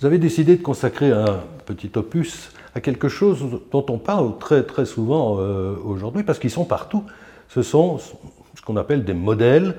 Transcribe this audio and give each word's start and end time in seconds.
vous 0.00 0.06
avez 0.06 0.18
décidé 0.18 0.56
de 0.56 0.62
consacrer 0.62 1.12
un 1.12 1.40
petit 1.66 1.90
opus 1.96 2.52
à 2.74 2.80
quelque 2.80 3.08
chose 3.08 3.60
dont 3.70 3.84
on 3.90 3.98
parle 3.98 4.38
très, 4.38 4.62
très 4.62 4.86
souvent 4.86 5.36
euh, 5.38 5.74
aujourd'hui, 5.84 6.22
parce 6.22 6.38
qu'ils 6.38 6.50
sont 6.50 6.64
partout. 6.64 7.04
Ce 7.48 7.60
sont 7.60 7.98
ce 7.98 8.62
qu'on 8.64 8.78
appelle 8.78 9.04
des 9.04 9.12
modèles, 9.12 9.76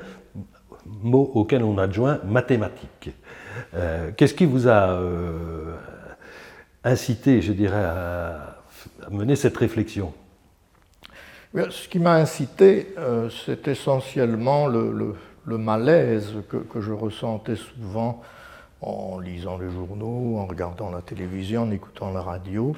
mots 1.01 1.31
auxquels 1.33 1.63
on 1.63 1.79
adjoint 1.79 2.19
mathématiques. 2.23 3.09
Euh, 3.73 4.11
qu'est-ce 4.15 4.35
qui 4.35 4.45
vous 4.45 4.67
a 4.67 4.91
euh, 4.91 5.73
incité, 6.83 7.41
je 7.41 7.53
dirais, 7.53 7.83
à, 7.83 8.57
mener 9.09 9.35
cette 9.35 9.57
réflexion? 9.57 10.13
Ce 11.55 11.87
qui 11.87 11.97
m'a 11.97 12.13
incité, 12.13 12.93
c'est 13.45 13.67
essentiellement 13.67 14.67
le, 14.67 15.15
malaise 15.57 16.35
que, 16.47 16.57
que, 16.57 16.79
je 16.79 16.93
ressentais 16.93 17.55
souvent 17.55 18.21
en 18.81 19.19
lisant 19.19 19.57
les 19.57 19.69
journaux, 19.69 20.37
en 20.37 20.45
regardant 20.45 20.89
la 20.89 21.01
télévision, 21.01 21.63
en 21.63 21.71
écoutant 21.71 22.11
la 22.11 22.21
radio, 22.21 22.75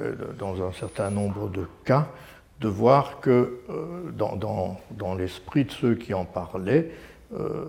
euh, 0.00 0.14
dans 0.38 0.66
un 0.66 0.72
certain 0.72 1.10
nombre 1.10 1.48
de 1.48 1.66
cas, 1.84 2.08
de 2.60 2.68
voir 2.68 3.20
que 3.20 3.60
euh, 3.70 4.10
dans, 4.12 5.14
l'esprit 5.14 5.64
de 5.64 5.70
ceux 5.70 5.94
qui 5.94 6.14
en 6.14 6.24
parlaient, 6.24 6.90
euh, 7.38 7.64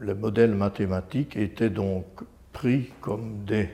les 0.00 0.14
modèles 0.14 0.54
mathématiques 0.54 1.36
étaient 1.36 1.70
donc 1.70 2.04
pris 2.52 2.90
comme 3.00 3.44
des 3.46 3.68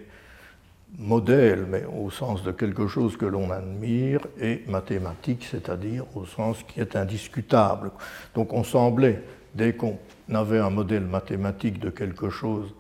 modèles, 0.99 1.67
mais 1.69 1.85
au 1.85 2.11
sens 2.11 2.43
de 2.43 2.53
quelque 2.53 2.87
chose 2.87 3.17
que 3.17 3.27
l'on 3.27 3.51
admire, 3.51 4.21
et 4.41 4.63
mathématiques, 4.69 5.47
c'est-à-dire 5.51 6.05
au 6.15 6.25
sens 6.25 6.63
qui 6.63 6.81
est 6.81 6.97
indiscutable. 6.97 7.91
Donc 8.35 8.53
on 8.53 8.65
semblait, 8.65 9.23
dès 9.55 9.75
qu'on 9.75 9.99
avait 10.33 10.59
un 10.59 10.71
modèle 10.71 11.05
mathématique 11.05 11.81
de 11.81 11.91
quelque 11.91 12.31
chose, 12.31 12.73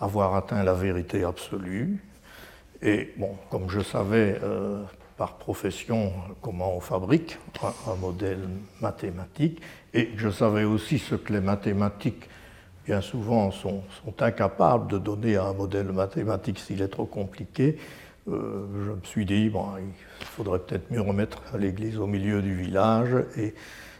avoir 0.00 0.34
atteint 0.34 0.62
la 0.62 0.74
vérité 0.74 1.24
absolue. 1.24 1.98
Et 2.82 3.12
bon, 3.16 3.36
comme 3.50 3.70
je 3.70 3.80
savais 3.80 4.38
euh, 4.42 4.82
par 5.16 5.36
profession 5.36 6.12
comment 6.42 6.76
on 6.76 6.80
fabrique 6.80 7.38
un, 7.62 7.94
modèle 7.94 8.40
mathématique, 8.80 9.60
et 9.92 10.10
je 10.16 10.28
savais 10.28 10.64
aussi 10.64 10.98
ce 10.98 11.14
que 11.14 11.32
les 11.32 11.40
mathématiques, 11.40 12.28
bien 12.84 13.00
souvent, 13.00 13.50
sont, 13.50 13.82
incapables 14.18 14.88
de 14.88 14.98
donner 14.98 15.36
à 15.36 15.44
un 15.44 15.54
modèle 15.54 15.92
mathématique 15.92 16.58
s'il 16.58 16.82
est 16.82 16.88
trop 16.88 17.06
compliqué, 17.06 17.78
euh, 18.28 18.66
je 18.86 18.90
me 18.90 19.04
suis 19.04 19.24
dit, 19.24 19.50
bon, 19.50 19.66
il 19.78 20.26
faudrait 20.26 20.58
peut-être 20.58 20.90
mieux 20.90 21.00
remettre 21.00 21.42
l'église 21.58 21.98
au 21.98 22.06
milieu 22.06 22.42
du 22.42 22.54
village 22.54 23.14
et, 23.36 23.54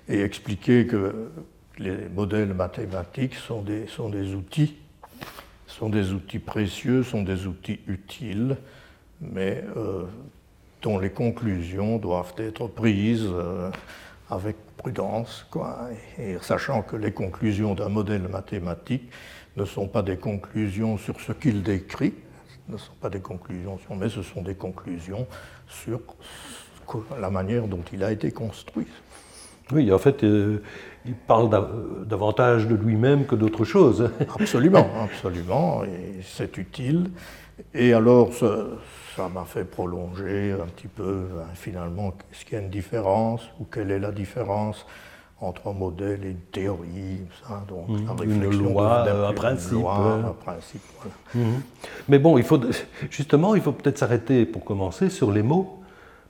et, 0.09 0.23
expliquer 0.23 0.87
que 0.87 1.31
les 1.79 2.09
modèles 2.09 2.55
mathématiques 2.55 3.35
sont 3.35 3.63
des, 3.63 3.87
sont 3.87 4.09
des 4.09 4.35
outils 4.35 4.77
sont 5.79 5.89
des 5.89 6.13
outils 6.13 6.39
précieux, 6.39 7.03
sont 7.03 7.23
des 7.23 7.47
outils 7.47 7.81
utiles, 7.89 8.57
mais 9.21 9.65
euh, 9.77 10.05
dont 10.83 10.99
les 10.99 11.11
conclusions 11.11 11.99
doivent 11.99 12.35
être 12.39 12.69
prises 12.69 13.27
euh, 13.27 13.71
avec 14.31 14.57
prudence, 14.77 15.47
quoi, 15.51 15.89
et, 16.19 16.37
sachant 16.41 16.83
que 16.83 16.95
les 16.95 17.13
conclusions 17.13 17.75
d'un 17.75 17.89
modèle 17.89 18.29
mathématique 18.29 19.11
ne 19.57 19.65
sont 19.65 19.89
pas 19.89 20.03
des 20.03 20.17
conclusions 20.17 20.97
sur 20.97 21.21
ce 21.21 21.33
qu'il 21.33 21.63
décrit, 21.63 22.15
ne 22.69 22.77
sont 22.77 22.95
pas 23.01 23.11
des 23.11 23.21
conclusions 23.21 23.79
mais 23.97 24.09
ce 24.09 24.23
sont 24.23 24.43
des 24.43 24.55
conclusions 24.55 25.27
sur 25.69 26.01
la 27.21 27.31
manière 27.31 27.67
dont 27.67 27.83
il 27.93 28.05
a 28.05 28.13
été 28.13 28.31
construit. 28.31 28.87
Oui, 29.73 29.93
en 29.93 29.99
fait, 29.99 30.25
euh, 30.25 30.63
il 31.07 31.15
parle 31.15 31.51
davantage 32.07 32.67
de 32.67 32.75
lui-même 32.75 33.27
que 33.27 33.35
d'autre 33.35 33.65
chose. 33.65 34.11
Absolument, 34.41 34.87
absolument, 35.03 35.85
et 35.85 36.21
c'est 36.23 36.57
utile. 36.59 37.11
Et 37.73 37.93
alors, 37.93 38.31
ça 38.35 39.29
m'a 39.29 39.45
fait 39.45 39.65
prolonger 39.65 40.53
un 40.53 40.67
petit 40.67 40.89
peu, 40.89 41.27
hein, 41.39 41.47
finalement, 41.55 42.15
est-ce 42.33 42.45
qu'il 42.45 42.55
y 42.55 42.61
a 42.61 42.65
une 42.65 42.71
différence, 42.71 43.43
ou 43.61 43.65
quelle 43.65 43.91
est 43.91 43.99
la 43.99 44.13
différence 44.13 44.87
entre 45.41 45.69
un 45.69 45.73
modèle 45.73 46.25
et 46.25 46.31
une 46.31 46.37
théorie, 46.53 47.21
ça, 47.47 47.63
donc 47.69 47.89
mmh, 47.89 48.25
une 48.25 48.51
loi, 48.51 49.03
un 49.03 49.33
principe. 49.33 49.85
un 49.85 50.35
principe 50.43 50.81
voilà. 50.99 51.15
Mmh. 51.47 51.61
Mais 52.09 52.19
bon, 52.19 52.39
il 52.39 52.45
faut, 52.45 52.59
justement, 53.11 53.55
il 53.55 53.61
faut 53.61 53.73
peut-être 53.73 53.99
s'arrêter 53.99 54.47
pour 54.47 54.65
commencer 54.65 55.11
sur 55.11 55.31
les 55.33 55.43
mots 55.43 55.84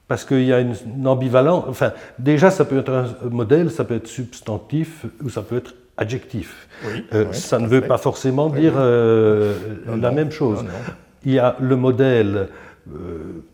parce 0.08 0.24
qu'il 0.24 0.44
y 0.44 0.52
a 0.52 0.60
une, 0.60 0.74
ambivalence. 1.06 1.64
Enfin, 1.68 1.92
déjà, 2.18 2.50
ça 2.50 2.64
peut 2.64 2.78
être 2.78 2.90
un 2.90 3.28
modèle, 3.30 3.70
ça 3.70 3.84
peut 3.84 3.94
être 3.94 4.06
substantif 4.06 5.06
ou 5.22 5.30
ça 5.30 5.42
peut 5.42 5.56
être 5.56 5.74
adjectif. 5.96 6.68
Euh, 7.12 7.32
ça 7.32 7.58
ne 7.58 7.66
veut 7.66 7.80
pas 7.80 7.98
forcément 7.98 8.48
dire 8.48 8.74
euh, 8.76 9.54
la 9.86 10.10
même 10.10 10.30
chose. 10.30 10.64
Il 11.24 11.32
y 11.32 11.38
a 11.38 11.56
le 11.60 11.76
modèle, 11.76 12.48
euh, 12.92 13.44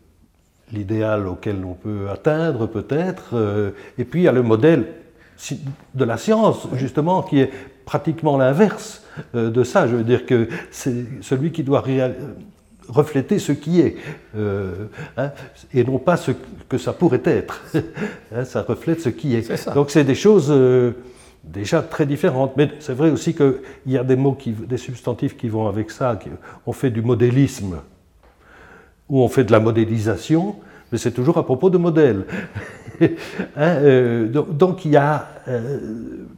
l'idéal 0.73 1.27
auquel 1.27 1.63
on 1.63 1.73
peut 1.73 2.09
atteindre 2.11 2.67
peut-être, 2.67 3.73
et 3.97 4.03
puis 4.03 4.21
il 4.21 4.23
y 4.23 4.27
a 4.27 4.33
le 4.33 4.43
modèle 4.43 4.87
de 5.95 6.03
la 6.03 6.17
science, 6.17 6.67
justement, 6.73 7.23
qui 7.23 7.39
est 7.39 7.51
pratiquement 7.85 8.37
l'inverse 8.37 9.03
de 9.33 9.63
ça. 9.63 9.87
Je 9.87 9.95
veux 9.95 10.03
dire 10.03 10.25
que 10.25 10.47
c'est 10.69 11.05
celui 11.21 11.51
qui 11.51 11.63
doit 11.63 11.81
refléter 12.91 13.39
ce 13.39 13.51
qui 13.51 13.79
est, 13.79 13.95
euh, 14.35 14.87
hein, 15.17 15.31
et 15.73 15.83
non 15.83 15.97
pas 15.97 16.17
ce 16.17 16.31
que 16.69 16.77
ça 16.77 16.93
pourrait 16.93 17.23
être. 17.25 17.63
Hein, 18.33 18.45
ça 18.45 18.61
reflète 18.61 19.01
ce 19.01 19.09
qui 19.09 19.35
est. 19.35 19.73
Donc 19.73 19.91
c'est 19.91 20.05
des 20.05 20.15
choses 20.15 20.47
euh, 20.49 20.93
déjà 21.43 21.81
très 21.81 22.05
différentes. 22.05 22.55
Mais 22.55 22.71
c'est 22.79 22.93
vrai 22.93 23.09
aussi 23.09 23.33
qu'il 23.33 23.59
y 23.87 23.97
a 23.97 24.05
des 24.05 24.15
mots, 24.15 24.33
qui, 24.33 24.51
des 24.51 24.77
substantifs 24.77 25.35
qui 25.35 25.49
vont 25.49 25.67
avec 25.67 25.91
ça. 25.91 26.17
on 26.65 26.71
fait 26.71 26.89
du 26.89 27.01
modélisme, 27.01 27.81
ou 29.09 29.19
on 29.21 29.27
fait 29.27 29.43
de 29.43 29.51
la 29.51 29.59
modélisation, 29.59 30.55
mais 30.91 30.97
c'est 30.97 31.11
toujours 31.11 31.37
à 31.37 31.43
propos 31.43 31.69
de 31.69 31.77
modèles. 31.77 32.25
Hein, 33.57 33.77
euh, 33.81 34.27
donc, 34.27 34.85
il 34.85 34.91
y 34.91 34.97
a 34.97 35.27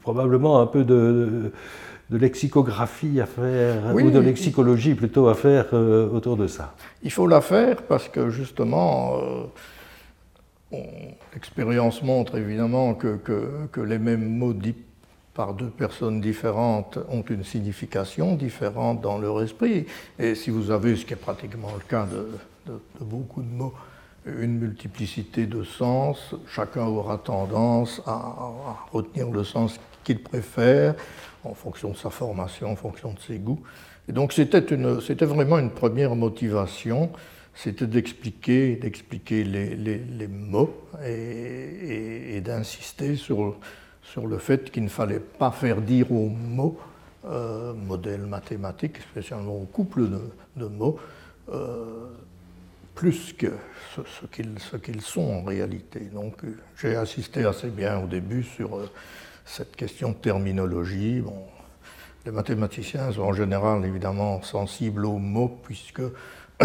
probablement 0.01 0.61
un 0.61 0.65
peu 0.65 0.85
de 0.85 1.51
de 1.51 1.51
lexicographie 2.18 3.19
à 3.22 3.25
faire, 3.25 3.96
ou 3.96 4.09
de 4.09 4.19
lexicologie 4.19 4.96
plutôt 4.96 5.28
à 5.28 5.35
faire 5.35 5.68
euh, 5.74 6.09
autour 6.09 6.38
de 6.38 6.47
ça 6.47 6.75
Il 7.03 7.12
faut 7.12 7.28
la 7.28 7.41
faire 7.41 7.84
parce 7.84 8.09
que 8.09 8.29
justement, 8.29 9.18
euh, 10.72 10.78
l'expérience 11.34 12.01
montre 12.01 12.38
évidemment 12.38 12.94
que, 12.94 13.18
que, 13.72 13.81
les 13.81 14.00
mêmes 14.00 14.38
mots 14.38 14.53
dits 14.53 14.75
par 15.34 15.53
deux 15.53 15.69
personnes 15.69 16.22
différentes 16.22 17.00
ont 17.09 17.24
une 17.24 17.44
signification 17.44 18.35
différente 18.35 19.01
dans 19.01 19.18
leur 19.18 19.41
esprit. 19.41 19.88
Et 20.19 20.35
si 20.35 20.51
vous 20.51 20.69
avez, 20.72 20.95
ce 20.95 21.06
qui 21.06 21.13
est 21.13 21.18
pratiquement 21.18 21.69
le 21.75 21.84
cas 21.88 22.06
de, 22.06 22.28
beaucoup 23.01 23.41
de 23.41 23.50
mots, 23.50 23.74
une 24.25 24.59
multiplicité 24.59 25.47
de 25.47 25.63
sens, 25.63 26.35
chacun 26.47 26.85
aura 26.85 27.18
tendance 27.18 28.01
à, 28.06 28.12
à 28.12 28.78
retenir 28.91 29.30
le 29.31 29.44
sens 29.44 29.80
qu'il 30.03 30.21
préfère 30.21 30.95
en 31.43 31.53
fonction 31.53 31.91
de 31.91 31.97
sa 31.97 32.09
formation, 32.09 32.71
en 32.71 32.75
fonction 32.75 33.13
de 33.13 33.19
ses 33.19 33.37
goûts. 33.37 33.61
Et 34.07 34.11
donc 34.11 34.33
c'était, 34.33 35.25
vraiment 35.25 35.59
une 35.59 35.71
première 35.71 36.15
motivation, 36.15 37.09
c'était 37.55 37.87
d'expliquer, 37.87 38.75
d'expliquer 38.75 39.43
les, 39.43 40.27
mots 40.27 40.75
et, 41.05 42.41
d'insister 42.41 43.15
sur, 43.15 43.55
sur 44.01 44.27
le 44.27 44.37
fait 44.37 44.71
qu'il 44.71 44.83
ne 44.83 44.89
fallait 44.89 45.19
pas 45.21 45.51
faire 45.51 45.81
dire 45.81 46.11
aux 46.11 46.29
mots, 46.29 46.77
euh, 47.25 47.73
modèle 47.73 48.21
mathématique, 48.21 48.97
spécialement 49.11 49.55
au 49.55 49.65
couple 49.65 50.09
de, 50.57 50.65
mots, 50.65 50.99
euh, 51.49 52.07
plus 52.95 53.33
que 53.33 53.53
ce, 53.95 54.01
ce, 54.19 54.77
qu'ils, 54.77 55.01
sont 55.01 55.21
en 55.21 55.43
réalité. 55.43 56.01
Donc 56.13 56.41
j'ai 56.77 56.95
assisté 56.95 57.45
assez 57.45 57.69
bien 57.69 57.99
au 57.99 58.07
début 58.07 58.43
sur... 58.43 58.77
Euh, 58.77 58.89
cette 59.45 59.75
question 59.75 60.09
de 60.09 60.15
terminologie. 60.15 61.21
Bon, 61.21 61.43
les 62.25 62.31
mathématiciens 62.31 63.11
sont 63.11 63.21
en 63.21 63.33
général 63.33 63.85
évidemment 63.85 64.41
sensibles 64.41 65.05
aux 65.05 65.17
mots, 65.17 65.59
puisque 65.63 66.01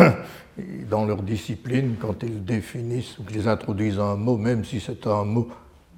dans 0.88 1.05
leur 1.05 1.23
discipline, 1.23 1.97
quand 2.00 2.23
ils 2.23 2.44
définissent 2.44 3.19
ou 3.19 3.25
qu'ils 3.25 3.49
introduisent 3.49 3.99
un 3.99 4.17
mot, 4.17 4.37
même 4.37 4.64
si 4.64 4.81
c'est 4.81 5.06
un 5.06 5.25
mot 5.25 5.49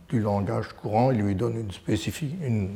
du 0.08 0.20
langage 0.20 0.68
courant, 0.72 1.10
ils 1.10 1.20
lui 1.20 1.34
donnent 1.34 1.68
une, 1.88 1.96
une, 2.42 2.70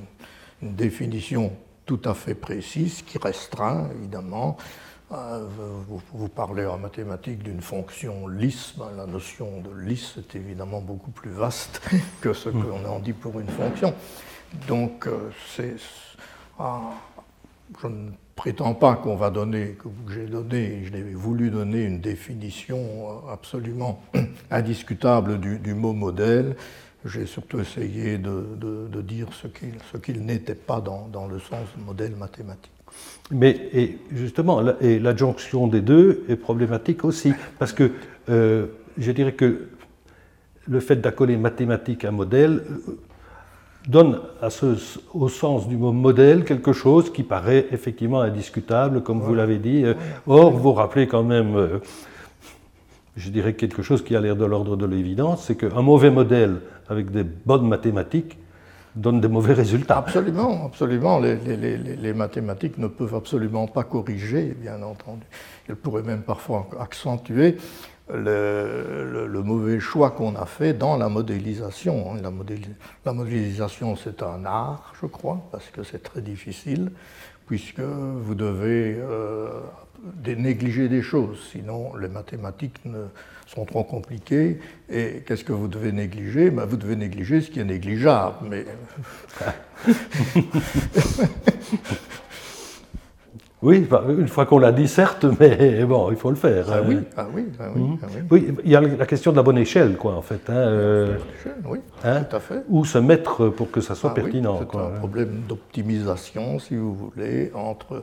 une 0.62 0.74
définition 0.74 1.52
tout 1.86 2.00
à 2.04 2.14
fait 2.14 2.34
précise, 2.34 3.02
qui 3.02 3.18
restreint 3.18 3.88
évidemment. 3.98 4.56
Euh, 5.14 5.46
vous, 6.12 6.28
parlez 6.28 6.66
en 6.66 6.78
mathématiques 6.78 7.42
d'une 7.42 7.60
fonction 7.60 8.26
lisse. 8.26 8.74
Ben, 8.76 8.90
la 8.96 9.06
notion 9.06 9.60
de 9.60 9.70
lisse 9.80 10.14
est 10.18 10.36
évidemment 10.36 10.80
beaucoup 10.80 11.10
plus 11.10 11.30
vaste 11.30 11.80
que 12.20 12.32
ce 12.32 12.48
qu'on 12.48 12.84
en 12.84 12.98
dit 12.98 13.12
pour 13.12 13.38
une 13.38 13.48
fonction. 13.48 13.94
Donc, 14.66 15.06
euh, 15.06 15.30
ah, 16.58 16.80
je 17.80 17.86
ne 17.86 18.10
prétends 18.34 18.74
pas 18.74 18.96
qu'on 18.96 19.16
va 19.16 19.30
donner, 19.30 19.76
que 19.78 19.88
j'ai 20.12 20.26
donné, 20.26 20.84
je 20.84 20.92
l'ai 20.92 21.02
voulu 21.02 21.50
donner 21.50 21.84
une 21.84 22.00
définition 22.00 22.78
euh, 22.78 23.32
absolument 23.32 24.02
indiscutable 24.50 25.38
du, 25.38 25.74
mot 25.74 25.92
modèle. 25.92 26.56
J'ai 27.04 27.26
surtout 27.26 27.60
essayé 27.60 28.18
de, 28.18 29.00
dire 29.02 29.28
ce 29.32 29.46
qu'il, 29.98 30.24
n'était 30.24 30.54
pas 30.54 30.80
dans, 30.80 31.26
le 31.26 31.38
sens 31.38 31.68
modèle 31.84 32.16
mathématique. 32.16 32.73
Mais 33.30 33.68
et 33.72 33.98
justement, 34.12 34.60
l'adjonction 34.80 35.66
des 35.66 35.80
deux 35.80 36.24
est 36.28 36.36
problématique 36.36 37.04
aussi, 37.04 37.32
parce 37.58 37.72
que 37.72 37.90
euh, 38.28 38.66
je 38.98 39.12
dirais 39.12 39.32
que 39.32 39.68
le 40.66 40.80
fait 40.80 40.96
d'accoler 40.96 41.36
mathématique 41.36 42.04
à 42.04 42.10
modèle 42.10 42.62
euh, 42.68 42.98
donne 43.88 44.20
à 44.40 44.50
ce, 44.50 44.76
au 45.12 45.28
sens 45.28 45.68
du 45.68 45.76
mot 45.76 45.92
modèle 45.92 46.44
quelque 46.44 46.72
chose 46.72 47.12
qui 47.12 47.22
paraît 47.22 47.66
effectivement 47.70 48.20
indiscutable, 48.20 49.02
comme 49.02 49.20
vous 49.20 49.34
l'avez 49.34 49.58
dit. 49.58 49.84
Or, 50.26 50.50
vous 50.50 50.72
rappelez 50.72 51.06
quand 51.06 51.22
même, 51.22 51.56
euh, 51.56 51.78
je 53.16 53.30
dirais 53.30 53.54
quelque 53.54 53.82
chose 53.82 54.04
qui 54.04 54.16
a 54.16 54.20
l'air 54.20 54.36
de 54.36 54.44
l'ordre 54.44 54.76
de 54.76 54.86
l'évidence, 54.86 55.44
c'est 55.46 55.56
qu'un 55.56 55.82
mauvais 55.82 56.10
modèle 56.10 56.60
avec 56.88 57.10
des 57.10 57.24
bonnes 57.24 57.66
mathématiques 57.66 58.36
donne 58.96 59.20
des 59.20 59.28
mauvais 59.28 59.54
résultats. 59.54 59.98
Absolument, 59.98 60.66
absolument. 60.66 61.18
Les, 61.18 62.12
mathématiques 62.12 62.78
ne 62.78 62.86
peuvent 62.86 63.14
absolument 63.14 63.66
pas 63.66 63.84
corriger, 63.84 64.56
bien 64.58 64.82
entendu. 64.82 65.26
Elles 65.68 65.76
pourraient 65.76 66.02
même 66.02 66.22
parfois 66.22 66.68
accentuer 66.80 67.56
le, 68.12 69.42
mauvais 69.42 69.80
choix 69.80 70.10
qu'on 70.10 70.36
a 70.36 70.46
fait 70.46 70.74
dans 70.74 70.96
la 70.96 71.08
modélisation. 71.08 72.14
La, 72.14 72.30
la 73.04 73.12
modélisation, 73.12 73.96
c'est 73.96 74.22
un 74.22 74.44
art, 74.44 74.94
je 75.00 75.06
crois, 75.06 75.40
parce 75.50 75.68
que 75.70 75.82
c'est 75.82 76.02
très 76.02 76.20
difficile, 76.20 76.92
puisque 77.46 77.80
vous 77.80 78.34
devez 78.34 78.96
euh, 78.98 79.48
négliger 80.24 80.88
des 80.88 81.02
choses, 81.02 81.38
sinon 81.50 81.96
les 81.96 82.08
mathématiques 82.08 82.84
ne, 82.84 83.06
sont 83.54 83.64
trop 83.64 83.84
compliquées. 83.84 84.58
Et 84.90 85.22
qu'est-ce 85.26 85.44
que 85.44 85.52
vous 85.52 85.68
devez 85.68 85.92
négliger? 85.92 86.50
Ben, 86.50 86.64
Vous 86.64 86.76
devez 86.76 86.96
négliger 86.96 87.40
ce 87.40 87.50
qui 87.50 87.60
est 87.60 87.64
négligeable. 87.64 88.36
Mais... 88.50 88.64
Oui, 93.62 93.88
une 94.10 94.28
fois 94.28 94.44
qu'on 94.44 94.58
l'a 94.58 94.72
dit, 94.72 94.86
certes, 94.86 95.24
mais 95.40 95.84
bon, 95.86 96.10
il 96.10 96.18
faut 96.18 96.28
le 96.28 96.36
faire. 96.36 96.66
Ah 96.70 96.82
oui, 96.86 96.98
ah 97.16 97.26
oui, 97.32 97.46
ah 97.58 97.68
oui, 97.74 97.80
mhm. 97.80 97.98
ah 98.02 98.06
oui. 98.30 98.54
il 98.62 98.70
y 98.70 98.76
a 98.76 98.82
la 98.82 99.06
question 99.06 99.30
de 99.30 99.36
la 99.36 99.42
bonne 99.42 99.56
échelle, 99.56 99.96
quoi, 99.96 100.16
en 100.16 100.20
fait. 100.20 100.50
Hein, 100.50 100.52
euh, 100.54 101.16
oui, 101.64 101.78
hein, 102.04 102.24
tout 102.24 102.36
à 102.36 102.40
fait. 102.40 102.62
Où 102.68 102.84
se 102.84 102.98
mettre 102.98 103.48
pour 103.48 103.70
que 103.70 103.80
ça 103.80 103.94
soit 103.94 104.10
ah 104.10 104.14
pertinent. 104.14 104.58
c'est 104.58 104.78
un 104.78 104.90
problème 104.98 105.44
d'optimisation, 105.48 106.58
si 106.58 106.76
vous 106.76 106.94
voulez, 106.94 107.52
entre 107.54 108.02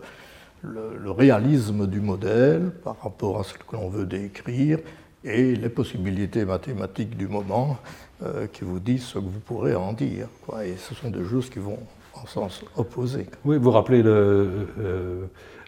le, 0.63 1.11
réalisme 1.11 1.85
du 1.85 2.01
modèle 2.01 2.71
par 2.83 2.95
rapport 3.03 3.39
à 3.39 3.43
ce 3.43 3.53
que 3.53 3.59
l'on 3.73 3.87
veut 3.87 4.07
décrire 4.07 4.79
et 5.23 5.55
les 5.55 5.69
possibilités 5.69 6.45
mathématiques 6.45 7.15
du 7.15 7.27
moment 7.27 7.77
euh, 8.23 8.47
qui 8.51 8.63
vous 8.63 8.79
disent 8.79 9.03
ce 9.03 9.13
que 9.15 9.25
vous 9.25 9.39
pourrez 9.39 9.75
en 9.75 9.93
dire. 9.93 10.27
Quoi. 10.45 10.65
Et 10.65 10.75
ce 10.77 10.95
sont 10.95 11.09
des 11.09 11.23
choses 11.27 11.49
qui 11.49 11.59
vont 11.59 11.79
en 12.13 12.25
sens 12.25 12.63
opposé. 12.75 13.27
Oui, 13.45 13.57
vous 13.57 13.71
rappelez 13.71 14.01
le, 14.03 14.67
euh, 14.79 15.25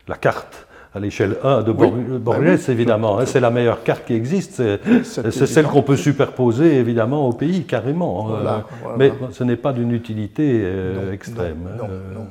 la 0.08 0.16
carte 0.16 0.68
à 0.96 1.00
l'échelle 1.00 1.38
1 1.44 1.64
de 1.64 1.72
Borges, 1.72 1.96
ben 2.20 2.60
évidemment. 2.68 3.18
Hein, 3.18 3.26
c'est 3.26 3.40
la 3.40 3.50
meilleure 3.50 3.82
carte 3.84 4.06
qui 4.06 4.14
existe. 4.14 4.62
C'est 5.04 5.48
celle 5.48 5.66
qu'on 5.66 5.82
peut 5.82 5.98
superposer, 5.98 6.78
évidemment, 6.78 7.28
au 7.28 7.34
pays, 7.34 7.64
carrément. 7.64 8.36
Euh, 8.36 8.60
mais 8.98 9.12
ce 9.32 9.44
n'est 9.44 9.56
pas 9.56 9.74
d'une 9.74 9.92
utilité 9.92 10.64
extrême. 11.12 11.68
Non, 11.80 11.88
non, 11.88 12.28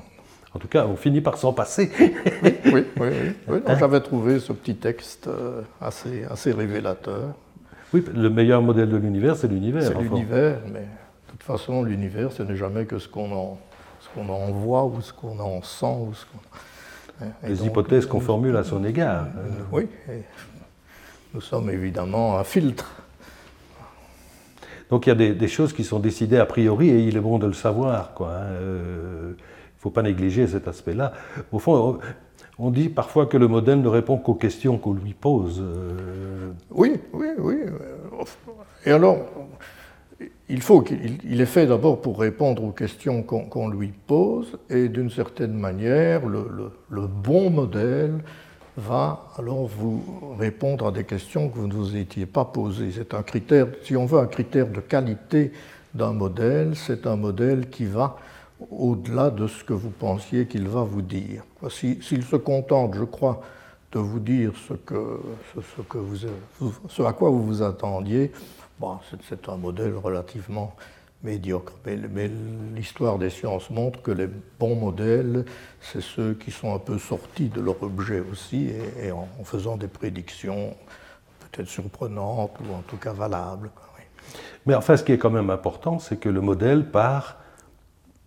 en 0.54 0.58
tout 0.58 0.68
cas, 0.68 0.86
on 0.86 0.96
finit 0.96 1.22
par 1.22 1.38
s'en 1.38 1.52
passer. 1.52 1.90
oui, 2.66 2.84
oui, 3.00 3.08
oui. 3.48 3.58
J'avais 3.78 4.00
trouvé 4.00 4.38
ce 4.38 4.52
petit 4.52 4.76
texte 4.76 5.28
euh, 5.28 5.62
assez, 5.80 6.24
assez 6.30 6.52
révélateur. 6.52 7.34
Oui, 7.94 8.04
le 8.14 8.28
meilleur 8.28 8.60
modèle 8.60 8.90
de 8.90 8.96
l'univers, 8.96 9.36
c'est 9.36 9.48
l'univers. 9.48 9.82
C'est 9.82 9.98
l'univers, 9.98 10.58
mais 10.66 10.80
de 10.80 11.30
toute 11.30 11.42
façon, 11.42 11.82
l'univers, 11.82 12.32
ce 12.32 12.42
n'est 12.42 12.56
jamais 12.56 12.84
que 12.84 12.98
ce 12.98 13.08
qu'on 13.08 13.32
en, 13.32 14.50
voit 14.50 14.84
ou 14.84 15.00
ce 15.00 15.12
qu'on 15.12 15.38
en 15.38 15.62
sent. 15.62 15.86
Ou 15.86 16.12
ce 16.14 16.26
hein, 17.22 17.28
Les 17.46 17.64
hypothèses 17.64 18.04
qu'on 18.04 18.20
formule 18.20 18.56
à 18.56 18.64
son 18.64 18.84
égard. 18.84 19.28
Euh, 19.38 19.50
oui, 19.72 19.88
nous 21.32 21.40
sommes 21.40 21.70
évidemment 21.70 22.38
un 22.38 22.44
filtre. 22.44 22.90
Donc 24.90 25.06
il 25.06 25.08
y 25.08 25.12
a 25.12 25.14
des, 25.14 25.32
des, 25.32 25.48
choses 25.48 25.72
qui 25.72 25.84
sont 25.84 25.98
décidées 25.98 26.36
a 26.36 26.44
priori 26.44 26.90
et 26.90 27.00
il 27.00 27.16
est 27.16 27.20
bon 27.20 27.38
de 27.38 27.46
le 27.46 27.54
savoir. 27.54 28.12
Quoi, 28.12 28.28
hein, 28.28 28.50
euh, 28.50 29.32
faut 29.82 29.90
pas 29.90 30.02
négliger 30.02 30.46
cet 30.46 30.68
aspect-là. 30.68 31.12
Au 31.50 31.58
fond, 31.58 31.98
on 32.56 32.70
dit 32.70 32.88
parfois 32.88 33.26
que 33.26 33.36
le 33.36 33.48
modèle 33.48 33.82
ne 33.82 33.88
répond 33.88 34.16
qu'aux 34.16 34.34
questions 34.34 34.78
qu'on 34.78 34.92
lui 34.92 35.12
pose. 35.12 35.60
Euh. 35.60 36.52
Oui, 36.70 37.00
oui, 37.12 37.26
oui. 37.36 37.56
Et 38.86 38.92
alors, 38.92 39.18
il 40.48 40.62
faut 40.62 40.82
qu'il 40.82 41.40
est 41.40 41.46
fait 41.46 41.66
d'abord 41.66 42.00
pour 42.00 42.20
répondre 42.20 42.62
aux 42.62 42.70
questions 42.70 43.24
qu'on 43.24 43.68
lui 43.68 43.92
pose, 44.06 44.56
et 44.70 44.88
d'une 44.88 45.10
certaine 45.10 45.54
manière, 45.54 46.26
le, 46.26 46.46
le, 46.88 47.06
bon 47.08 47.50
modèle 47.50 48.20
va 48.76 49.30
alors 49.36 49.66
vous 49.66 50.04
répondre 50.38 50.86
à 50.86 50.92
des 50.92 51.04
questions 51.04 51.48
que 51.48 51.58
vous 51.58 51.66
ne 51.66 51.74
vous 51.74 51.96
étiez 51.96 52.26
pas 52.26 52.44
posées. 52.44 52.90
C'est 52.94 53.14
un 53.14 53.22
critère, 53.24 53.66
si 53.82 53.96
on 53.96 54.06
veut 54.06 54.20
un 54.20 54.26
critère 54.26 54.68
de 54.68 54.80
qualité 54.80 55.50
d'un 55.92 56.12
modèle, 56.12 56.76
c'est 56.76 57.04
un 57.08 57.16
modèle 57.16 57.68
qui 57.68 57.84
va 57.84 58.16
au-delà 58.70 59.30
de 59.30 59.46
ce 59.46 59.64
que 59.64 59.72
vous 59.72 59.90
pensiez 59.90 60.46
qu'il 60.46 60.68
va 60.68 60.82
vous 60.82 61.02
dire. 61.02 61.44
S'il 61.68 62.24
se 62.24 62.36
contente, 62.36 62.94
je 62.94 63.04
crois, 63.04 63.40
de 63.92 63.98
vous 63.98 64.20
dire 64.20 64.52
ce, 64.68 64.74
que, 64.74 65.20
ce, 66.88 67.02
à 67.02 67.12
quoi 67.12 67.30
vous 67.30 67.44
vous 67.44 67.62
attendiez, 67.62 68.32
c'est 69.28 69.48
un 69.48 69.56
modèle 69.56 69.94
relativement 69.94 70.74
médiocre. 71.22 71.74
Mais, 71.84 72.30
l'histoire 72.74 73.18
des 73.18 73.30
sciences 73.30 73.70
montre 73.70 74.02
que 74.02 74.10
les 74.10 74.28
bons 74.58 74.74
modèles, 74.74 75.44
c'est 75.80 76.02
ceux 76.02 76.34
qui 76.34 76.50
sont 76.50 76.74
un 76.74 76.78
peu 76.78 76.98
sortis 76.98 77.48
de 77.48 77.60
leur 77.60 77.82
objet 77.82 78.20
aussi, 78.20 78.70
et, 79.00 79.12
en, 79.12 79.28
faisant 79.44 79.76
des 79.76 79.88
prédictions 79.88 80.74
peut-être 81.50 81.68
surprenantes 81.68 82.58
ou 82.60 82.72
en 82.74 82.82
tout 82.82 82.96
cas 82.96 83.12
valables. 83.12 83.70
Mais 84.64 84.74
enfin, 84.74 84.96
ce 84.96 85.04
qui 85.04 85.12
est 85.12 85.18
quand 85.18 85.30
même 85.30 85.50
important, 85.50 85.98
c'est 85.98 86.16
que 86.16 86.28
le 86.28 86.40
modèle 86.40 86.88
part 86.90 87.41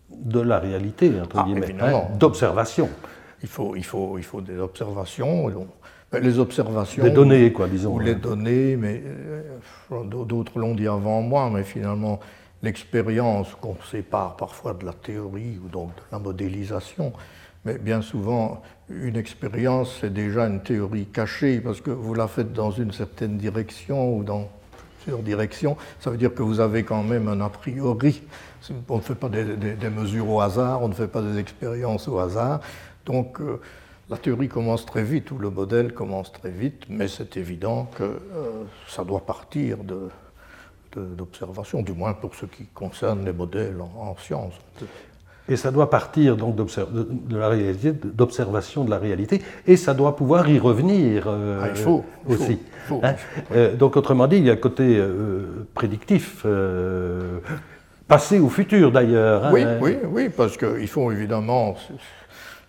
de 0.10 0.40
la 0.40 0.60
réalité, 0.60 1.12
entre 1.22 1.38
ah, 1.40 1.44
guillemets, 1.46 1.76
hein, 1.82 2.04
d'observation. 2.18 2.90
Il 3.42 3.50
faut, 3.50 3.76
il, 3.76 3.84
faut, 3.84 4.18
il 4.18 4.24
faut 4.24 4.42
des 4.42 4.58
observations. 4.58 5.52
Les 6.14 6.40
observations. 6.40 7.04
Des 7.04 7.10
données, 7.10 7.52
quoi, 7.52 7.68
disons. 7.68 7.96
Ou 7.96 8.00
les 8.00 8.16
données, 8.16 8.78
mais 8.78 9.04
euh, 9.06 10.04
d'autres 10.04 10.58
l'ont 10.60 10.74
dit 10.74 10.88
avant 10.88 11.22
moi, 11.22 11.50
mais 11.54 11.64
finalement, 11.64 12.20
l'expérience 12.64 13.54
qu'on 13.60 13.76
sépare 13.92 14.38
parfois 14.38 14.74
de 14.74 14.86
la 14.86 14.94
théorie 14.94 15.60
ou 15.64 15.68
donc 15.68 15.90
de 15.96 16.02
la 16.12 16.20
modélisation, 16.20 17.12
mais 17.66 17.78
bien 17.78 18.02
souvent, 18.02 18.62
une 18.90 19.18
expérience, 19.18 19.98
c'est 20.02 20.14
déjà 20.14 20.48
une 20.48 20.62
théorie 20.62 21.06
cachée, 21.06 21.60
parce 21.60 21.82
que 21.82 21.92
vous 21.92 22.14
la 22.14 22.28
faites 22.28 22.54
dans 22.54 22.72
une 22.72 22.92
certaine 22.92 23.38
direction 23.38 24.16
ou 24.16 24.24
dans 24.24 24.48
plusieurs 25.02 25.24
directions. 25.24 25.76
Ça 26.00 26.12
veut 26.12 26.18
dire 26.18 26.34
que 26.34 26.44
vous 26.44 26.60
avez 26.60 26.84
quand 26.84 27.04
même 27.04 27.28
un 27.28 27.42
a 27.42 27.50
priori 27.50 28.22
on 28.90 28.98
ne 28.98 29.02
fait 29.02 29.16
pas 29.16 29.30
des, 29.30 29.90
mesures 29.90 30.30
au 30.30 30.42
hasard, 30.42 30.82
on 30.82 30.88
ne 30.88 30.94
fait 30.94 31.08
pas 31.08 31.22
des 31.22 31.40
expériences 31.40 32.08
au 32.08 32.20
hasard. 32.20 32.60
Donc 33.06 33.40
euh, 33.40 33.60
la 34.10 34.18
théorie 34.18 34.48
commence 34.48 34.86
très 34.86 35.04
vite, 35.04 35.32
ou 35.32 35.38
le 35.38 35.50
modèle 35.50 35.94
commence 35.94 36.32
très 36.32 36.50
vite, 36.50 36.84
mais 36.90 37.08
c'est 37.08 37.38
évident 37.38 37.90
que 37.96 38.04
euh, 38.04 38.20
ça 38.88 39.04
doit 39.04 39.26
partir 39.26 39.78
d'observation, 40.96 41.82
du 41.82 41.94
moins 41.94 42.14
pour 42.14 42.36
ce 42.36 42.46
qui 42.46 42.66
concerne 42.66 43.26
les 43.26 43.34
modèles 43.34 43.78
en, 43.82 44.16
sciences. 44.18 44.54
Et 45.48 45.58
ça 45.58 45.70
doit 45.70 45.92
partir 45.92 46.38
donc 46.38 46.56
de, 46.56 47.38
la 47.38 47.50
réalité, 47.50 47.92
d'observation 47.92 48.84
de 48.84 48.90
la 48.90 48.98
réalité, 48.98 49.44
et 49.68 49.78
ça 49.78 49.94
doit 49.94 50.16
pouvoir 50.16 50.50
y 50.50 50.58
revenir 50.58 51.26
euh, 51.28 51.62
ah, 51.64 51.68
il 51.70 51.76
faut, 51.76 52.04
aussi. 52.28 52.60
Hein 53.04 53.16
donc 53.78 53.96
autrement 53.98 54.28
dit, 54.28 54.38
il 54.38 54.46
y 54.46 54.50
a 54.50 54.54
un 54.54 54.58
côté 54.58 55.04
prédictif 55.74 56.46
passé 58.08 58.40
ou 58.40 58.50
futur 58.50 58.92
d'ailleurs. 58.92 59.46
Hein. 59.46 59.52
Oui, 59.54 59.64
oui, 59.82 59.98
oui, 60.06 60.30
parce 60.30 60.58
qu'il 60.58 60.88
faut 60.88 61.12
évidemment, 61.12 61.76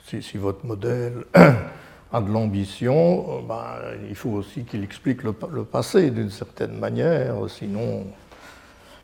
si, 0.04 0.20
votre 0.36 0.64
modèle 0.64 1.24
a 1.34 2.20
de 2.20 2.30
l'ambition, 2.30 3.42
ben, 3.42 3.64
il 4.08 4.14
faut 4.14 4.30
aussi 4.30 4.64
qu'il 4.64 4.84
explique 4.84 5.22
le, 5.22 5.32
passé 5.32 6.10
d'une 6.10 6.30
certaine 6.30 6.78
manière, 6.78 7.34
sinon. 7.48 8.06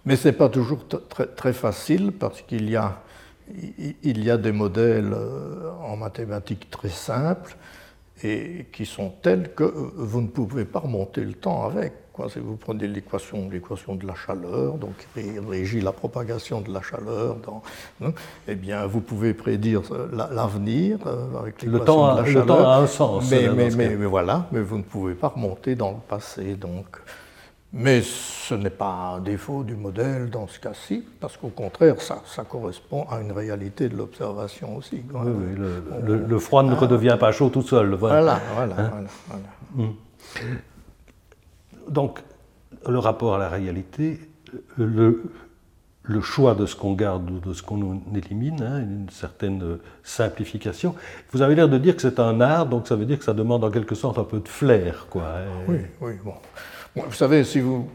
Mais 0.04 0.16
ce 0.16 0.28
n'est 0.28 0.34
pas 0.34 0.48
toujours 0.48 0.86
très, 0.86 1.26
très, 1.26 1.52
facile 1.52 2.12
parce 2.12 2.42
qu'il 2.42 2.68
y, 2.68 2.76
a, 2.76 3.00
il 4.02 4.24
y 4.24 4.30
a 4.30 4.36
des 4.36 4.50
modèles 4.50 5.12
euh, 5.12 5.70
en 5.80 5.96
mathématiques 5.96 6.70
très 6.70 6.88
simples 6.88 7.56
et 8.24 8.66
qui 8.72 8.84
sont 8.84 9.10
tels 9.22 9.54
que 9.54 9.64
vous 9.64 10.20
ne 10.20 10.26
pouvez 10.26 10.64
pas 10.64 10.80
remonter 10.80 11.22
le 11.22 11.34
temps 11.34 11.64
avec. 11.64 11.92
Si 12.28 12.38
vous 12.38 12.56
prenez 12.56 12.86
l'équation, 12.86 13.48
l'équation 13.50 13.94
de 13.94 14.06
la 14.06 14.14
chaleur, 14.14 14.74
donc 14.74 14.94
qui 15.14 15.38
régit 15.38 15.80
la 15.80 15.92
propagation 15.92 16.60
de 16.60 16.72
la 16.72 16.82
chaleur, 16.82 17.36
dans, 17.36 17.62
hein, 18.04 18.12
eh 18.46 18.54
bien, 18.54 18.86
vous 18.86 19.00
pouvez 19.00 19.32
prédire 19.34 19.82
l'avenir 20.12 20.98
euh, 21.06 21.40
avec 21.40 21.62
l'équation 21.62 22.14
de 22.14 22.20
la 22.20 22.24
chaleur. 22.26 22.42
Le 22.42 22.46
temps 22.46 22.68
a 22.68 22.76
un 22.76 22.86
sens. 22.86 23.30
Mais, 23.30 23.48
mais, 23.48 23.70
mais, 23.70 23.94
voilà, 24.04 24.46
mais 24.52 24.60
vous 24.60 24.78
ne 24.78 24.82
pouvez 24.82 25.14
pas 25.14 25.28
remonter 25.28 25.74
dans 25.74 25.92
le 25.92 25.96
passé. 26.06 26.54
Donc, 26.54 26.98
Mais 27.72 28.02
ce 28.02 28.54
n'est 28.54 28.70
pas 28.70 29.14
un 29.16 29.20
défaut 29.20 29.64
du 29.64 29.74
modèle 29.74 30.28
dans 30.28 30.46
ce 30.46 30.60
cas-ci, 30.60 31.02
parce 31.18 31.38
qu'au 31.38 31.48
contraire, 31.48 32.00
ça, 32.02 32.22
ça, 32.26 32.44
correspond 32.44 33.06
à 33.10 33.20
une 33.20 33.32
réalité 33.32 33.88
de 33.88 33.96
l'observation 33.96 34.76
aussi. 34.76 35.02
Oui, 35.12 35.30
oui, 35.34 35.66
le, 36.02 36.38
froid 36.38 36.62
ne 36.62 36.74
redevient 36.74 37.16
pas 37.18 37.32
chaud 37.32 37.48
tout 37.48 37.62
seul. 37.62 37.94
Voilà, 37.94 38.38
voilà, 38.54 38.74
hein 38.78 38.90
voilà. 39.28 39.48
Hum. 39.78 39.94
Donc, 41.88 42.20
le 42.88 42.98
rapport 42.98 43.34
à 43.34 43.38
la 43.38 43.48
réalité, 43.48 44.20
le, 44.76 45.22
choix 46.20 46.54
de 46.54 46.66
ce 46.66 46.76
qu'on 46.76 46.94
garde 46.94 47.30
ou 47.30 47.38
de 47.38 47.54
ce 47.54 47.62
qu'on 47.62 48.00
élimine, 48.14 48.62
hein, 48.62 48.80
une 48.80 49.08
certaine 49.10 49.78
simplification. 50.02 50.94
Vous 51.32 51.42
avez 51.42 51.54
l'air 51.54 51.68
de 51.68 51.78
dire 51.78 51.94
que 51.96 52.02
c'est 52.02 52.18
un 52.18 52.40
art, 52.40 52.66
donc 52.66 52.88
ça 52.88 52.96
veut 52.96 53.06
dire 53.06 53.18
que 53.18 53.24
ça 53.24 53.34
demande 53.34 53.64
en 53.64 53.70
quelque 53.70 53.94
sorte 53.94 54.18
un 54.18 54.24
peu 54.24 54.40
de 54.40 54.48
flair. 54.48 55.06
Quoi, 55.10 55.22
hein. 55.22 55.64
Oui, 55.68 55.78
oui, 56.00 56.12
bon 56.24 56.34
vous 56.94 57.12
savez, 57.12 57.44
si 57.44 57.60
vous, 57.60 57.88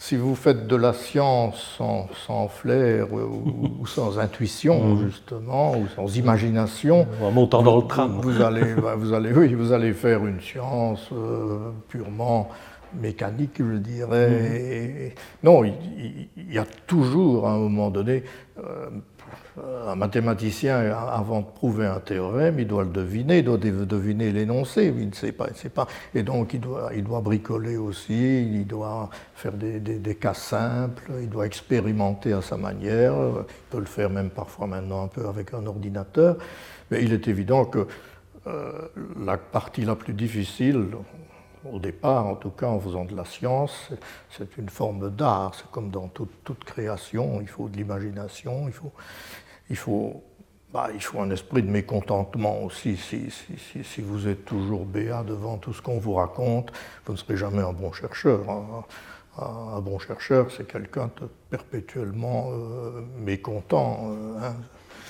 si 0.00 0.16
vous 0.16 0.34
faites 0.34 0.66
de 0.66 0.76
la 0.76 0.94
science 0.94 1.78
sans, 2.26 2.48
flair 2.48 3.12
ou, 3.12 3.86
sans 3.86 4.18
intuition, 4.18 4.82
mmh. 4.94 5.04
justement, 5.04 5.76
ou 5.76 5.86
sans 5.94 6.16
imagination, 6.16 7.06
en 7.22 7.30
montant 7.30 7.62
dans 7.62 7.76
le 7.76 7.86
tram, 7.86 8.18
vous, 8.22 8.40
allez, 8.40 8.74
bah, 8.76 8.94
vous, 8.96 9.12
allez, 9.12 9.30
oui, 9.30 9.52
vous 9.52 9.74
allez 9.74 9.92
faire 9.92 10.24
une 10.24 10.40
science 10.40 11.10
euh, 11.12 11.70
purement 11.88 12.48
mécanique, 12.98 13.58
je 13.58 13.76
dirais. 13.76 15.12
Mmh. 15.14 15.46
non, 15.46 15.64
il, 15.64 16.28
y 16.50 16.56
a 16.56 16.64
toujours, 16.86 17.46
à 17.46 17.52
un 17.52 17.58
moment 17.58 17.90
donné, 17.90 18.24
euh, 18.58 18.88
un 19.86 19.94
mathématicien, 19.94 20.92
avant 20.92 21.40
de 21.40 21.46
prouver 21.46 21.86
un 21.86 22.00
théorème, 22.00 22.58
il 22.58 22.66
doit 22.66 22.84
le 22.84 22.90
deviner, 22.90 23.38
il 23.38 23.44
doit 23.44 23.56
deviner 23.58 24.32
l'énoncé, 24.32 24.92
il 24.96 25.08
ne 25.08 25.14
sait 25.14 25.32
pas, 25.32 25.48
il 25.50 25.56
sait 25.56 25.68
pas. 25.68 25.86
Et 26.14 26.22
donc 26.22 26.54
il 26.54 26.60
doit, 26.60 26.90
il 26.94 27.04
doit 27.04 27.20
bricoler 27.20 27.76
aussi, 27.76 28.42
il 28.42 28.66
doit 28.66 29.10
faire 29.34 29.52
des, 29.52 29.80
des, 29.80 30.14
cas 30.14 30.34
simples, 30.34 31.12
il 31.20 31.28
doit 31.28 31.46
expérimenter 31.46 32.32
à 32.32 32.42
sa 32.42 32.56
manière, 32.56 33.14
il 33.14 33.44
peut 33.70 33.78
le 33.78 33.84
faire 33.84 34.10
même 34.10 34.30
parfois 34.30 34.66
maintenant 34.66 35.04
un 35.04 35.08
peu 35.08 35.26
avec 35.26 35.54
un 35.54 35.66
ordinateur. 35.66 36.36
Mais 36.90 37.02
il 37.02 37.12
est 37.12 37.28
évident 37.28 37.64
que 37.64 37.86
euh, 38.46 38.88
la 39.22 39.36
partie 39.36 39.84
la 39.84 39.96
plus 39.96 40.14
difficile, 40.14 40.86
au 41.64 41.78
départ, 41.78 42.26
en 42.26 42.36
tout 42.36 42.50
cas 42.50 42.66
en 42.66 42.80
faisant 42.80 43.04
de 43.04 43.14
la 43.14 43.24
science, 43.24 43.90
c'est 44.30 44.56
une 44.56 44.68
forme 44.68 45.10
d'art. 45.10 45.54
C'est 45.54 45.70
comme 45.70 45.90
dans 45.90 46.08
toute, 46.08 46.32
toute, 46.44 46.64
création, 46.64 47.40
il 47.40 47.48
faut 47.48 47.68
de 47.68 47.76
l'imagination, 47.76 48.66
il 48.66 48.72
faut, 48.72 48.92
il 49.68 49.76
faut, 49.76 50.22
bah, 50.72 50.88
il 50.94 51.02
faut 51.02 51.20
un 51.20 51.30
esprit 51.30 51.62
de 51.62 51.70
mécontentement 51.70 52.62
aussi. 52.62 52.96
Si, 52.96 53.30
si, 53.30 53.84
si, 53.84 54.00
vous 54.00 54.28
êtes 54.28 54.44
toujours 54.44 54.84
béat 54.84 55.22
devant 55.22 55.58
tout 55.58 55.72
ce 55.72 55.82
qu'on 55.82 55.98
vous 55.98 56.14
raconte, 56.14 56.72
vous 57.06 57.12
ne 57.12 57.18
serez 57.18 57.36
jamais 57.36 57.62
un 57.62 57.72
bon 57.72 57.92
chercheur. 57.92 58.40
Un, 59.38 59.80
bon 59.80 59.98
chercheur, 59.98 60.50
c'est 60.50 60.66
quelqu'un 60.66 61.10
de 61.20 61.28
perpétuellement 61.48 62.50
euh, 62.50 63.00
mécontent. 63.16 64.10
Euh, 64.10 64.38
hein. 64.42 64.56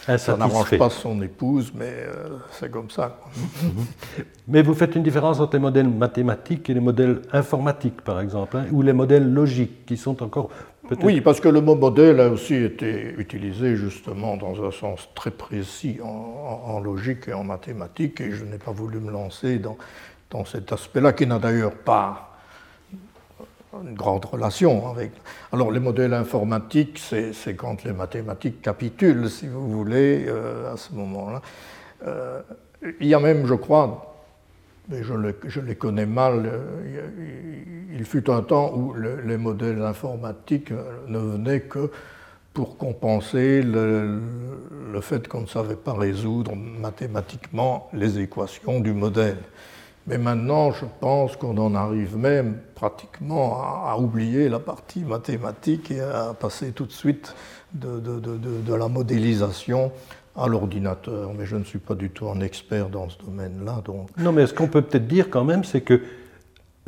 Ça 0.07 0.37
n'arrange 0.37 0.76
pas 0.78 0.90
son 0.90 1.21
épouse, 1.23 1.73
mais 1.75 1.85
euh, 1.85 2.38
c'est 2.52 2.71
comme 2.71 2.90
ça. 2.90 3.19
mais 4.49 4.62
vous 4.62 4.75
faites 4.75 4.97
une 4.97 5.02
différence 5.02 5.40
entre 5.40 5.54
les 5.54 5.61
modèles 5.61 5.88
mathématiques 5.88 6.69
et 6.71 6.75
les 6.75 6.80
modèles 6.80 7.23
informatiques, 7.33 8.00
par 8.00 8.21
exemple, 8.21 8.57
hein, 8.57 8.64
ou 8.73 8.83
les 8.83 8.92
modèles 8.92 9.30
logiques, 9.33 9.87
qui 9.87 9.97
sont 9.97 10.23
encore 10.23 10.50
oui, 11.02 11.21
parce 11.21 11.40
que 11.40 11.49
le 11.49 11.61
mot 11.61 11.76
modèle 11.76 12.21
a 12.21 12.28
aussi 12.28 12.54
été 12.54 13.14
utilisé 13.16 13.76
justement 13.76 14.37
dans 14.37 14.64
un 14.64 14.73
sens 14.73 15.09
très 15.14 15.30
précis 15.30 15.99
en, 16.02 16.80
logique 16.80 17.28
et 17.28 17.33
en 17.33 17.45
mathématiques, 17.45 18.21
et 18.21 18.33
je 18.33 18.45
n'ai 18.45 18.59
pas 18.59 18.73
voulu 18.73 18.99
me 18.99 19.12
lancer 19.12 19.59
dans, 19.59 19.76
dans 20.30 20.45
cet 20.45 20.73
aspect-là, 20.73 21.12
qui 21.12 21.26
n'a 21.26 21.38
d'ailleurs 21.38 21.75
pas 21.75 22.30
une 23.75 23.95
grande 23.95 24.25
relation 24.25 24.89
avec. 24.91 25.12
Alors, 25.53 25.71
les 25.71 25.81
modèles 25.81 26.15
informatiques, 26.15 26.99
c'est 26.99 27.55
quand 27.55 27.85
les 27.85 27.93
mathématiques 27.93 28.62
capitulent, 28.62 29.31
si 29.31 29.47
vous 29.47 29.69
voulez, 29.71 30.27
euh, 30.27 30.73
à 30.73 30.77
ce 30.77 30.93
moment-là. 30.95 31.43
Euh, 32.07 32.41
il 33.00 33.07
y 33.07 33.15
a 33.15 33.21
même, 33.21 33.47
je 33.47 33.55
crois, 33.55 34.17
mais 34.89 35.03
je, 35.03 35.61
les 35.61 35.75
connais 35.77 36.07
mal. 36.07 36.47
Euh, 36.47 37.62
il 37.93 38.05
fut 38.05 38.31
un 38.31 38.43
temps 38.43 38.73
où 38.75 38.95
les 38.95 39.37
modèles 39.37 39.83
informatiques 39.83 40.73
ne 41.09 41.19
venaient 41.19 41.61
que 41.61 41.91
pour 42.55 42.77
compenser 42.77 43.62
le, 43.62 44.21
fait 45.00 45.29
qu'on 45.29 45.43
ne 45.43 45.47
savait 45.47 45.77
pas 45.77 45.93
résoudre 45.93 46.55
mathématiquement 46.57 47.89
les 47.93 48.19
équations 48.19 48.81
du 48.81 48.93
modèle. 48.93 49.39
Mais 50.11 50.19
maintenant, 50.19 50.73
je 50.73 50.87
pense 50.99 51.37
qu'on 51.37 51.57
en 51.57 51.76
arrive 51.76 52.17
même 52.17 52.59
pratiquement 52.75 53.62
à, 53.62 53.97
oublier 53.97 54.49
la 54.49 54.59
partie 54.59 55.05
mathématique 55.05 55.93
et 55.93 56.00
à 56.00 56.35
passer 56.35 56.73
tout 56.73 56.87
de 56.87 56.93
suite 56.93 57.33
de, 57.75 58.75
la 58.75 58.88
modélisation 58.88 59.93
à 60.35 60.49
l'ordinateur, 60.49 61.31
mais 61.38 61.47
je 61.47 61.55
ne 61.55 61.62
suis 61.62 61.79
pas 61.79 61.95
du 61.95 62.11
tout 62.11 62.29
un 62.29 62.40
expert 62.40 62.88
dans 62.88 63.09
ce 63.09 63.19
domaine-là. 63.19 63.85
Non, 64.19 64.33
mais 64.33 64.49
ce 64.49 64.55
qu'on 64.55 64.67
peut 64.67 64.83
peut-être 64.83 65.07
dire 65.07 65.31
quand 65.31 65.45
même, 65.45 65.62
c'est 65.62 65.83
que 65.83 66.02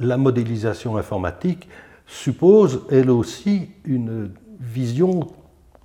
la 0.00 0.16
modélisation 0.16 0.96
informatique 0.96 1.68
suppose, 2.08 2.80
elle 2.90 3.08
aussi, 3.08 3.70
une 3.84 4.32
vision 4.58 5.28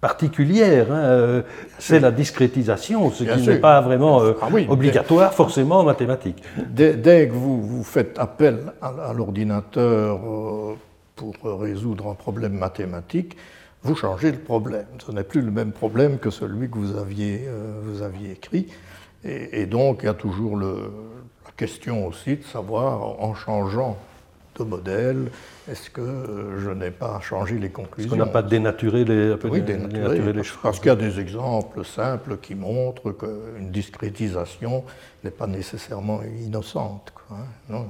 particulière. 0.02 0.92
Hein, 0.92 0.96
euh, 0.96 1.42
c'est 1.80 2.00
la 2.00 2.12
discrétisation, 2.12 3.12
ce 3.12 3.24
qui 3.24 3.48
n'est 3.48 3.60
pas 3.60 3.82
vraiment 3.82 4.22
euh, 4.22 4.34
ah 4.42 4.48
obligatoire 4.70 5.34
forcément 5.34 5.80
en 5.80 5.84
mathématiques. 5.84 6.44
Dès, 6.70 7.28
que 7.28 7.34
vous, 7.34 7.62
vous, 7.62 7.84
faites 7.84 8.18
appel 8.20 8.74
à, 8.82 9.14
l'ordinateur 9.14 10.20
euh, 10.26 10.76
pour 11.16 11.60
résoudre 11.60 12.10
un 12.10 12.14
problème 12.14 12.54
mathématique, 12.54 13.38
vous 13.84 13.96
changez 13.96 14.32
le 14.32 14.40
problème. 14.40 14.86
Ce 15.06 15.12
n'est 15.12 15.24
plus 15.24 15.42
le 15.42 15.52
même 15.52 15.72
problème 15.72 16.18
que 16.18 16.30
celui 16.30 16.70
que 16.70 16.78
vous 16.78 16.98
aviez, 16.98 17.46
euh, 17.48 17.80
vous 17.84 18.02
aviez 18.02 18.32
écrit. 18.32 18.68
Et, 19.24 19.66
donc, 19.66 20.00
il 20.04 20.06
y 20.06 20.10
a 20.10 20.14
toujours 20.14 20.56
le, 20.56 20.92
la 21.44 21.52
question 21.58 22.08
aussi 22.08 22.38
de 22.38 22.44
savoir, 22.44 23.02
en 23.02 23.34
changeant 23.34 23.98
modèle, 24.64 25.32
est-ce 25.70 25.90
que 25.90 26.02
euh, 26.02 26.60
je 26.60 26.70
n'ai 26.70 26.92
pas 26.92 27.20
changé 27.22 27.58
les 27.58 27.70
conclusions? 27.70 28.10
Est-ce 28.10 28.20
qu'on 28.20 28.26
n'a 28.26 28.32
pas 28.32 28.42
dénaturé 28.42 29.06
les, 29.06 29.34
oui, 29.46 29.62
dénaturé, 29.62 30.34
les 30.34 30.44
choses 30.44 30.60
Parce 30.62 30.80
qu'il 30.80 30.88
y 30.88 30.92
a 30.92 30.96
des 30.96 31.20
exemples 31.20 31.84
simples 31.84 32.38
qui 32.38 32.56
montrent 32.56 33.12
qu'une 33.12 33.72
discrétisation 33.72 34.84
n'est 35.24 35.32
pas 35.32 35.48
nécessairement 35.48 36.22
innocente. 36.24 37.14
Quoi, 37.16 37.38
hein. 37.38 37.46
non. 37.70 37.86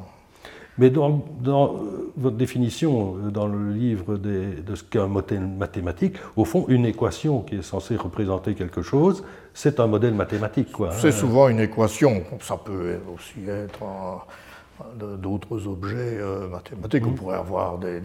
Mais 0.77 0.91
dans, 0.91 1.23
euh, 1.47 2.11
votre 2.17 2.37
définition, 2.37 3.15
euh, 3.17 3.31
dans 3.31 3.47
le 3.47 3.71
livre 3.71 4.17
de 4.17 4.75
ce 4.75 4.83
qu'est 4.83 4.99
un 4.99 5.07
modèle 5.07 5.47
mathématique, 5.47 6.17
au 6.35 6.45
fond, 6.45 6.65
une 6.67 6.85
équation 6.85 7.41
qui 7.41 7.55
est 7.55 7.61
censée 7.63 7.95
représenter 7.95 8.53
quelque 8.53 8.83
chose, 8.83 9.23
c'est 9.53 9.79
un 9.79 9.87
modèle 9.87 10.13
mathématique. 10.13 10.69
C'est 10.91 11.11
souvent 11.11 11.47
une 11.49 11.59
équation. 11.59 12.23
Ça 12.41 12.57
peut 12.57 12.99
aussi 13.13 13.49
être 13.49 13.83
d'autres 15.17 15.67
objets 15.67 16.17
euh, 16.19 16.47
mathématiques. 16.47 17.05
On 17.05 17.11
mmh. 17.11 17.15
pourrait 17.15 17.37
avoir 17.37 17.77
des, 17.77 18.01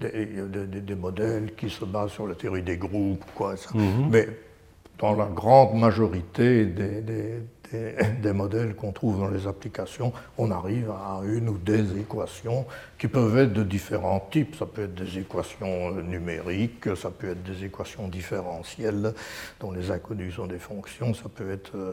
des, 0.00 0.94
modèles 0.94 1.54
qui 1.56 1.70
se 1.70 1.84
basent 1.84 2.12
sur 2.12 2.26
la 2.26 2.34
théorie 2.34 2.62
des 2.62 2.76
groupes. 2.76 3.24
Quoi, 3.34 3.56
ça. 3.56 3.70
Mmh. 3.74 4.08
Mais 4.10 4.28
dans 4.98 5.14
la 5.14 5.26
grande 5.26 5.74
majorité 5.74 6.66
des, 6.66 7.02
des, 8.22 8.32
modèles 8.32 8.74
qu'on 8.74 8.92
trouve 8.92 9.18
dans 9.18 9.28
les 9.28 9.46
applications, 9.46 10.12
on 10.38 10.50
arrive 10.50 10.90
à 10.90 11.20
une 11.24 11.48
ou 11.48 11.58
des 11.58 11.98
équations 11.98 12.66
qui 12.98 13.08
peuvent 13.08 13.36
être 13.38 13.52
de 13.52 13.62
différents 13.62 14.26
types. 14.30 14.56
Ça 14.56 14.66
peut 14.66 14.84
être 14.84 14.94
des 14.94 15.18
équations 15.18 15.96
euh, 15.96 16.02
numériques, 16.02 16.94
ça 16.96 17.10
peut 17.10 17.30
être 17.30 17.42
des 17.42 17.64
équations 17.64 18.08
différentielles 18.08 19.14
dont 19.60 19.72
les 19.72 19.90
inconnus 19.90 20.34
sont 20.34 20.46
des 20.46 20.58
fonctions, 20.58 21.14
ça 21.14 21.28
peut 21.34 21.50
être 21.50 21.74
euh, 21.74 21.92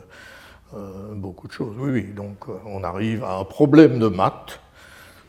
beaucoup 1.16 1.48
de 1.48 1.54
choses. 1.54 1.76
Oui, 1.78 1.92
oui, 1.92 2.04
donc 2.16 2.46
on 2.66 2.84
arrive 2.84 3.24
à 3.24 3.38
un 3.38 3.44
problème 3.44 4.00
de 4.00 4.08
maths 4.08 4.60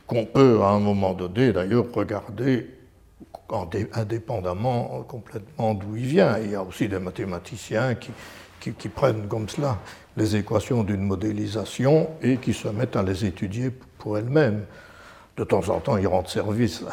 qu'on 0.07 0.27
peut 0.27 0.61
à 0.63 0.71
un 0.71 0.81
moment 0.81 1.15
donné 1.15 1.53
d'ailleurs 1.53 1.87
regarder 1.93 2.67
indépendamment 3.95 5.05
complètement 5.09 5.75
d'où 5.75 5.97
il 5.97 6.07
vient. 6.07 6.39
Il 6.39 6.51
y 6.51 6.55
a 6.55 6.63
aussi 6.63 6.89
des 6.89 6.99
mathématiciens 6.99 7.95
qui, 7.95 8.13
qui, 8.61 8.89
prennent 8.89 9.27
comme 9.29 9.49
cela 9.49 9.79
les 10.17 10.37
équations 10.37 10.85
d'une 10.85 11.03
modélisation 11.03 12.11
et 12.23 12.37
qui 12.37 12.53
se 12.53 12.69
mettent 12.69 12.97
à 12.97 13.03
les 13.03 13.25
étudier 13.25 13.71
pour 13.99 14.19
elles-mêmes. 14.19 14.65
De 15.37 15.45
temps 15.45 15.67
en 15.71 15.81
temps, 15.81 15.97
ils 15.97 16.07
rendent 16.07 16.29
service 16.29 16.85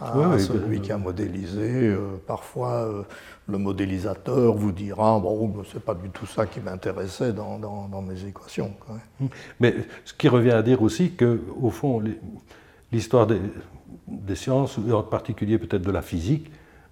à, 0.00 0.38
celui 0.38 0.80
qui 0.80 0.92
a 0.92 0.98
modélisé. 0.98 1.88
Euh, 1.88 2.20
parfois, 2.26 2.84
euh, 2.84 3.02
le 3.48 3.58
modélisateur 3.58 4.54
vous 4.54 4.72
dira 4.72 5.18
Bon, 5.18 5.52
c'est 5.72 5.82
pas 5.82 5.94
du 5.94 6.08
tout 6.10 6.26
ça 6.26 6.46
qui 6.46 6.60
m'intéressait 6.60 7.32
dans, 7.32 8.02
mes 8.02 8.24
équations. 8.24 8.72
Mais 9.58 9.74
ce 10.04 10.14
qui 10.14 10.28
revient 10.28 10.52
à 10.52 10.62
dire 10.62 10.82
aussi 10.82 11.12
qu'au 11.12 11.70
fond, 11.70 12.02
l'histoire 12.92 13.26
des, 13.26 13.40
des, 14.06 14.36
sciences, 14.36 14.78
en 14.78 15.02
particulier 15.02 15.58
peut-être 15.58 15.82
de 15.82 15.90
la 15.90 16.02
physique, 16.02 16.50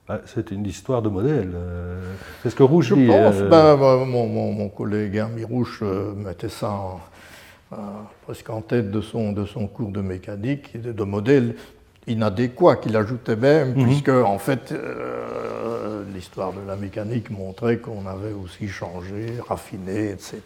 bah, 0.08 0.22
c'est 0.24 0.50
une 0.50 0.64
histoire 0.64 1.02
de 1.02 1.10
modèle. 1.10 1.52
Euh, 1.54 2.14
c'est 2.42 2.48
ce 2.48 2.54
que 2.56 2.62
Rouge 2.62 2.86
Je 2.88 2.94
dit. 2.94 3.06
Pense, 3.06 3.34
euh, 3.36 3.48
ben, 3.48 3.76
mon, 4.06 4.26
mon, 4.26 4.68
collègue 4.70 5.16
Hermie 5.16 5.44
Rouge 5.44 5.80
euh, 5.82 6.14
mettait 6.14 6.48
ça 6.48 6.72
presque 8.22 8.48
en 8.48 8.62
tête 8.62 8.90
de 8.90 9.02
son, 9.02 9.32
de 9.32 9.44
son 9.44 9.66
cours 9.66 9.90
de 9.90 10.00
mécanique, 10.00 10.80
de, 10.80 10.92
de 10.92 11.04
modèle. 11.04 11.56
inadéquat, 12.06 12.76
qu'il 12.76 12.96
ajoutait 12.96 13.36
même, 13.36 13.74
mhm. 13.74 13.84
puisque 13.84 14.08
en 14.08 14.38
fait 14.38 14.72
l'histoire 16.12 16.52
de 16.52 16.60
la 16.60 16.76
mécanique 16.76 17.30
montrait 17.30 17.78
qu'on 17.78 18.06
avait 18.06 18.32
aussi 18.32 18.68
changé, 18.68 19.34
raffiné, 19.46 20.10
etc. 20.10 20.40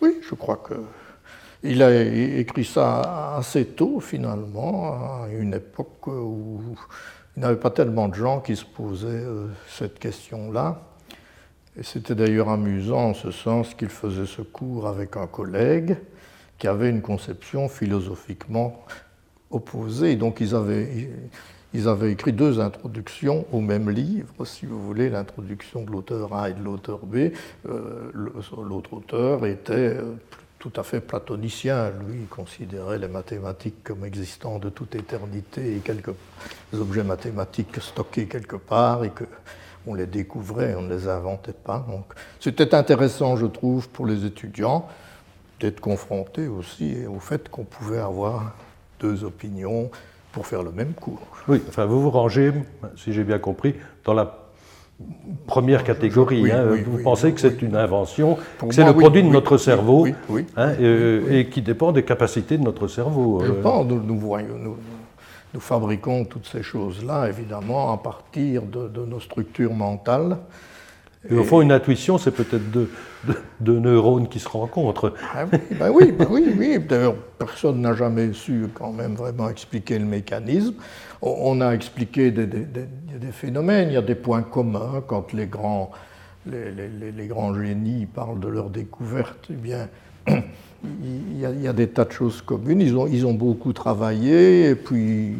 Oui, 0.00 0.18
je 0.28 0.34
crois 0.34 0.56
que 0.56 0.74
il 1.64 1.82
a 1.82 2.02
écrit 2.02 2.64
ça 2.64 3.36
assez 3.36 3.64
tôt, 3.66 4.00
finalement, 4.00 5.22
à 5.22 5.28
une 5.30 5.54
époque 5.54 6.08
où 6.08 6.60
il 7.36 7.40
n'y 7.40 7.46
avait 7.46 7.56
pas 7.56 7.70
tellement 7.70 8.08
de 8.08 8.14
gens 8.14 8.40
qui 8.40 8.56
se 8.56 8.64
posaient 8.64 9.06
euh, 9.06 9.46
cette 9.68 9.98
question-là. 9.98 10.82
Et 11.78 11.82
c'était 11.82 12.14
d'ailleurs 12.14 12.50
amusant 12.50 13.10
en 13.10 13.14
ce 13.14 13.30
sens 13.30 13.74
qu'il 13.74 13.88
faisait 13.88 14.26
ce 14.26 14.42
cours 14.42 14.88
avec 14.88 15.16
un 15.16 15.26
collègue 15.26 15.96
qui 16.58 16.68
avait 16.68 16.90
une 16.90 17.00
conception 17.00 17.68
philosophiquement 17.68 18.84
opposée. 19.50 20.16
Donc 20.16 20.40
ils 20.40 20.54
avaient, 20.54 21.10
ils 21.74 21.88
avaient 21.88 22.12
écrit 22.12 22.32
deux 22.32 22.60
introductions 22.60 23.46
au 23.52 23.60
même 23.60 23.88
livre, 23.90 24.44
si 24.44 24.66
vous 24.66 24.80
voulez, 24.82 25.08
l'introduction 25.08 25.82
de 25.82 25.90
l'auteur 25.90 26.34
A 26.34 26.50
et 26.50 26.54
de 26.54 26.62
l'auteur 26.62 26.98
B. 26.98 27.30
Euh, 27.68 28.10
l'autre 28.62 28.94
auteur 28.94 29.46
était 29.46 29.72
euh, 29.72 30.14
tout 30.58 30.72
à 30.76 30.82
fait 30.82 31.00
platonicien. 31.00 31.90
Lui, 32.06 32.20
il 32.20 32.26
considérait 32.26 32.98
les 32.98 33.08
mathématiques 33.08 33.82
comme 33.84 34.04
existant 34.04 34.58
de 34.58 34.68
toute 34.68 34.94
éternité 34.94 35.76
et 35.76 35.78
quelques 35.80 36.14
objets 36.74 37.04
mathématiques 37.04 37.80
stockés 37.80 38.26
quelque 38.26 38.56
part 38.56 39.04
et 39.04 39.10
que 39.10 39.24
on 39.86 39.94
les 39.94 40.06
découvrait, 40.06 40.74
on 40.76 40.82
ne 40.82 40.94
les 40.94 41.08
inventait 41.08 41.52
pas. 41.52 41.84
Donc, 41.88 42.04
c'était 42.38 42.74
intéressant, 42.74 43.36
je 43.36 43.46
trouve, 43.46 43.88
pour 43.88 44.06
les 44.06 44.24
étudiants 44.24 44.88
d'être 45.58 45.80
confrontés 45.80 46.46
aussi 46.46 47.06
au 47.06 47.18
fait 47.18 47.48
qu'on 47.48 47.64
pouvait 47.64 47.98
avoir 47.98 48.54
deux 49.00 49.24
opinions 49.24 49.90
pour 50.32 50.46
faire 50.46 50.62
le 50.62 50.72
même 50.72 50.94
cours. 50.94 51.20
Oui, 51.48 51.62
enfin, 51.68 51.84
vous 51.84 52.00
vous 52.00 52.10
rangez, 52.10 52.52
si 52.96 53.12
j'ai 53.12 53.24
bien 53.24 53.38
compris, 53.38 53.74
dans 54.04 54.14
la 54.14 54.38
première 55.46 55.84
catégorie. 55.84 56.50
Hein. 56.50 56.76
vous 56.86 57.02
pensez 57.02 57.32
que 57.32 57.40
c'est 57.40 57.62
une 57.62 57.76
invention, 57.76 58.38
que 58.58 58.74
c'est 58.74 58.84
le 58.84 58.94
produit 58.94 59.22
de 59.22 59.28
notre 59.28 59.56
cerveau 59.56 60.06
hein, 60.56 60.72
et, 60.80 61.48
qui 61.50 61.62
dépend 61.62 61.92
des 61.92 62.04
capacités 62.04 62.58
de 62.58 62.62
notre 62.62 62.88
cerveau. 62.88 63.42
Je 63.44 63.52
euh. 63.52 63.62
pense, 63.62 63.86
nous, 63.86 64.00
nous, 64.00 64.16
nous, 64.16 64.76
nous 65.54 65.60
fabriquons 65.60 66.24
toutes 66.24 66.46
ces 66.46 66.62
choses-là, 66.62 67.28
évidemment, 67.28 67.92
à 67.92 67.98
partir 67.98 68.62
de, 68.62 69.04
nos 69.04 69.20
structures 69.20 69.74
mentales. 69.74 70.38
Et, 71.30 71.34
au 71.34 71.44
fond, 71.44 71.60
une 71.60 71.70
intuition, 71.70 72.18
c'est 72.18 72.32
peut-être 72.32 72.70
deux, 72.70 72.90
de, 73.60 73.78
neurones 73.78 74.28
qui 74.28 74.40
se 74.40 74.48
rencontrent. 74.48 75.14
Ah 75.34 75.44
oui, 75.50 75.58
ben 75.78 75.90
oui, 75.90 76.12
ben 76.12 76.26
oui, 76.28 76.54
oui. 76.58 76.78
D'ailleurs, 76.80 77.14
personne 77.38 77.80
n'a 77.80 77.94
jamais 77.94 78.32
su 78.32 78.66
quand 78.74 78.92
même 78.92 79.14
vraiment 79.14 79.48
expliquer 79.48 79.98
le 79.98 80.04
mécanisme. 80.04 80.74
On 81.20 81.60
a 81.60 81.72
expliqué 81.72 82.32
des, 82.32 82.48
phénomènes, 83.30 83.90
il 83.90 83.94
y 83.94 83.96
a 83.96 84.02
des 84.02 84.16
points 84.16 84.42
communs 84.42 85.02
quand 85.06 85.32
les 85.32 85.46
grands, 85.46 85.92
les, 86.46 87.26
grands 87.28 87.54
génies 87.54 88.06
parlent 88.06 88.40
de 88.40 88.48
leurs 88.48 88.70
découvertes. 88.70 89.46
Eh 89.50 89.54
bien, 89.54 89.88
il 90.28 91.38
y, 91.38 91.66
a, 91.66 91.72
des 91.72 91.88
tas 91.88 92.04
de 92.04 92.12
choses 92.12 92.42
communes. 92.42 92.80
Ils 92.80 92.96
ont, 92.96 93.06
ils 93.06 93.26
ont 93.26 93.34
beaucoup 93.34 93.72
travaillé, 93.72 94.70
et 94.70 94.74
puis 94.74 95.34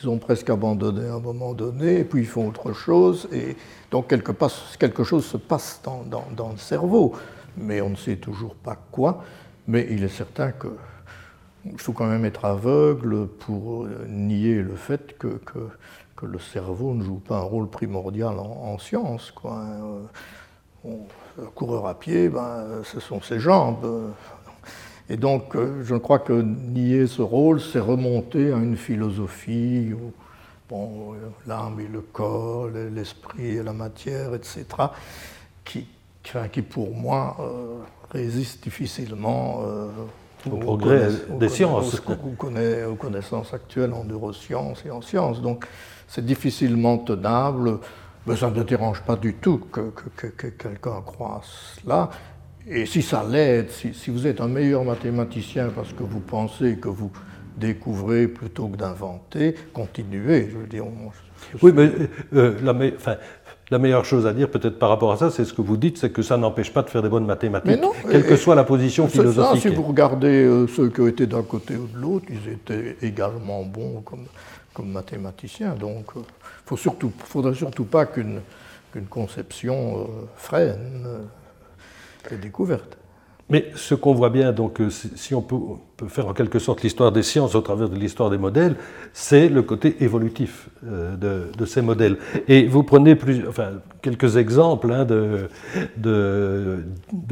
ils 0.00 0.08
ont 0.08 0.18
presque 0.18 0.50
abandonné 0.50 1.08
à 1.08 1.14
un 1.14 1.20
moment 1.20 1.54
donné, 1.54 2.00
et 2.00 2.04
puis 2.04 2.20
ils 2.22 2.26
font 2.26 2.48
autre 2.48 2.72
chose. 2.72 3.28
Et 3.32 3.56
donc 3.90 4.08
quelque, 4.08 4.32
quelque 4.78 5.04
chose 5.04 5.24
se 5.24 5.36
passe 5.36 5.80
dans, 5.84 6.50
le 6.50 6.58
cerveau, 6.58 7.14
mais 7.56 7.80
on 7.80 7.90
ne 7.90 7.96
sait 7.96 8.16
toujours 8.16 8.54
pas 8.54 8.76
quoi. 8.90 9.24
Mais 9.66 9.86
il 9.90 10.04
est 10.04 10.08
certain 10.08 10.52
que 10.52 10.68
il 11.64 11.78
faut 11.78 11.92
quand 11.92 12.06
même 12.06 12.24
être 12.24 12.44
aveugle 12.44 13.26
pour 13.26 13.86
nier 14.08 14.62
le 14.62 14.74
fait 14.74 15.18
que, 15.18 15.40
que, 15.44 16.26
le 16.26 16.38
cerveau 16.38 16.94
ne 16.94 17.04
joue 17.04 17.20
pas 17.20 17.36
un 17.36 17.42
rôle 17.42 17.68
primordial 17.68 18.38
en, 18.38 18.72
en 18.72 18.78
science. 18.78 19.30
Quoi. 19.30 19.64
Euh, 21.38 21.44
coureur 21.54 21.86
à 21.86 21.98
pied, 21.98 22.28
ben, 22.28 22.82
ce 22.84 23.00
sont 23.00 23.20
ses 23.20 23.38
jambes. 23.38 24.12
Et 25.10 25.16
donc, 25.16 25.56
euh, 25.56 25.82
je 25.84 25.94
crois 25.94 26.18
que 26.18 26.32
nier 26.32 27.06
ce 27.06 27.22
rôle, 27.22 27.60
c'est 27.60 27.80
remonter 27.80 28.52
à 28.52 28.56
une 28.56 28.76
philosophie 28.76 29.92
où 29.94 30.12
bon, 30.68 31.14
l'âme 31.46 31.80
et 31.80 31.88
le 31.88 32.00
corps, 32.00 32.68
l'esprit 32.68 33.56
et 33.56 33.62
la 33.62 33.72
matière, 33.72 34.34
etc., 34.34 34.66
qui, 35.64 35.86
qui 36.52 36.62
pour 36.62 36.94
moi, 36.94 37.36
euh, 37.40 37.78
résistent 38.10 38.62
difficilement 38.62 39.62
euh, 39.66 39.88
au 40.50 40.56
progrès 40.56 41.08
des 41.38 41.48
sciences. 41.48 42.02
Aux, 42.06 42.94
connaissances 42.96 43.54
actuelles 43.54 43.94
en 43.94 44.04
neurosciences 44.04 44.84
et 44.84 44.90
en 44.90 45.00
sciences. 45.00 45.40
Donc, 45.40 45.66
c'est 46.06 46.24
difficilement 46.24 46.98
tenable. 46.98 47.78
Mais 48.28 48.36
ça 48.36 48.50
ne 48.50 48.58
me 48.58 48.64
dérange 48.64 49.02
pas 49.02 49.16
du 49.16 49.34
tout 49.34 49.58
que, 49.72 49.90
que 50.16 50.46
quelqu'un 50.48 51.00
croit 51.04 51.40
cela. 51.82 52.10
Et 52.70 52.84
si 52.84 53.00
ça 53.00 53.24
l'aide, 53.28 53.70
si, 53.70 54.10
vous 54.10 54.26
êtes 54.26 54.40
un 54.40 54.48
meilleur 54.48 54.84
mathématicien 54.84 55.70
parce 55.74 55.92
que 55.92 56.02
vous 56.02 56.20
pensez 56.20 56.76
que 56.76 56.88
vous 56.88 57.10
découvrez 57.56 58.28
plutôt 58.28 58.68
que 58.68 58.76
d'inventer, 58.76 59.54
continuez. 59.72 60.48
Je 60.52 60.58
veux 60.58 60.66
dire, 60.66 60.84
oui, 61.62 61.72
mais 61.74 61.90
euh, 62.34 62.56
la, 62.62 62.72
enfin, 62.94 63.16
la, 63.70 63.78
meilleure 63.78 64.04
chose 64.04 64.26
à 64.26 64.32
dire 64.32 64.50
peut-être 64.50 64.78
par 64.78 64.90
rapport 64.90 65.12
à 65.12 65.16
ça, 65.16 65.30
c'est 65.30 65.44
ce 65.44 65.54
que 65.54 65.62
vous 65.62 65.76
dites, 65.76 65.96
c'est 65.98 66.10
que 66.10 66.22
ça 66.22 66.36
n'empêche 66.36 66.72
pas 66.72 66.82
de 66.82 66.90
faire 66.90 67.02
des 67.02 67.08
bonnes 67.08 67.26
mathématiques, 67.26 67.80
quelle 68.10 68.26
que 68.26 68.36
soit 68.36 68.54
la 68.54 68.64
position 68.64 69.08
philosophique. 69.08 69.62
si 69.62 69.68
vous 69.68 69.82
regardez 69.82 70.44
euh, 70.44 70.66
ceux 70.66 70.88
qui 70.88 71.06
étaient 71.06 71.26
d'un 71.26 71.42
côté 71.42 71.74
ou 71.76 71.86
de 71.86 71.98
l'autre, 71.98 72.26
ils 72.28 72.52
étaient 72.52 72.96
également 73.02 73.62
bons 73.62 74.02
comme, 74.02 74.26
comme 74.74 74.90
mathématiciens. 74.90 75.74
Donc, 75.74 76.06
il 76.70 76.88
euh, 76.88 77.06
ne 77.06 77.10
faudrait 77.24 77.54
surtout 77.54 77.84
pas 77.84 78.06
qu'une 78.06 78.40
conception 79.10 80.08
freine 80.36 81.06
découverte. 82.40 82.98
Mais 83.50 83.70
ce 83.74 83.94
qu'on 83.94 84.12
voit 84.12 84.28
bien, 84.28 84.52
donc, 84.52 84.78
euh, 84.80 84.90
si 84.90 85.34
on 85.34 85.40
peut, 85.40 85.56
faire 86.08 86.28
en 86.28 86.34
quelque 86.34 86.58
sorte 86.58 86.82
l'histoire 86.82 87.12
des 87.12 87.22
sciences 87.22 87.54
au 87.54 87.62
travers 87.62 87.88
de 87.88 87.96
l'histoire 87.96 88.28
des 88.28 88.36
modèles, 88.36 88.76
c'est 89.14 89.48
le 89.48 89.62
côté 89.62 89.96
évolutif 90.00 90.68
euh, 90.86 91.16
de, 91.56 91.64
ces 91.64 91.80
modèles. 91.80 92.18
Et 92.46 92.66
vous 92.66 92.82
prenez 92.82 93.14
plus, 93.14 93.48
enfin, 93.48 93.70
quelques 94.02 94.36
exemples 94.36 94.92
hein, 94.92 95.06
de, 95.06 95.48
de, 95.96 96.84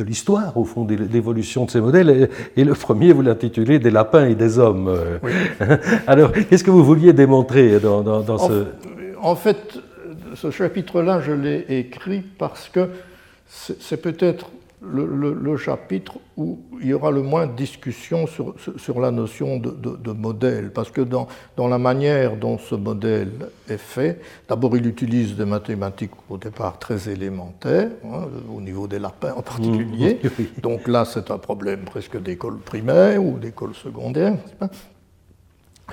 l'histoire, 0.03 0.57
au 0.57 0.65
fond, 0.65 0.87
de 0.87 0.95
l'évolution 0.95 1.67
de 1.67 1.71
ces 1.71 1.83
modèles. 1.83 2.31
Et, 2.57 2.65
le 2.65 2.73
premier, 2.73 3.13
vous 3.13 3.23
l'intitulez 3.23 3.79
Des 3.79 3.91
lapins 3.91 4.27
et 4.27 4.35
des 4.35 4.59
hommes. 4.59 4.91
Alors, 6.07 6.33
qu'est-ce 6.33 6.65
que 6.65 6.71
vous 6.71 6.85
vouliez 6.85 7.13
démontrer 7.13 7.79
dans, 7.79 8.03
dans, 8.03 8.39
ce. 8.39 8.65
En 9.21 9.37
fait, 9.37 9.79
ce 10.35 10.51
chapitre-là, 10.51 11.21
je 11.21 11.33
l'ai 11.33 11.65
écrit 11.69 12.21
parce 12.21 12.69
que 12.69 12.91
c'est 13.49 14.01
peut-être 14.01 14.51
le, 14.83 15.57
chapitre 15.57 16.19
où 16.37 16.59
il 16.81 16.89
y 16.89 16.93
aura 16.93 17.11
le 17.11 17.23
moins 17.23 17.47
de 17.47 17.57
discussion 17.57 18.27
sur, 18.27 18.55
sur 18.77 19.01
la 19.01 19.11
notion 19.11 19.59
de, 19.59 20.13
modèle, 20.13 20.71
parce 20.71 20.91
que 20.91 21.01
dans, 21.01 21.27
dans, 21.57 21.69
la 21.69 21.79
manière 21.79 22.37
dont 22.37 22.59
ce 22.59 22.75
modèle 22.75 23.31
est 23.69 23.79
fait, 23.79 24.21
d'abord 24.49 24.77
il 24.77 24.87
utilise 24.87 25.35
des 25.35 25.45
mathématiques 25.45 26.13
au 26.29 26.37
départ 26.37 26.79
très 26.79 27.09
élémentaires, 27.09 27.91
hein, 28.05 28.27
au 28.55 28.61
niveau 28.61 28.87
des 28.87 28.99
lapins 28.99 29.33
en 29.37 29.43
particulier, 29.43 30.21
mmh. 30.23 30.61
donc 30.61 30.87
là 30.89 31.05
c'est 31.05 31.31
un 31.31 31.39
problème 31.39 31.81
presque 31.81 32.21
d'école 32.21 32.59
primaire 32.59 33.23
ou 33.23 33.39
d'école 33.39 33.75
secondaire. 33.75 34.37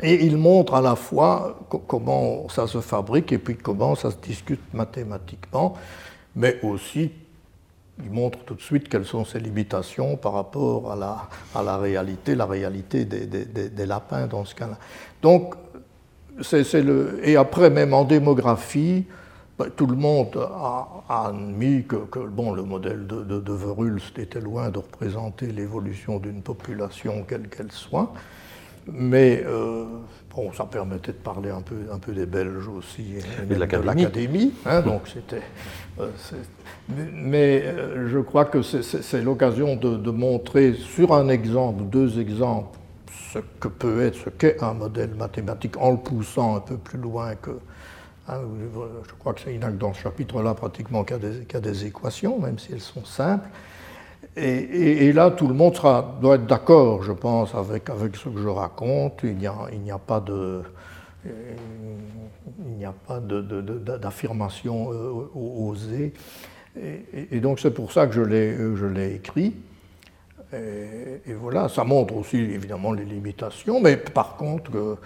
Et 0.02 0.26
il 0.26 0.38
montre 0.38 0.74
à 0.74 0.82
la 0.82 0.96
fois 0.96 1.60
comment 1.88 2.50
ça 2.50 2.66
se 2.66 2.82
fabrique 2.82 3.32
et 3.32 3.38
puis 3.38 3.56
comment 3.56 3.96
ça 3.96 4.10
se 4.10 4.18
discute 4.18 4.74
mathématiquement, 4.74 5.76
mais 6.36 6.60
aussi 6.64 7.12
il 8.04 8.12
montre 8.12 8.40
tout 8.40 8.56
de 8.56 8.62
suite 8.62 8.90
quelles 8.90 9.06
sont 9.06 9.24
ses 9.24 9.40
limitations 9.40 10.18
par 10.18 10.34
rapport 10.34 10.92
à 10.92 10.96
la, 10.96 11.30
à 11.54 11.62
la 11.62 11.78
réalité, 11.78 12.34
la 12.34 12.46
réalité 12.46 13.06
des, 13.06 13.28
des, 13.28 13.86
lapins 13.86 14.26
dans 14.26 14.46
ce 14.46 14.56
cas-là. 14.56 14.78
Donc, 15.22 15.54
c'est, 16.42 16.82
le, 16.82 17.20
et 17.24 17.36
après, 17.36 17.70
même 17.70 17.94
en 17.94 18.04
démographie, 18.04 19.06
ben, 19.60 19.70
tout 19.76 19.86
le 19.86 19.96
monde 19.96 20.36
a, 20.38 20.88
admis 21.08 21.86
que, 21.86 21.98
bon, 22.28 22.54
le 22.54 22.64
modèle 22.64 23.06
de, 23.06 23.24
de, 23.24 23.40
de 23.40 24.20
était 24.20 24.42
loin 24.42 24.70
de 24.70 24.80
représenter 24.80 25.48
l'évolution 25.52 26.18
d'une 26.18 26.42
population 26.42 27.24
quelle 27.28 27.48
qu'elle 27.48 27.72
soit. 27.72 28.12
Mais 28.92 29.44
euh, 29.46 29.86
bon, 30.36 30.52
ça 30.52 30.66
permettait 30.66 31.14
de 31.14 31.18
parler 31.18 31.50
un 31.50 31.62
peu, 31.62 31.76
un 31.92 32.00
peu 32.00 32.12
des 32.12 32.26
Belges 32.26 32.68
aussi 32.68 33.16
et, 33.18 33.46
de 33.46 33.56
l'académie. 33.56 34.54
Hein, 34.66 34.82
donc 34.82 35.08
c'était 35.08 35.42
euh, 36.00 36.10
mais 36.90 37.64
euh, 37.64 38.10
je 38.10 38.20
crois 38.20 38.46
que 38.46 38.62
c'est 38.62 39.22
l'occasion 39.22 39.76
de, 39.76 40.12
montrer 40.12 40.74
sur 40.74 41.14
un 41.14 41.30
exemple, 41.30 41.84
deux 41.84 42.20
exemples, 42.20 42.78
ce 43.32 43.40
que 43.60 43.68
peut 43.68 44.02
être, 44.02 44.16
ce 44.16 44.30
qu'est 44.30 44.62
un 44.62 44.74
modèle 44.74 45.14
mathématique, 45.16 45.78
en 45.78 45.92
le 45.92 45.98
poussant 45.98 46.58
un 46.58 46.62
peu 46.62 46.78
plus 46.78 47.00
loin 47.00 47.36
que. 47.36 47.52
Hein, 48.28 48.40
je 49.08 49.14
crois 49.20 49.34
que 49.34 49.42
c'est 49.42 49.58
dans 49.78 49.94
ce 49.94 50.00
chapitre-là 50.00 50.54
pratiquement 50.54 51.04
qu'il 51.04 51.18
y, 51.52 51.56
a 51.56 51.60
des 51.60 51.86
équations, 51.86 52.40
même 52.40 52.58
si 52.58 52.72
elles 52.72 52.80
sont 52.80 53.04
simples. 53.04 53.50
Et, 54.36 55.14
là, 55.14 55.30
tout 55.30 55.48
le 55.48 55.54
monde 55.54 55.74
doit 56.20 56.36
être 56.36 56.48
d'accord, 56.48 57.04
je 57.04 57.12
pense, 57.12 57.54
avec, 57.54 57.90
avec 57.90 58.16
ce 58.16 58.30
que 58.30 58.42
je 58.42 58.48
raconte. 58.48 59.20
Il 59.24 59.38
n'y 59.38 59.48
a, 59.48 59.54
a, 59.54 60.00
pas 60.00 60.20
de 60.20 60.64
il 61.26 62.78
n'y 62.78 62.86
a 62.86 62.94
pas 62.94 63.20
d'affirmation 63.20 64.90
osée. 65.36 66.14
Et, 67.32 67.40
donc 67.40 67.60
c'est 67.60 67.72
pour 67.72 67.92
ça 67.92 68.08
que 68.08 68.14
je 68.14 68.86
l'ai 68.86 69.16
écrit. 69.16 69.54
Et, 70.54 71.34
voilà, 71.34 71.70
ça 71.70 71.84
montre 71.84 72.16
aussi 72.16 72.38
évidemment 72.38 72.92
les 72.92 73.06
limitations, 73.06 73.80
mais 73.80 73.98
par 73.98 74.36
contre, 74.36 74.98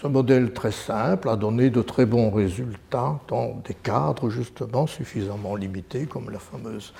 ce 0.00 0.06
modèle 0.06 0.52
très 0.52 0.72
simple 0.72 1.28
a 1.28 1.36
donné 1.36 1.70
de 1.70 1.82
très 1.82 2.06
bons 2.06 2.30
résultats 2.30 3.18
dans 3.28 3.60
des 3.66 3.74
cadres 3.74 4.30
justement 4.30 4.86
suffisamment 4.86 5.56
limités, 5.56 6.06
comme 6.06 6.30
la 6.30 6.38
fameuse, 6.38 6.92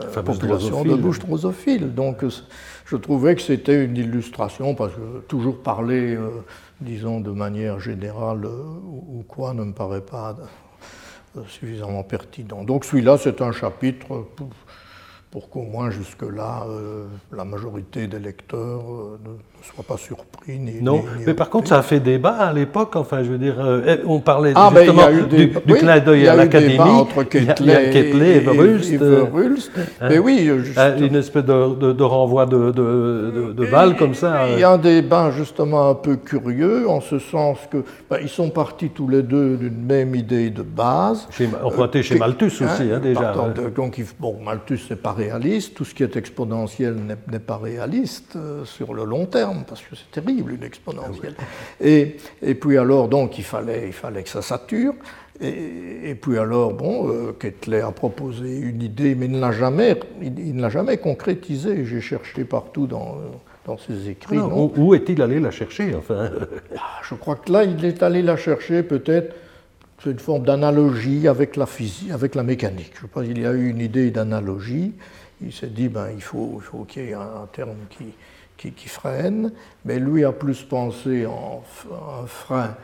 euh, 0.00 0.22
population 0.22 0.84
de 0.84 0.94
bouche 0.94 1.18
drosophile. 1.18 1.94
Donc 1.94 2.24
je 2.86 2.96
trouvais 2.96 3.34
que 3.34 3.42
c'était 3.42 3.84
une 3.84 3.96
illustration, 3.96 4.74
parce 4.74 4.94
que 4.94 5.20
toujours 5.28 5.62
parler, 5.62 6.14
euh, 6.14 6.30
disons, 6.80 7.20
de 7.20 7.30
manière 7.30 7.80
générale 7.80 8.44
euh, 8.44 8.64
ou, 8.84 9.24
quoi, 9.26 9.54
ne 9.54 9.64
me 9.64 9.72
paraît 9.72 10.00
pas 10.00 10.36
suffisamment 11.48 12.04
pertinent. 12.04 12.62
Donc 12.62 12.84
celui-là, 12.84 13.18
c'est 13.18 13.42
un 13.42 13.52
chapitre 13.52 14.24
pour 15.34 15.50
qu'au 15.50 15.62
moins 15.62 15.90
jusque-là, 15.90 16.64
euh, 16.68 17.06
la 17.32 17.44
majorité 17.44 18.06
des 18.06 18.20
lecteurs 18.20 18.84
euh, 18.88 19.18
ne, 19.24 19.30
soient 19.64 19.84
pas 19.84 19.96
surpris. 19.96 20.58
Ni, 20.58 20.82
non, 20.82 21.04
mais 21.26 21.34
par 21.34 21.50
contre, 21.50 21.68
ça 21.68 21.78
a 21.78 21.82
fait 21.82 22.00
débat 22.00 22.34
à 22.34 22.52
l'époque. 22.52 22.96
Enfin, 22.96 23.22
je 23.22 23.30
veux 23.30 23.38
dire, 23.38 23.56
euh, 23.58 23.96
eh, 23.98 24.06
on 24.06 24.20
parlait 24.20 24.52
ah, 24.54 24.70
justement 24.74 25.02
du, 25.28 25.50
clin 25.74 25.98
d'œil 26.00 26.28
à 26.28 26.36
l'académie. 26.36 26.78
entre 26.78 27.22
Ketley, 27.24 28.36
et, 28.36 28.40
Verhulst. 28.40 29.70
Hein. 30.00 30.08
mais 30.08 30.18
oui, 30.18 30.50
une 30.98 31.16
espèce 31.16 31.44
de, 31.44 31.92
de, 31.92 32.02
renvoi 32.04 32.46
de, 32.46 32.70
de, 32.70 33.70
balles 33.70 33.96
comme 33.96 34.14
ça. 34.14 34.48
Il 34.52 34.60
y 34.60 34.64
a 34.64 34.70
un 34.70 34.78
débat 34.78 35.30
justement 35.30 35.90
un 35.90 35.94
peu 35.94 36.16
curieux, 36.16 36.88
en 36.88 37.00
ce 37.00 37.18
sens 37.18 37.58
que 37.70 37.84
ben, 38.10 38.18
ils 38.22 38.28
sont 38.28 38.50
partis 38.50 38.90
tous 38.90 39.08
les 39.08 39.22
deux 39.22 39.56
d'une 39.56 39.84
même 39.84 40.14
idée 40.14 40.50
de 40.50 40.62
base. 40.62 41.26
Chez, 41.30 41.48
on 41.62 42.02
chez 42.02 42.18
Malthus 42.18 42.46
aussi, 42.46 42.90
hein, 42.92 43.00
déjà. 43.02 43.34
donc, 43.74 44.00
bon, 44.20 44.36
Malthus, 44.44 44.80
c'est 44.88 45.00
pas 45.00 45.14
tout 45.74 45.84
ce 45.84 45.94
qui 45.94 46.02
est 46.02 46.16
exponentiel 46.16 46.96
n'est 47.30 47.38
pas 47.38 47.56
réaliste 47.56 48.36
euh, 48.36 48.64
sur 48.64 48.94
le 48.94 49.04
long 49.04 49.26
terme, 49.26 49.53
parce 49.62 49.82
que 49.82 49.94
c'est 49.94 50.10
terrible 50.10 50.52
une 50.52 50.64
exponentielle. 50.64 51.34
Ah 51.38 51.44
et, 51.80 52.16
et, 52.42 52.54
puis 52.54 52.78
alors, 52.78 53.08
donc, 53.08 53.38
il 53.38 53.44
fallait, 53.44 53.86
il 53.86 53.92
fallait 53.92 54.22
que 54.22 54.28
ça 54.28 54.42
sature. 54.42 54.94
Et, 55.40 56.14
puis 56.20 56.38
alors, 56.38 56.74
bon, 56.74 57.08
euh, 57.08 57.82
a 57.82 57.92
proposé 57.92 58.56
une 58.56 58.82
idée, 58.82 59.14
mais 59.14 59.26
il 59.26 59.32
ne 59.32 59.40
l'a 59.40 59.52
jamais, 59.52 59.98
il, 60.20 60.60
l'a 60.60 60.68
jamais 60.68 60.98
concrétisée. 60.98 61.84
J'ai 61.84 62.00
cherché 62.00 62.44
partout 62.44 62.86
dans, 62.86 63.16
dans 63.66 63.76
ses 63.76 64.08
écrits. 64.08 64.36
Non, 64.36 64.72
où, 64.76 64.94
est-il 64.94 65.20
allé 65.22 65.40
la 65.40 65.50
chercher, 65.50 65.94
enfin? 65.94 66.30
Ah, 66.76 67.00
Je 67.02 67.14
crois 67.14 67.36
que 67.36 67.50
là, 67.50 67.64
il 67.64 67.84
est 67.84 68.02
allé 68.02 68.22
la 68.22 68.36
chercher 68.36 68.82
peut-être 68.82 69.34
c'est 70.04 70.10
une 70.10 70.18
forme 70.18 70.44
d'analogie 70.44 71.28
avec 71.28 71.56
la 71.56 71.64
physique, 71.64 72.10
avec 72.10 72.34
la 72.34 72.42
mécanique. 72.42 72.92
Je 73.00 73.06
pense 73.06 73.24
qu'il 73.24 73.40
y 73.40 73.46
a 73.46 73.52
eu 73.52 73.70
une 73.70 73.80
idée 73.80 74.10
d'analogie. 74.10 74.92
Il 75.40 75.50
s'est 75.50 75.68
dit, 75.68 75.88
ben, 75.88 76.08
il 76.14 76.22
faut, 76.22 76.60
faut 76.62 76.84
qu'il 76.84 77.04
y 77.04 77.08
ait 77.08 77.14
un, 77.14 77.48
terme 77.52 77.76
qui, 77.88 78.04
qui, 78.56 78.88
freine, 78.88 79.52
mais 79.84 79.98
lui 79.98 80.24
a 80.24 80.32
plus 80.32 80.62
pensé 80.62 81.26
en 81.26 81.62
frein 82.26 82.74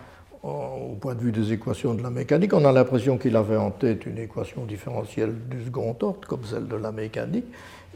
au 0.42 0.96
point 1.00 1.14
de 1.14 1.20
vue 1.20 1.32
des 1.32 1.52
équations 1.52 1.94
de 1.94 2.02
la 2.02 2.10
mécanique. 2.10 2.52
On 2.54 2.64
a 2.64 2.72
l'impression 2.72 3.18
qu'il 3.18 3.36
avait 3.36 3.56
en 3.56 3.70
tête 3.70 4.06
une 4.06 4.18
équation 4.18 4.64
différentielle 4.64 5.34
du 5.50 5.64
second 5.64 5.96
ordre, 6.00 6.26
comme 6.26 6.44
celle 6.44 6.66
de 6.66 6.76
la 6.76 6.92
mécanique. 6.92 7.46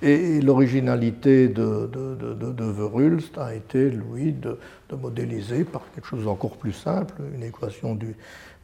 Et 0.02 0.40
l'originalité 0.40 1.48
de, 1.48 1.88
de, 1.90 2.64
Verhulst 2.64 3.38
a 3.38 3.54
été, 3.54 3.90
lui, 3.90 4.32
de, 4.32 4.58
modéliser 5.00 5.64
par 5.64 5.82
quelque 5.94 6.06
chose 6.06 6.24
d'encore 6.24 6.56
plus 6.56 6.72
simple, 6.72 7.14
une 7.34 7.42
équation 7.42 7.94
du, 7.94 8.14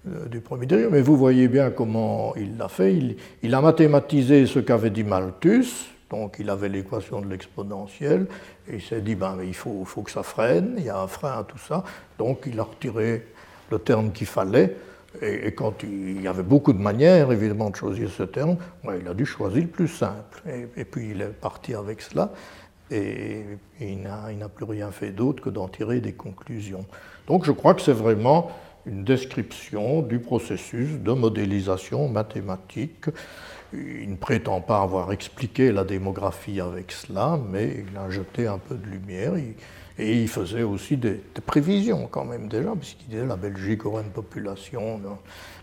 euh, 0.07 0.40
premier 0.44 0.66
degré, 0.66 0.88
mais 0.90 1.01
vous 1.01 1.16
voyez 1.16 1.49
bien 1.49 1.70
comment 1.70 2.35
il 2.37 2.57
l'a 2.57 2.68
fait. 2.68 3.16
Il, 3.42 3.55
a 3.55 3.61
mathématisé 3.61 4.46
ce 4.46 4.59
qu'avait 4.59 4.90
dit 4.90 5.05
Malthus, 5.05 5.88
donc 6.11 6.37
il 6.38 6.51
avait 6.51 6.68
l'équation 6.68 7.20
de 7.20 7.29
l'exponentielle, 7.29 8.27
et 8.68 8.77
il 8.77 8.83
s'est 8.83 9.01
dit, 9.01 9.14
ben, 9.14 9.38
il 9.42 9.55
faut, 9.55 9.85
faut, 9.85 10.03
que 10.03 10.11
ça 10.11 10.23
freine, 10.23 10.75
il 10.79 10.85
y 10.85 10.90
a 10.90 11.01
un 11.01 11.07
frein 11.07 11.38
à 11.38 11.44
tout 11.44 11.59
ça, 11.59 11.85
donc 12.18 12.42
il 12.46 12.59
a 12.59 12.64
retiré 12.64 13.27
le 13.70 13.79
terme 13.79 14.12
qu'il 14.12 14.27
fallait, 14.27 14.77
et, 15.23 15.53
quand 15.53 15.83
il, 15.83 16.23
y 16.23 16.29
avait 16.29 16.42
beaucoup 16.42 16.73
de 16.73 16.79
manières, 16.79 17.33
évidemment, 17.33 17.70
de 17.70 17.77
choisir 17.77 18.11
ce 18.11 18.23
terme, 18.25 18.57
il 19.01 19.09
a 19.09 19.14
dû 19.14 19.27
choisir 19.27 19.62
le 19.62 19.68
plus 19.68 19.88
simple, 19.88 20.42
et, 20.77 20.85
puis 20.85 21.11
il 21.12 21.20
est 21.20 21.27
parti 21.27 21.75
avec 21.75 22.03
cela, 22.03 22.33
et, 22.90 23.44
et 23.81 23.92
il 23.92 24.03
n'a 24.03 24.49
plus 24.49 24.64
rien 24.64 24.90
fait 24.90 25.11
d'autre 25.11 25.42
que 25.42 25.51
d'en 25.51 25.68
tirer 25.68 26.01
des 26.01 26.12
conclusions. 26.12 26.85
Donc 27.29 27.44
je 27.44 27.53
crois 27.53 27.75
que 27.75 27.81
c'est 27.81 27.92
vraiment 27.92 28.51
une 28.87 29.05
description 29.05 30.03
du 30.03 30.18
processus 30.18 30.99
de 30.99 31.12
modélisation 31.12 32.09
mathématique. 32.09 33.07
Il 33.73 34.11
ne 34.11 34.17
prétend 34.17 34.61
pas 34.61 34.83
avoir 34.83 35.13
expliqué 35.13 35.71
la 35.71 35.85
démographie 35.85 36.61
avec 36.61 36.91
cela, 36.91 37.39
mais 37.51 37.85
il 37.89 37.97
a 37.97 38.11
jeté 38.11 38.47
un 38.47 38.59
peu 38.59 38.75
de 38.75 38.87
lumière. 38.87 39.35
Et 39.99 40.23
il 40.23 40.29
faisait 40.29 40.63
aussi 40.63 40.97
des, 40.97 41.21
prévisions 41.45 42.09
quand 42.11 42.25
même 42.25 42.49
déjà, 42.49 42.73
puisqu'il 42.75 43.09
disait 43.09 43.27
la 43.27 43.37
Belgique 43.37 43.85
aurait 43.87 44.03
une 44.03 44.11
population. 44.11 45.01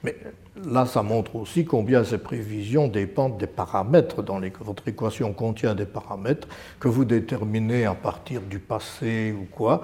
Mais 0.03 0.15
là, 0.63 0.85
ça 0.85 1.01
montre 1.01 1.35
aussi 1.35 1.65
combien 1.65 2.03
ces 2.03 2.19
prévisions 2.19 2.87
dépendent 2.87 3.37
des 3.37 3.47
paramètres. 3.47 4.21
Dans 4.21 4.39
votre 4.61 4.87
équation 4.87 5.33
contient 5.33 5.75
des 5.75 5.85
paramètres 5.85 6.47
que 6.79 6.87
vous 6.87 7.03
déterminez 7.03 7.85
à 7.85 7.95
partir 7.95 8.41
du 8.41 8.59
passé 8.59 9.33
ou 9.37 9.45
quoi. 9.45 9.81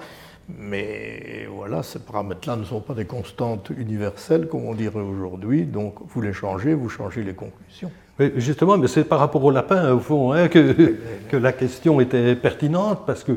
Mais 0.48 1.46
voilà, 1.50 1.82
ces 1.82 1.98
paramètres-là 1.98 2.56
ne 2.56 2.64
sont 2.64 2.80
pas 2.80 2.94
des 2.94 3.06
constantes 3.06 3.70
universelles, 3.70 4.46
comme 4.46 4.66
on 4.66 4.74
dirait 4.74 5.00
aujourd'hui, 5.00 5.64
donc 5.64 5.94
vous 6.06 6.20
les 6.20 6.34
changez, 6.34 6.74
vous 6.74 6.90
changez 6.90 7.24
les 7.24 7.34
conclusions. 7.34 7.90
Justement, 8.36 8.78
mais 8.78 8.86
c'est 8.86 9.04
par 9.04 9.18
rapport 9.18 9.42
au 9.42 9.50
lapin, 9.50 9.92
au 9.92 9.98
fond, 9.98 10.32
hein, 10.32 10.46
que, 10.46 10.94
que, 11.28 11.36
la 11.36 11.52
question 11.52 12.00
était 12.00 12.36
pertinente, 12.36 13.00
parce 13.04 13.24
que, 13.24 13.32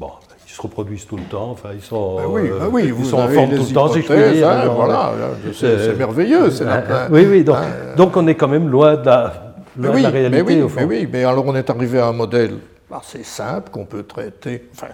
bon, 0.00 0.10
ils 0.44 0.52
se 0.52 0.60
reproduisent 0.60 1.06
tout 1.06 1.16
le 1.16 1.22
temps, 1.22 1.50
enfin, 1.52 1.68
ils 1.72 1.82
sont, 1.82 2.16
ben 2.16 2.24
oui, 2.28 2.48
ben 2.48 2.68
oui, 2.72 2.92
ils 2.98 3.04
sont 3.04 3.18
en 3.18 3.28
forme 3.28 3.50
tout 3.50 3.62
le 3.62 3.72
temps, 3.72 3.92
si 3.92 4.02
je 4.02 4.06
puis 4.06 4.32
dire. 4.34 4.48
Hein, 4.48 4.68
voilà, 4.74 5.12
c'est 5.52 5.96
merveilleux, 5.96 6.50
ces 6.50 6.64
lapins. 6.64 7.06
Oui, 7.12 7.26
oui, 7.30 7.44
donc, 7.44 7.56
hein. 7.56 7.94
donc, 7.96 8.16
on 8.16 8.26
est 8.26 8.34
quand 8.34 8.48
même 8.48 8.68
loin 8.68 8.96
de 8.96 9.06
la, 9.06 9.32
oui, 9.76 10.04
réalité, 10.04 10.30
mais 10.30 10.42
oui, 10.42 10.62
au 10.62 10.68
fond. 10.68 10.80
Mais 10.80 10.86
oui, 10.86 11.08
mais 11.12 11.22
alors 11.22 11.46
on 11.46 11.54
est 11.54 11.70
arrivé 11.70 12.00
à 12.00 12.08
un 12.08 12.12
modèle 12.12 12.54
assez 12.90 13.22
simple 13.22 13.70
qu'on 13.70 13.84
peut 13.84 14.02
traiter, 14.02 14.68
enfin, 14.72 14.88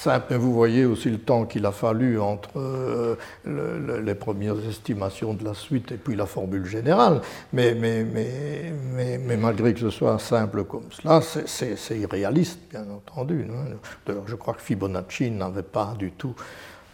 simple, 0.00 0.26
mais 0.30 0.36
vous 0.38 0.54
voyez 0.54 0.86
aussi 0.86 1.10
le 1.10 1.18
temps 1.18 1.44
qu'il 1.44 1.66
a 1.66 1.72
fallu 1.72 2.18
entre 2.18 2.58
euh, 2.58 3.16
les 4.02 4.14
premières 4.14 4.56
estimations 4.66 5.34
de 5.34 5.44
la 5.44 5.52
suite 5.52 5.92
et 5.92 5.96
puis 5.96 6.16
la 6.16 6.24
formule 6.24 6.64
générale. 6.64 7.20
Mais, 7.52 7.74
mais, 7.74 8.04
mais, 8.04 9.18
mais, 9.18 9.36
malgré 9.36 9.74
que 9.74 9.80
ce 9.80 9.90
soit 9.90 10.18
simple 10.18 10.64
comme 10.64 10.84
cela, 10.90 11.20
c'est 11.20 11.98
irréaliste, 11.98 12.60
bien 12.70 12.86
entendu. 12.90 13.46
D'ailleurs, 14.06 14.22
je 14.26 14.36
crois 14.36 14.54
que 14.54 14.62
Fibonacci 14.62 15.30
n'avait 15.30 15.62
pas 15.62 15.94
du 15.98 16.12
tout 16.12 16.34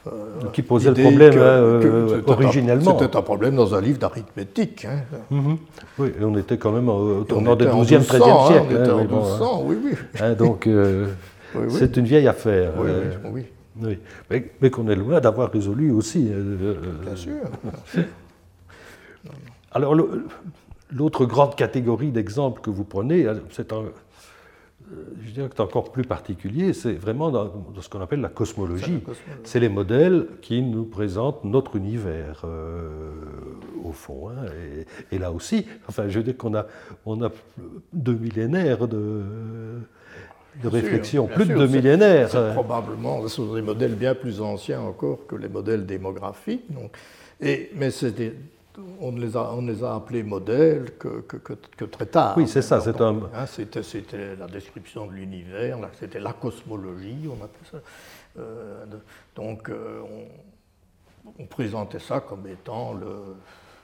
euh, 0.08 0.50
qui 0.52 0.62
posait 0.62 0.90
le 0.90 1.02
problème 1.02 1.34
hein, 1.34 1.42
euh, 1.42 2.22
originellement. 2.26 2.98
C'était 2.98 3.16
un 3.16 3.22
problème 3.22 3.54
dans 3.54 3.72
un 3.74 3.80
livre 3.80 3.98
d'arithmétique. 3.98 4.84
Hein. 4.84 5.18
Mm-hmm. 5.32 5.56
Oui, 5.98 6.08
et 6.20 6.24
on 6.24 6.36
était 6.36 6.58
quand 6.58 6.72
même 6.72 6.88
au 6.88 7.22
tournant 7.22 7.54
du 7.54 7.66
12e, 7.66 8.00
13e 8.02 8.46
siècle. 8.48 8.66
on 8.68 8.82
était 8.82 8.90
en 8.90 8.98
1200, 8.98 9.44
hein, 9.44 9.64
oui, 9.64 9.76
oui. 9.84 10.36
donc, 10.36 10.68
c'est 11.70 11.96
une 11.96 12.04
vieille 12.04 12.28
affaire. 12.28 12.72
Oui, 12.78 12.90
oui. 13.32 13.46
oui. 14.30 14.44
Mais, 14.60 14.70
qu'on 14.70 14.88
est 14.88 14.96
loin 14.96 15.20
d'avoir 15.20 15.50
résolu 15.50 15.90
aussi. 15.90 16.28
Euh, 16.30 16.56
euh, 16.60 16.74
bien 17.02 17.16
sûr. 17.16 17.42
Alors, 19.72 19.94
l'autre 20.90 21.26
grande 21.26 21.56
catégorie 21.56 22.10
d'exemples 22.10 22.60
que 22.60 22.70
vous 22.70 22.84
prenez, 22.84 23.26
c'est 23.50 23.72
un, 23.72 23.84
je 25.24 25.30
dirais 25.32 25.48
que 25.48 25.54
c'est 25.56 25.62
encore 25.62 25.90
plus 25.90 26.04
particulier, 26.04 26.72
c'est 26.72 26.92
vraiment 26.92 27.30
dans, 27.30 27.50
ce 27.80 27.88
qu'on 27.88 28.00
appelle 28.00 28.20
la 28.20 28.28
cosmologie. 28.28 29.02
C'est 29.44 29.60
les 29.60 29.68
modèles 29.68 30.26
qui 30.42 30.62
nous 30.62 30.84
présentent 30.84 31.44
notre 31.44 31.76
univers, 31.76 32.42
euh, 32.44 33.10
au 33.82 33.92
fond. 33.92 34.28
Hein. 34.28 34.46
Et, 35.10 35.18
là 35.18 35.32
aussi, 35.32 35.66
enfin, 35.88 36.08
je 36.08 36.18
veux 36.18 36.24
dire 36.24 36.36
qu'on 36.36 36.54
a, 36.54 36.66
on 37.04 37.22
a 37.22 37.30
deux 37.92 38.14
millénaires 38.14 38.86
de, 38.86 39.22
de 40.62 40.68
réflexion, 40.68 41.26
plus 41.26 41.46
de 41.46 41.54
deux 41.54 41.66
millénaires. 41.66 42.28
Probablement, 42.54 43.22
ce 43.22 43.28
sont 43.28 43.54
des 43.54 43.62
modèles 43.62 43.94
bien 43.94 44.14
plus 44.14 44.40
anciens 44.40 44.80
encore 44.80 45.26
que 45.26 45.36
les 45.36 45.48
modèles 45.48 45.86
démographiques. 45.86 46.72
Donc, 46.72 46.96
et, 47.40 47.70
mais 47.74 47.90
on 49.00 49.12
ne, 49.12 49.20
les 49.20 49.36
a, 49.36 49.52
on 49.52 49.66
les 49.66 49.82
a 49.82 49.94
appelés 49.94 50.22
modèles 50.22 50.92
que, 50.98 51.20
que, 51.20 51.84
très 51.84 52.06
tard. 52.06 52.34
Oui, 52.36 52.46
c'est 52.46 52.62
ça, 52.62 52.80
c'est 52.80 53.00
un... 53.00 53.20
Hein, 53.34 53.46
c'était 53.46 54.36
la 54.38 54.46
description 54.46 55.06
de 55.06 55.12
l'univers, 55.12 55.78
c'était 55.98 56.20
la 56.20 56.32
cosmologie, 56.32 57.28
on 57.28 57.42
appelait 57.44 57.70
ça. 57.70 57.78
Euh, 58.38 58.84
donc, 59.34 59.70
euh, 59.70 60.00
on, 61.24 61.32
on, 61.42 61.46
présentait 61.46 61.98
ça 61.98 62.20
comme 62.20 62.46
étant 62.46 62.92
le, 62.92 63.34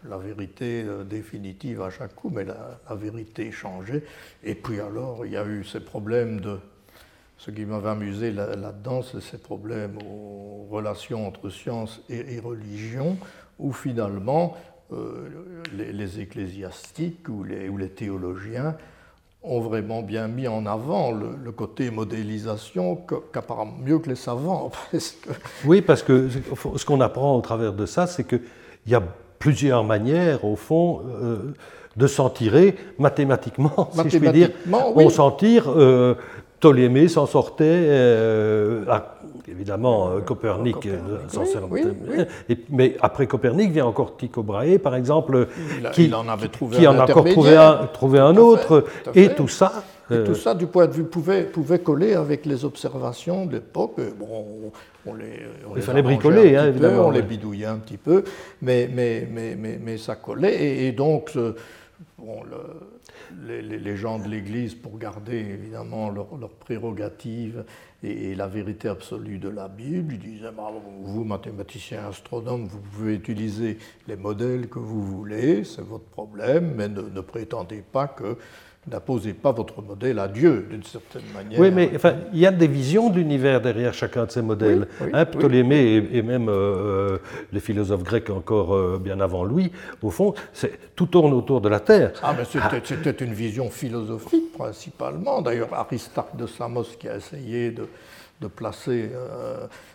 la 0.08 0.18
vérité 0.18 0.84
euh, 0.84 1.04
définitive 1.04 1.82
à 1.82 1.90
chaque 1.90 2.14
coup, 2.14 2.30
mais 2.30 2.44
la, 2.44 2.94
vérité 2.94 3.50
changeait. 3.50 4.04
Et 4.44 4.54
puis 4.54 4.80
alors, 4.80 5.24
il 5.24 5.32
y 5.32 5.36
a 5.36 5.44
eu 5.44 5.64
ces 5.64 5.80
problèmes 5.80 6.40
de 6.40 6.58
ce 7.38 7.50
qui 7.50 7.64
m'avait 7.64 7.90
amusé 7.90 8.30
là-dedans, 8.30 9.02
c'est 9.02 9.20
ces 9.20 9.38
problèmes 9.38 9.98
aux 9.98 10.68
relations 10.70 11.26
entre 11.26 11.50
science 11.50 12.00
et, 12.08 12.38
religion, 12.38 13.16
où 13.58 13.72
finalement 13.72 14.56
euh, 14.92 15.28
les, 15.76 16.20
ecclésiastiques 16.20 17.28
ou 17.28 17.42
les, 17.42 17.68
ou 17.68 17.78
les, 17.78 17.88
théologiens 17.88 18.76
ont 19.42 19.60
vraiment 19.60 20.02
bien 20.02 20.28
mis 20.28 20.46
en 20.46 20.66
avant 20.66 21.10
le, 21.10 21.50
côté 21.50 21.90
modélisation 21.90 22.94
qu'apparemment 22.94 23.76
mieux 23.76 23.98
que 23.98 24.10
les 24.10 24.16
savants. 24.16 24.70
Oui, 25.64 25.82
parce 25.82 26.04
que 26.04 26.28
ce 26.28 26.84
qu'on 26.84 27.00
apprend 27.00 27.36
au 27.36 27.40
travers 27.40 27.72
de 27.72 27.86
ça, 27.86 28.06
c'est 28.06 28.24
qu'il 28.24 28.42
y 28.86 28.94
a 28.94 29.02
plusieurs 29.42 29.82
manières, 29.82 30.44
au 30.44 30.54
fond, 30.54 31.00
euh, 31.20 31.52
de 31.96 32.06
s'en 32.06 32.30
tirer 32.30 32.76
mathématiquement, 33.00 33.90
si 34.02 34.10
je 34.10 34.18
puis 34.18 34.30
dire. 34.30 34.50
On 34.70 35.10
s'en 35.10 35.32
tire 35.32 35.64
euh, 35.68 36.14
Ptolémée 36.60 37.08
s'en 37.08 37.26
sortait, 37.26 37.64
euh, 37.64 38.84
évidemment 39.48 40.10
euh, 40.10 40.20
Copernic 40.20 40.88
s'en 41.26 41.44
sortait. 41.44 41.82
mais 42.70 42.96
après 43.02 43.26
Copernic 43.26 43.72
vient 43.72 43.86
encore 43.86 44.16
Tycho 44.16 44.44
Brahe, 44.44 44.78
par 44.78 44.94
exemple, 44.94 45.48
qui, 45.92 46.14
en 46.14 46.28
avait 46.28 46.46
trouvé 46.46 46.86
en 46.86 47.00
a 47.00 47.02
encore 47.02 47.24
trouvé 47.24 47.56
un, 47.56 47.88
trouvé 47.92 48.20
un 48.20 48.36
autre, 48.36 48.84
et 49.16 49.30
tout 49.30 49.48
ça. 49.48 49.82
Et 50.10 50.24
tout 50.24 50.34
ça, 50.34 50.54
du 50.54 50.66
point 50.66 50.86
de 50.86 50.92
vue, 50.92 51.04
pouvait, 51.04 51.44
pouvait 51.44 51.78
coller 51.78 52.14
avec 52.14 52.44
les 52.44 52.64
observations 52.64 53.46
de 53.46 53.52
l'époque. 53.52 54.00
Bon, 54.18 54.72
on 55.06 55.14
les, 55.14 55.40
Il 55.76 55.82
fallait 55.82 56.02
bricoler, 56.02 56.56
hein, 56.56 56.66
évidemment. 56.66 57.08
on 57.08 57.10
les 57.10 57.22
bidouillait 57.22 57.66
un 57.66 57.78
petit 57.78 57.96
peu, 57.96 58.24
mais, 58.60 58.88
mais, 58.92 59.26
mais, 59.30 59.56
mais, 59.56 59.78
mais 59.82 59.98
ça 59.98 60.16
collait. 60.16 60.84
Et, 60.84 60.92
donc, 60.92 61.32
bon, 62.18 62.42
le, 62.44 63.60
les, 63.60 63.96
gens 63.96 64.18
de 64.18 64.28
l'Église 64.28 64.74
pour 64.74 64.98
garder 64.98 65.36
évidemment 65.36 66.10
leurs 66.10 66.36
leur 66.38 66.50
prérogatives 66.50 67.64
et, 68.02 68.34
la 68.34 68.46
vérité 68.46 68.88
absolue 68.88 69.38
de 69.38 69.48
la 69.48 69.68
Bible. 69.68 70.14
Ils 70.14 70.18
disaient, 70.34 70.52
bah, 70.56 70.70
vous, 71.02 71.24
mathématiciens, 71.24 72.08
astronomes, 72.08 72.66
vous 72.66 72.80
pouvez 72.80 73.14
utiliser 73.14 73.78
les 74.08 74.16
modèles 74.16 74.68
que 74.68 74.78
vous 74.78 75.02
voulez, 75.02 75.64
c'est 75.64 75.82
votre 75.82 76.04
problème, 76.04 76.74
mais 76.76 76.88
ne 76.88 77.20
prétendez 77.20 77.82
pas 77.82 78.08
que 78.08 78.36
n'apposez 78.88 79.32
pas 79.32 79.52
votre 79.52 79.80
modèle 79.80 80.18
à 80.18 80.26
Dieu, 80.26 80.66
d'une 80.68 80.82
certaine 80.82 81.22
manière. 81.32 81.60
Oui, 81.60 81.70
mais 81.70 81.90
enfin, 81.94 82.14
il 82.32 82.40
y 82.40 82.46
a 82.46 82.50
des 82.50 82.66
visions 82.66 83.10
d'univers 83.10 83.60
derrière 83.60 83.94
chacun 83.94 84.24
de 84.24 84.30
ces 84.30 84.42
modèles. 84.42 84.88
Hein, 85.12 85.24
Ptolémée 85.24 86.08
et, 86.12 86.22
même 86.22 86.48
euh, 86.48 86.52
euh, 86.52 87.18
les 87.52 87.60
philosophes 87.60 88.02
grecs 88.02 88.30
encore 88.30 88.74
euh, 88.74 89.00
bien 89.00 89.20
avant 89.20 89.44
lui, 89.44 89.70
au 90.02 90.10
fond, 90.10 90.34
tout 90.96 91.06
tourne 91.06 91.32
autour 91.32 91.60
de 91.60 91.68
la 91.68 91.78
Terre. 91.78 92.12
Ah, 92.22 92.34
mais 92.36 92.44
c'était 92.44 93.24
une 93.24 93.34
vision 93.34 93.70
philosophique 93.70 94.52
principalement. 94.52 95.42
D'ailleurs, 95.42 95.72
Aristarque 95.72 96.36
de 96.36 96.46
Samos 96.46 96.96
qui 96.98 97.08
a 97.08 97.16
essayé 97.16 97.70
de, 97.70 97.86
de 98.40 98.46
placer 98.48 99.10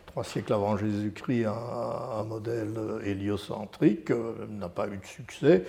trois 0.05 0.23
siècles 0.23 0.53
avant 0.53 0.77
Jésus-Christ 0.77 1.45
un, 1.45 2.19
un, 2.19 2.23
modèle 2.23 2.73
héliocentrique 3.03 4.11
n'a 4.49 4.69
pas 4.69 4.87
eu 4.87 4.97
de 4.97 5.05
succès 5.05 5.63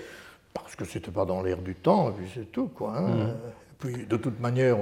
parce 0.55 0.77
que 0.77 0.85
c'était 0.85 1.11
pas 1.11 1.25
dans 1.25 1.43
l'air 1.43 1.59
du 1.59 1.75
temps, 1.75 2.11
et 2.11 2.13
puis 2.13 2.31
c'est 2.35 2.51
tout. 2.51 2.69
Quoi, 2.69 2.97
hein. 2.97 3.09
mm. 3.09 3.35
Puis 3.79 4.07
de 4.07 4.17
toute 4.17 4.41
manière, 4.41 4.79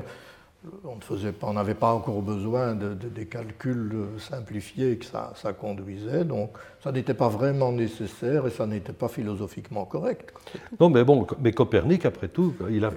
on 0.84 0.96
ne 0.96 1.00
faisait 1.00 1.32
pas, 1.32 1.46
on 1.48 1.52
n'avait 1.52 1.74
pas 1.74 1.92
encore 1.92 2.22
besoin 2.22 2.74
de, 2.74 2.94
des 2.94 3.26
calculs 3.26 3.94
simplifiés 4.18 4.96
que 4.96 5.04
ça, 5.04 5.32
ça 5.36 5.52
conduisait, 5.52 6.24
donc 6.24 6.50
ça 6.82 6.92
n'était 6.92 7.14
pas 7.14 7.28
vraiment 7.28 7.72
nécessaire 7.72 8.46
et 8.46 8.50
ça 8.50 8.66
n'était 8.66 8.92
pas 8.92 9.08
philosophiquement 9.08 9.84
correct. 9.84 10.32
Non, 10.80 10.88
mais 10.88 11.04
bon, 11.04 11.26
mais 11.40 11.52
Copernic, 11.52 12.04
après 12.04 12.28
tout, 12.28 12.54
il 12.70 12.84
a, 12.84 12.90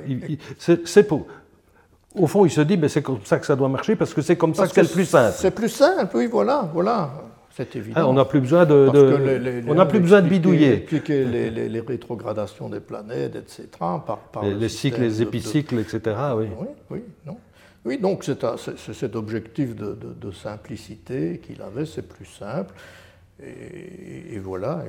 c'est 0.58 1.04
pour. 1.04 1.28
Au 2.16 2.26
fond, 2.26 2.44
il 2.44 2.50
se 2.50 2.62
dit, 2.62 2.76
mais 2.76 2.90
c'est 2.90 3.04
comme 3.04 3.24
ça 3.24 3.38
que 3.38 3.46
ça 3.46 3.56
doit 3.56 3.70
marcher 3.70 3.96
parce 3.96 4.16
que 4.16 4.22
c'est 4.22 4.36
comme 4.36 4.56
ça 4.56 4.68
que 4.68 4.74
c'est 4.74 4.82
le 4.82 4.88
plus 4.88 5.06
simple. 5.06 5.36
C'est 5.38 5.52
plus 5.52 5.70
simple, 5.70 6.18
oui, 6.18 6.26
voilà, 6.26 6.68
voilà. 6.74 7.12
C'est 7.60 7.76
évident. 7.76 8.10
on 8.10 8.14
n'a 8.14 8.24
plus 8.24 8.40
besoin 8.40 8.66
de, 8.66 9.66
on 9.68 9.76
n'a 9.76 9.86
plus 9.86 10.00
besoin 10.00 10.22
de 10.22 10.30
bidouiller. 10.30 10.76
Expliquer 10.76 11.26
les, 11.26 11.50
les, 11.68 11.80
rétrogradations 11.82 12.70
des 12.70 12.80
planètes, 12.80 13.36
etc. 13.36 13.68
Par, 13.78 14.22
les, 14.44 14.70
cycles, 14.70 15.02
les 15.02 15.22
épicycles, 15.22 15.78
etc. 15.78 16.16
Oui, 16.38 16.46
oui, 16.58 16.68
oui 16.90 17.00
non. 17.26 17.38
Oui, 17.84 17.98
donc 17.98 18.24
c'est 18.24 18.94
cet 18.94 19.16
objectif 19.18 19.76
de, 19.76 20.32
simplicité 20.32 21.42
qu'il 21.46 21.62
avait, 21.62 21.86
c'est 21.86 22.08
plus 22.08 22.26
simple. 22.26 22.74
Et, 23.42 24.38
voilà, 24.40 24.84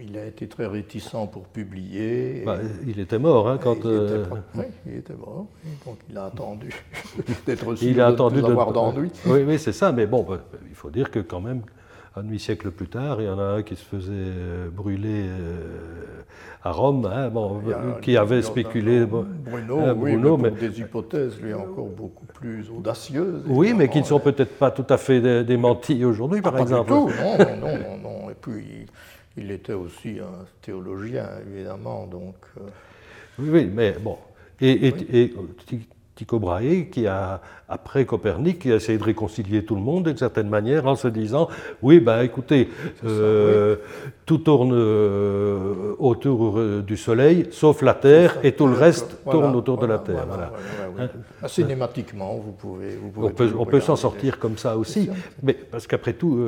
il, 0.00 0.18
a 0.18 0.26
été 0.26 0.48
très 0.48 0.66
réticent 0.66 1.28
pour 1.30 1.44
publier. 1.44 2.42
Bah, 2.44 2.58
il 2.86 2.98
était 2.98 3.18
mort 3.18 3.48
hein, 3.48 3.58
quand. 3.62 3.76
Il, 3.84 3.86
euh, 3.86 4.24
oui, 4.54 4.64
il 4.86 4.96
était 4.96 5.14
mort. 5.14 5.46
Donc 5.86 5.98
il 6.10 6.18
a 6.18 6.24
attendu 6.24 6.70
d'être 7.46 7.74
sûr 7.76 7.88
il 7.88 8.00
a 8.00 8.08
attendu 8.08 8.40
de, 8.40 8.46
avoir 8.46 8.72
d'ennui. 8.72 9.10
Oui, 9.26 9.42
oui 9.46 9.58
c'est 9.58 9.72
ça. 9.72 9.92
Mais 9.92 10.06
bon, 10.06 10.22
bah, 10.22 10.40
il 10.68 10.74
faut 10.74 10.90
dire 10.90 11.10
que 11.10 11.20
quand 11.20 11.40
même, 11.40 11.62
un 12.14 12.22
demi-siècle 12.22 12.70
plus 12.70 12.88
tard, 12.88 13.20
il 13.20 13.26
y 13.26 13.28
en 13.28 13.38
a 13.38 13.44
un 13.44 13.62
qui 13.62 13.76
se 13.76 13.84
faisait 13.84 14.12
euh, 14.12 14.68
brûler 14.70 15.24
euh, 15.26 16.22
à 16.62 16.70
Rome, 16.70 17.10
hein, 17.10 17.30
bon, 17.30 17.62
qui 18.02 18.16
avait 18.16 18.42
spéculé. 18.42 19.06
Bruno, 19.06 19.80
hein, 19.80 19.94
Bruno 19.94 20.36
mais, 20.36 20.50
des 20.50 20.80
hypothèses, 20.80 21.40
lui, 21.40 21.54
encore 21.54 21.88
beaucoup 21.88 22.26
plus 22.26 22.70
audacieuses. 22.70 23.42
Oui, 23.46 23.72
mais 23.74 23.88
qui 23.88 24.00
ne 24.00 24.04
sont 24.04 24.20
peut-être 24.20 24.58
pas 24.58 24.70
tout 24.70 24.86
à 24.90 24.98
fait 24.98 25.44
démenties 25.44 26.04
aujourd'hui, 26.04 26.42
par 26.42 26.54
ah, 26.56 26.60
exemple. 26.60 26.90
Pas 26.90 27.06
du 27.06 27.12
tout, 27.12 27.60
non, 27.60 27.78
non, 27.78 27.98
non, 28.02 28.30
Et 28.30 28.34
puis, 28.34 28.86
il, 29.36 29.50
était 29.50 29.72
aussi 29.72 30.18
un 30.20 30.44
théologien, 30.60 31.28
évidemment, 31.46 32.06
donc. 32.06 32.36
Euh, 32.58 32.68
oui, 33.38 33.48
oui, 33.50 33.70
mais 33.72 33.92
bon. 33.98 34.18
Et, 34.60 34.88
et 34.88 35.34
Tycho 36.14 36.38
Brahe, 36.38 36.90
qui 36.90 37.06
a, 37.06 37.40
après 37.68 38.04
Copernic, 38.04 38.58
qui 38.60 38.72
a 38.72 38.76
essayé 38.76 38.98
de 38.98 39.04
réconcilier 39.04 39.64
tout 39.64 39.74
le 39.74 39.80
monde 39.80 40.04
d'une 40.04 40.16
certaine 40.18 40.48
manière 40.48 40.86
en 40.86 40.94
se 40.94 41.08
disant 41.08 41.48
Oui, 41.80 42.00
ben 42.00 42.20
écoutez, 42.20 42.68
euh, 43.04 43.76
tout 44.26 44.38
tourne 44.38 44.72
euh, 44.74 45.94
autour 45.98 46.58
euh, 46.58 46.82
du 46.86 46.98
Soleil, 46.98 47.48
sauf 47.50 47.80
la 47.80 47.94
Terre, 47.94 48.36
et 48.42 48.52
tout 48.52 48.66
le 48.66 48.74
reste 48.74 49.24
tourne 49.24 49.56
autour 49.56 49.78
de 49.78 49.86
la 49.86 49.98
Terre. 49.98 50.26
Hein? 50.98 51.08
Cinématiquement, 51.46 52.36
vous 52.36 52.52
pouvez. 52.52 52.96
Vous 52.96 53.08
pouvez 53.10 53.54
on 53.58 53.64
peut, 53.64 53.80
s'en 53.80 53.96
sortir 53.96 54.38
comme 54.38 54.58
ça 54.58 54.76
aussi, 54.76 55.08
mais 55.42 55.54
parce 55.54 55.86
qu'après 55.86 56.12
tout, 56.12 56.38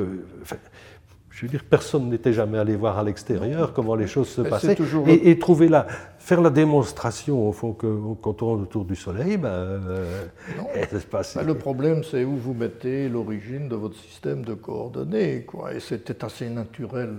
je 1.35 1.41
veux 1.41 1.49
dire, 1.49 1.65
personne 1.69 2.09
n'était 2.09 2.31
jamais 2.31 2.57
allé 2.57 2.77
voir 2.77 2.97
à 2.97 3.03
l'extérieur 3.03 3.73
comment 3.73 3.95
les 3.95 4.07
choses 4.07 4.29
se 4.29 4.41
passaient. 4.41 4.77
Et, 5.07 5.37
trouver 5.37 5.67
la, 5.67 5.85
faire 6.17 6.39
la 6.39 6.49
démonstration, 6.49 7.49
au 7.49 7.51
fond, 7.51 7.73
que 7.73 7.87
quand 8.21 8.29
on 8.29 8.33
tourne 8.33 8.61
autour 8.61 8.85
du 8.85 8.95
Soleil, 8.95 9.35
ben, 9.35 9.49
euh, 9.49 10.25
ben, 11.11 11.43
le 11.43 11.53
problème, 11.55 12.05
c'est 12.05 12.23
où 12.23 12.37
vous 12.37 12.53
mettez 12.53 13.09
l'origine 13.09 13.67
de 13.67 13.75
votre 13.75 13.97
système 13.97 14.45
de 14.45 14.53
coordonnées. 14.53 15.41
Quoi. 15.41 15.73
Et 15.73 15.81
c'était 15.81 16.23
assez 16.23 16.47
naturel 16.49 17.15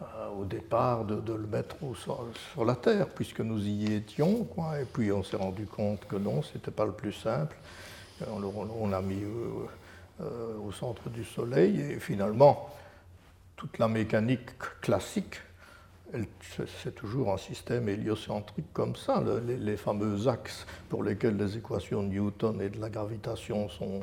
euh, 0.00 0.04
au 0.40 0.46
départ 0.46 1.04
de, 1.04 1.20
le 1.30 1.46
mettre 1.46 1.76
sur, 1.96 2.64
la 2.64 2.76
Terre, 2.76 3.08
puisque 3.10 3.40
nous 3.40 3.62
y 3.62 3.92
étions. 3.92 4.44
Quoi. 4.44 4.80
Et 4.80 4.86
puis 4.90 5.12
on 5.12 5.22
s'est 5.22 5.36
rendu 5.36 5.66
compte 5.66 6.06
que 6.08 6.16
non, 6.16 6.40
ce 6.40 6.54
n'était 6.54 6.70
pas 6.70 6.86
le 6.86 6.92
plus 6.92 7.12
simple. 7.12 7.56
On, 8.26 8.88
l'a 8.88 9.02
mis 9.02 9.22
euh, 9.22 10.56
au 10.66 10.72
centre 10.72 11.10
du 11.10 11.24
Soleil, 11.24 11.78
et 11.78 12.00
finalement, 12.00 12.70
toute 13.60 13.78
la 13.78 13.88
mécanique 13.88 14.56
classique, 14.80 15.38
c'est 16.82 16.94
toujours 16.94 17.30
un 17.30 17.36
système 17.36 17.90
héliocentrique 17.90 18.72
comme 18.72 18.96
ça. 18.96 19.22
Les, 19.46 19.76
fameux 19.76 20.28
axes 20.28 20.66
pour 20.88 21.04
lesquels 21.04 21.36
les 21.36 21.58
équations 21.58 22.02
de 22.02 22.08
Newton 22.08 22.58
et 22.62 22.70
de 22.70 22.80
la 22.80 22.88
gravitation 22.88 23.68
sont 23.68 24.00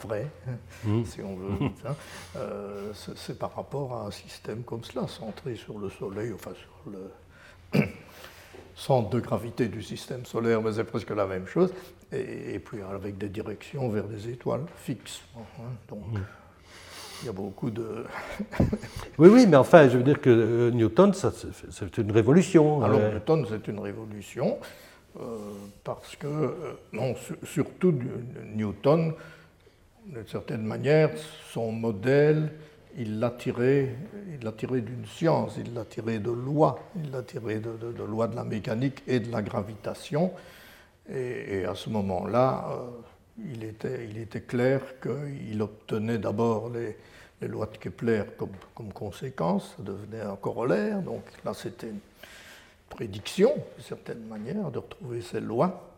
vraies, 0.00 0.28
hein, 0.46 0.52
mmh. 0.84 1.04
si 1.06 1.22
on 1.22 1.36
veut, 1.36 1.66
hein, 1.86 1.96
euh, 2.36 2.92
c'est 2.92 3.38
par 3.38 3.54
rapport 3.54 3.94
à 3.94 4.06
un 4.08 4.10
système 4.10 4.64
comme 4.64 4.84
cela, 4.84 5.08
centré 5.08 5.54
sur 5.54 5.78
le 5.78 5.88
Soleil, 5.88 6.32
enfin 6.34 6.52
sur 6.52 6.92
le 6.92 7.80
centre 8.74 9.08
de 9.08 9.20
gravité 9.20 9.68
du 9.68 9.82
système 9.82 10.26
solaire, 10.26 10.60
mais 10.60 10.74
c'est 10.74 10.84
presque 10.84 11.10
la 11.10 11.26
même 11.26 11.46
chose, 11.46 11.72
et, 12.12 12.58
puis 12.58 12.82
avec 12.82 13.16
des 13.16 13.30
directions 13.30 13.88
vers 13.88 14.04
des 14.04 14.28
étoiles 14.28 14.66
fixes. 14.76 15.22
Hein, 15.38 15.62
donc, 15.88 16.06
mmh 16.12 16.20
il 17.22 17.26
y 17.26 17.28
a 17.28 17.32
beaucoup 17.32 17.70
de... 17.70 18.04
oui, 19.18 19.28
oui, 19.28 19.46
mais 19.46 19.56
enfin, 19.56 19.88
je 19.88 19.96
veux 19.96 20.02
dire 20.02 20.20
que 20.20 20.30
euh, 20.30 20.70
Newton, 20.70 21.12
c'est 21.14 21.98
une 21.98 22.10
révolution. 22.10 22.82
Alors, 22.82 22.98
Newton, 22.98 23.46
c'est 23.48 23.68
une 23.68 23.78
révolution, 23.78 24.58
euh, 25.20 25.36
parce 25.84 26.16
que, 26.16 26.26
euh, 26.26 26.50
non, 26.92 27.14
surtout 27.44 27.94
Newton, 28.54 29.14
d'une 30.06 30.26
certaine 30.26 30.62
manière, 30.62 31.10
son 31.52 31.70
modèle, 31.70 32.50
il 32.98 33.20
l'a 33.20 33.30
tiré, 33.30 33.96
d'une 34.40 35.06
science, 35.06 35.54
il 35.64 35.72
l'a 35.74 35.84
tiré 35.84 36.18
de 36.18 36.30
lois, 36.30 36.80
il 36.96 37.12
l'a 37.12 37.22
tiré 37.22 37.60
de, 37.60 37.70
de, 37.70 38.04
lois 38.04 38.26
de 38.26 38.34
la 38.34 38.44
mécanique 38.44 39.02
et 39.06 39.20
de 39.20 39.30
la 39.30 39.42
gravitation. 39.42 40.32
Et, 41.08 41.64
à 41.64 41.74
ce 41.74 41.88
moment-là, 41.88 42.66
il 43.52 43.64
était, 43.64 44.06
il 44.10 44.18
était, 44.18 44.42
clair 44.42 44.80
qu'il 45.00 45.62
obtenait 45.62 46.18
d'abord 46.18 46.68
les, 46.68 46.96
les 47.42 47.48
lois 47.48 47.66
de 47.66 47.76
Kepler 47.76 48.22
comme, 48.38 48.52
comme, 48.74 48.92
conséquence, 48.92 49.74
ça 49.76 49.82
devenait 49.82 50.22
un 50.22 50.36
corollaire. 50.36 51.02
Donc 51.02 51.24
là, 51.44 51.52
c'était 51.52 51.88
une 51.88 51.98
prédiction, 52.88 53.52
d'une 53.54 53.84
certaine 53.84 54.24
manière, 54.26 54.70
de 54.70 54.78
retrouver 54.78 55.20
ces 55.20 55.40
lois. 55.40 55.92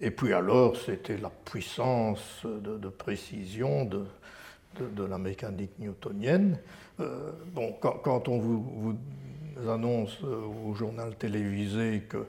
Et 0.00 0.10
puis 0.10 0.32
alors, 0.32 0.76
c'était 0.76 1.18
la 1.18 1.30
puissance 1.30 2.42
de, 2.44 2.88
précision 2.88 3.84
de, 3.84 4.06
de, 4.80 5.04
la 5.04 5.18
mécanique 5.18 5.78
newtonienne. 5.78 6.58
Euh, 7.00 7.32
bon, 7.52 7.74
quand, 7.80 8.28
on 8.28 8.38
vous, 8.38 8.96
annonce 9.68 10.18
euh, 10.22 10.40
au 10.66 10.74
journal 10.74 11.16
télévisé 11.16 12.04
que 12.08 12.26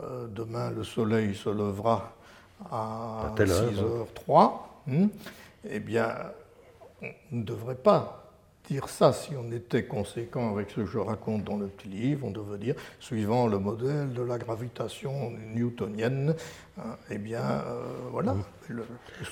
euh, 0.00 0.28
demain 0.28 0.70
le 0.70 0.84
soleil 0.84 1.34
se 1.34 1.48
levera 1.48 2.14
à, 2.70 3.34
6h03, 3.36 4.52
hein, 4.90 5.08
eh 5.68 5.80
bien, 5.80 6.14
on 7.02 7.36
ne 7.36 7.42
devrait 7.42 7.74
pas 7.74 8.28
dire 8.68 8.88
ça 8.88 9.12
si 9.12 9.30
on 9.34 9.50
était 9.50 9.84
conséquent 9.84 10.52
avec 10.52 10.70
ce 10.70 10.80
que 10.80 10.86
je 10.86 10.98
raconte 10.98 11.44
dans 11.44 11.56
le 11.56 11.66
petit 11.66 11.88
livre. 11.88 12.26
On 12.26 12.30
devrait 12.30 12.58
dire, 12.58 12.74
suivant 13.00 13.46
le 13.46 13.58
modèle 13.58 14.12
de 14.12 14.22
la 14.22 14.36
gravitation 14.36 15.32
newtonienne, 15.54 16.34
hein, 16.78 16.96
eh 17.10 17.18
bien, 17.18 17.40
euh, 17.40 17.86
voilà. 18.12 18.36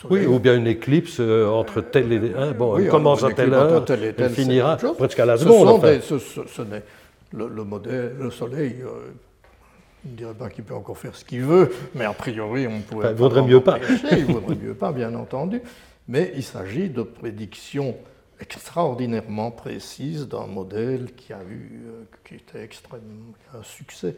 oui, 0.09 0.27
ou 0.27 0.39
bien 0.39 0.57
une 0.57 0.67
éclipse 0.67 1.19
euh, 1.21 1.49
entre 1.49 1.83
tel 1.83 2.13
et... 2.13 2.33
Hein, 2.37 2.53
bon, 2.53 2.79
elle 2.79 2.89
commence 2.89 3.25
à 3.25 3.33
telle 3.33 3.53
heure, 3.53 3.85
elle 3.91 4.31
finira 4.31 4.77
presque 4.77 5.19
à 5.19 5.27
la 5.27 5.37
seconde. 5.37 5.83
Ce, 6.01 6.63
n'est 6.63 6.83
le, 7.33 7.65
modèle, 7.65 8.17
le 8.19 8.31
Soleil... 8.31 8.77
Euh, 8.83 9.13
je 10.05 10.13
ne 10.13 10.17
dirais 10.19 10.35
pas 10.35 10.49
qu'il 10.49 10.63
peut 10.63 10.75
encore 10.75 10.97
faire 10.97 11.17
ce 11.17 11.25
qu'il 11.25 11.43
veut, 11.43 11.73
mais 11.97 12.05
a 12.05 12.13
priori, 12.13 12.69
on 12.69 12.81
pourrait. 12.81 13.11
il 13.11 13.17
vaudrait 13.17 13.43
mieux 13.43 13.61
pas. 13.61 13.79
il 14.13 14.27
vaudrait 14.27 14.55
mieux 14.55 14.75
pas, 14.75 14.93
bien 14.93 15.13
entendu. 15.17 15.61
Mais 16.09 16.33
il 16.37 16.43
s'agit 16.43 16.89
de 16.89 17.03
prédictions 17.03 17.97
extraordinairement 18.41 19.51
précises 19.51 20.29
d'un 20.29 20.47
modèle 20.47 21.13
qui 21.17 21.33
a 21.33 21.43
eu, 21.49 21.83
euh, 21.87 22.05
qui 22.25 22.35
était 22.35 22.63
extrêmement 22.63 23.33
un 23.55 23.63
succès 23.63 24.15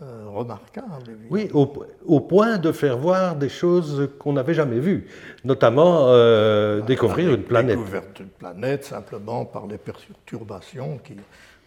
euh, 0.00 0.26
remarquable. 0.28 1.18
Oui, 1.28 1.50
au, 1.52 2.20
point 2.20 2.58
de 2.58 2.72
faire 2.72 2.96
voir 2.96 3.36
des 3.36 3.48
choses 3.48 4.08
qu'on 4.18 4.32
n'avait 4.32 4.54
jamais 4.54 4.78
vues, 4.78 5.08
notamment 5.44 6.06
euh, 6.08 6.80
découvrir 6.82 7.34
une 7.34 7.42
planète. 7.42 7.76
Découvrir 7.76 8.02
une 8.20 8.28
planète 8.28 8.84
simplement 8.84 9.44
par 9.44 9.66
les 9.66 9.78
perturbations 9.78 10.98
qui. 11.02 11.14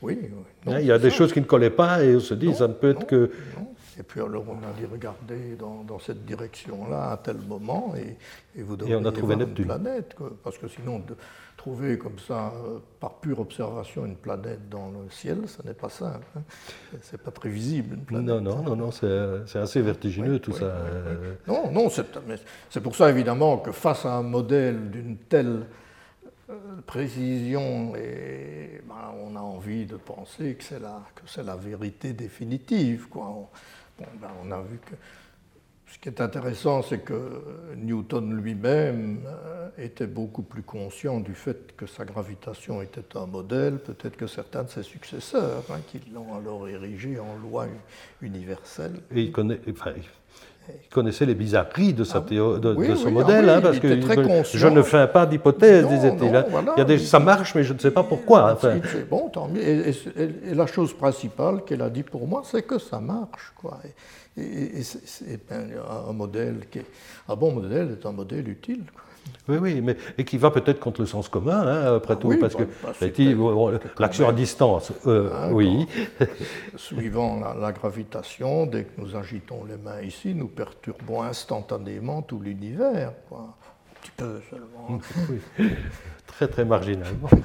Oui, 0.02 0.18
il 0.66 0.86
y 0.86 0.92
a 0.92 0.98
des 0.98 1.12
choses 1.12 1.32
qui 1.32 1.42
ne 1.42 1.46
collaient 1.46 1.70
pas 1.70 2.04
et 2.04 2.16
on 2.16 2.20
se 2.20 2.34
dit, 2.34 2.56
ça 2.56 2.68
ne 2.68 2.74
peut 2.74 2.90
être 2.90 3.06
que. 3.06 3.30
Et 4.00 4.04
puis 4.04 4.22
alors 4.22 4.44
on 4.48 4.58
a 4.58 4.72
dit 4.80 4.86
regardez 4.90 5.56
dans, 5.58 6.00
cette 6.00 6.26
direction-là 6.26 7.12
à 7.12 7.18
tel 7.18 7.38
moment 7.38 7.94
et, 7.98 8.18
et 8.60 8.64
vous 8.64 8.78
on 8.82 9.06
a 9.06 9.12
trouvé 9.12 9.36
une 9.36 9.54
planète, 9.54 10.16
parce 10.44 10.58
que 10.58 10.68
sinon 10.68 11.00
de 11.00 11.16
trouver 11.58 11.98
comme 11.98 12.18
ça 12.18 12.54
euh, 12.66 12.80
par 13.00 13.16
pure 13.16 13.40
observation 13.40 14.06
une 14.06 14.16
planète 14.16 14.68
dans 14.70 14.88
le 14.88 15.10
ciel, 15.12 15.42
ce 15.46 15.66
n'est 15.68 15.76
pas 15.76 15.90
simple. 15.90 16.26
Hein. 16.36 16.42
C'est 17.02 17.22
pas 17.22 17.30
très 17.32 17.50
visible 17.50 17.96
une 17.96 18.04
planète. 18.04 18.28
Non, 18.28 18.42
non, 18.42 18.64
non, 18.64 18.76
non 18.76 18.92
c'est 18.92 19.60
assez 19.60 19.82
vertigineux 19.82 20.40
tout 20.40 20.54
ça. 20.54 20.74
Non, 21.48 21.72
non, 21.72 21.90
c'est 21.90 22.82
pour 22.82 22.96
ça 22.96 23.10
évidemment 23.10 23.58
que 23.58 23.72
face 23.72 24.06
à 24.06 24.16
un 24.16 24.24
modèle 24.24 24.90
d'une 24.90 25.18
telle 25.18 25.66
précision, 26.86 27.96
et, 27.96 28.82
ben, 28.88 29.14
on 29.24 29.36
a 29.36 29.40
envie 29.40 29.86
de 29.86 29.98
penser 29.98 30.56
que 30.56 30.64
c'est 30.64 30.80
la, 30.80 31.04
la 31.44 31.56
vérité 31.56 32.14
définitive. 32.14 33.08
Quoi. 33.10 33.50
Ben, 34.00 34.30
on, 34.44 34.52
a 34.52 34.62
vu 34.62 34.78
que 34.78 34.96
ce 35.88 36.00
qui 36.00 36.10
est 36.10 36.22
intéressant, 36.22 36.82
c'est 36.82 37.00
que 37.00 37.42
Newton 37.76 38.34
lui-même 38.34 39.22
euh, 39.26 39.70
était 39.78 40.08
beaucoup 40.08 40.42
plus 40.42 40.64
conscient 40.64 41.20
du 41.20 41.34
fait 41.34 41.76
que 41.76 41.86
sa 41.86 42.06
gravitation 42.06 42.82
était 42.82 43.18
un 43.18 43.26
modèle, 43.26 43.80
peut-être 43.80 44.16
que 44.16 44.28
certains 44.28 44.64
de 44.64 44.70
ses 44.70 44.84
successeurs, 44.84 45.64
hein, 45.70 45.80
qui 45.88 46.02
l'ont 46.14 46.36
alors 46.36 46.68
érigé 46.68 47.20
en 47.20 47.36
loi 47.38 47.68
universelle. 48.22 49.02
Et 49.14 49.24
il, 49.24 49.32
connaît, 49.32 49.60
connaissait 50.92 51.26
les 51.26 51.36
bizarreries 51.36 51.94
de, 51.94 52.04
sa 52.04 52.18
ah 52.18 52.30
de, 52.30 52.96
son 52.96 53.12
modèle, 53.12 53.50
ah 53.50 53.58
hein, 53.58 53.62
parce 53.62 53.80
que 53.80 53.88
je 54.54 54.68
ne 54.68 54.82
fais 54.82 55.08
pas 55.08 55.26
d'hypothèse, 55.26 55.88
disait-il. 55.88 56.36
Hein. 56.36 56.98
ça 57.00 57.20
marche, 57.20 57.56
mais 57.56 57.64
je 57.64 57.74
ne 57.74 57.80
sais 57.80 57.92
pas 57.92 58.04
pourquoi. 58.04 58.58
C'est 58.62 59.10
bon, 59.10 59.30
tant 59.30 59.48
mieux. 59.48 59.62
Et, 59.62 59.94
la 60.54 60.68
chose 60.68 60.94
principale 60.94 61.64
qu'elle 61.64 61.82
a 61.82 61.90
dit 61.90 62.04
pour 62.04 62.28
moi, 62.28 62.44
c'est 62.46 62.64
que 62.64 62.78
ça 62.78 63.00
marche. 63.00 63.54
Quoi. 63.56 63.80
Et, 64.38 64.82
ben, 65.50 65.70
un 66.10 66.14
modèle 66.14 66.66
qui 66.70 66.80
est, 66.80 66.86
un 67.28 67.36
bon 67.36 67.52
modèle 67.52 67.98
est 68.00 68.06
un 68.06 68.12
modèle 68.12 68.48
utile. 68.48 68.84
Oui, 69.48 69.58
oui, 69.58 69.82
mais 69.82 69.98
et 70.18 70.24
qui 70.24 70.38
va 70.38 70.52
peut-être 70.52 70.80
contre 70.80 71.02
le 71.02 71.08
sens 71.08 71.28
commun, 71.28 71.62
hein, 71.68 71.96
après 71.96 72.16
tout, 72.18 72.38
parce 72.40 72.56
que 72.56 72.64
l'action 74.00 74.30
à 74.30 74.34
distance, 74.34 74.94
euh, 75.08 75.32
hein, 75.34 75.50
oui. 75.52 75.88
suivant 76.76 77.40
la, 77.60 77.72
gravitation, 77.72 78.66
dès 78.66 78.84
que 78.84 79.02
nous 79.02 79.16
agitons 79.16 79.66
les 79.66 79.78
mains 79.78 80.02
ici, 80.02 80.36
nous 80.36 80.48
perturbons 80.48 81.24
instantanément 81.24 82.22
tout 82.22 82.40
l'univers, 82.40 83.14
un 83.32 83.54
petit 84.02 84.12
peu 84.16 84.42
seulement. 84.50 85.00
Oui, 85.30 85.70
très 86.28 86.48
très 86.48 86.66
marginalement. 86.66 87.30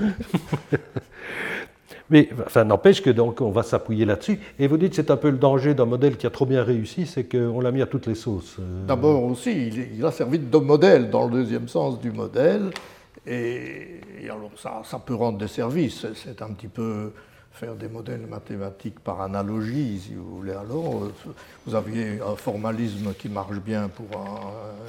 Mais 2.11 2.29
ça 2.49 2.65
n'empêche 2.65 3.03
que 3.03 3.11
donc 3.11 3.41
on 3.41 3.51
va 3.51 3.63
s'appuyer 3.63 4.05
là-dessus. 4.05 4.39
Et 4.59 4.67
vous 4.67 4.77
dites 4.77 4.95
c'est 4.95 5.11
un 5.11 5.17
peu 5.17 5.31
le 5.31 5.39
danger 5.39 5.75
d'un 5.75 5.87
modèle 5.87 6.17
qui 6.17 6.27
a 6.27 6.31
trop 6.31 6.47
bien 6.47 6.63
réussi, 6.63 7.07
c'est 7.07 7.25
qu'on 7.25 7.61
l'a 7.61 7.73
mis 7.73 7.83
à 7.83 7.87
toutes 7.87 8.07
les 8.07 8.15
sauces. 8.15 8.57
Euh. 8.61 8.87
D'abord 8.87 9.25
aussi, 9.25 9.69
il, 9.97 10.05
a 10.05 10.13
servi 10.13 10.39
de 10.39 10.59
modèle 10.59 11.11
dans 11.11 11.27
le 11.27 11.33
deuxième 11.33 11.69
sens 11.69 12.01
du 12.01 12.11
modèle. 12.11 12.71
Et, 13.27 14.01
alors 14.25 14.51
ça, 14.57 14.83
ça, 14.85 14.99
peut 14.99 15.15
rendre 15.15 15.39
des 15.39 15.49
services. 15.49 16.07
C'est 16.15 16.43
un 16.43 16.53
petit 16.53 16.69
peu 16.69 17.13
faire 17.57 17.75
des 17.75 17.89
modèles 17.89 18.27
mathématiques 18.27 19.01
par 19.01 19.23
analogie, 19.23 19.99
si 19.99 20.15
vous 20.15 20.37
voulez. 20.37 20.53
Alors, 20.53 21.09
vous 21.67 21.75
aviez 21.75 22.21
un 22.21 22.37
formalisme 22.37 23.15
qui 23.15 23.31
marche 23.31 23.59
bien 23.61 23.89
pour 23.89 24.07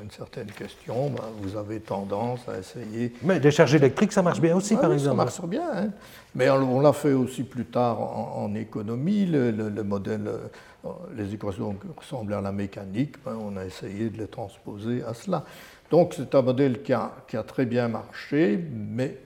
une 0.04 0.12
certaine 0.12 0.48
question, 0.48 1.10
ben, 1.10 1.24
vous 1.42 1.56
avez 1.56 1.80
tendance 1.80 2.42
à 2.50 2.60
essayer. 2.60 3.14
Mais 3.24 3.40
des 3.40 3.52
charges 3.52 3.76
électriques, 3.76 4.12
ça 4.12 4.22
marche 4.22 4.42
bien 4.42 4.56
aussi, 4.56 4.76
par 4.76 4.92
exemple. 4.92 5.18
Ça 5.18 5.24
marche 5.24 5.42
bien. 5.50 5.70
Hein. 5.74 5.90
Mais 6.36 6.50
on, 6.50 6.82
l'a 6.82 6.94
fait 6.94 7.14
aussi 7.14 7.44
plus 7.44 7.66
tard 7.66 8.00
en, 8.02 8.54
économie. 8.54 9.26
Le, 9.26 9.84
modèle, 9.84 10.28
euh, 10.28 10.90
les 11.16 11.34
équations 11.34 11.74
qui 11.74 11.88
ressemblaient 11.98 12.36
à 12.36 12.42
la 12.42 12.52
mécanique, 12.52 13.16
ben, 13.24 13.38
on 13.42 13.56
a 13.56 13.66
essayé 13.66 14.10
de 14.10 14.18
les 14.18 14.28
transposer 14.28 15.04
à 15.04 15.14
cela. 15.14 15.46
Donc, 15.90 16.14
c'est 16.16 16.36
un 16.36 16.42
modèle 16.42 16.82
qui 16.82 16.92
a, 16.92 17.14
qui 17.30 17.38
a 17.38 17.44
très 17.44 17.66
bien 17.66 17.88
marché, 17.88 18.60
mais 18.74 19.18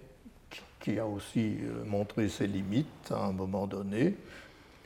qui 0.82 1.00
a 1.00 1.06
aussi 1.06 1.58
euh, 1.62 1.86
montré 1.86 2.28
ses 2.28 2.48
limites 2.48 3.12
à 3.12 3.26
un 3.26 3.32
moment 3.32 3.68
donné, 3.68 4.16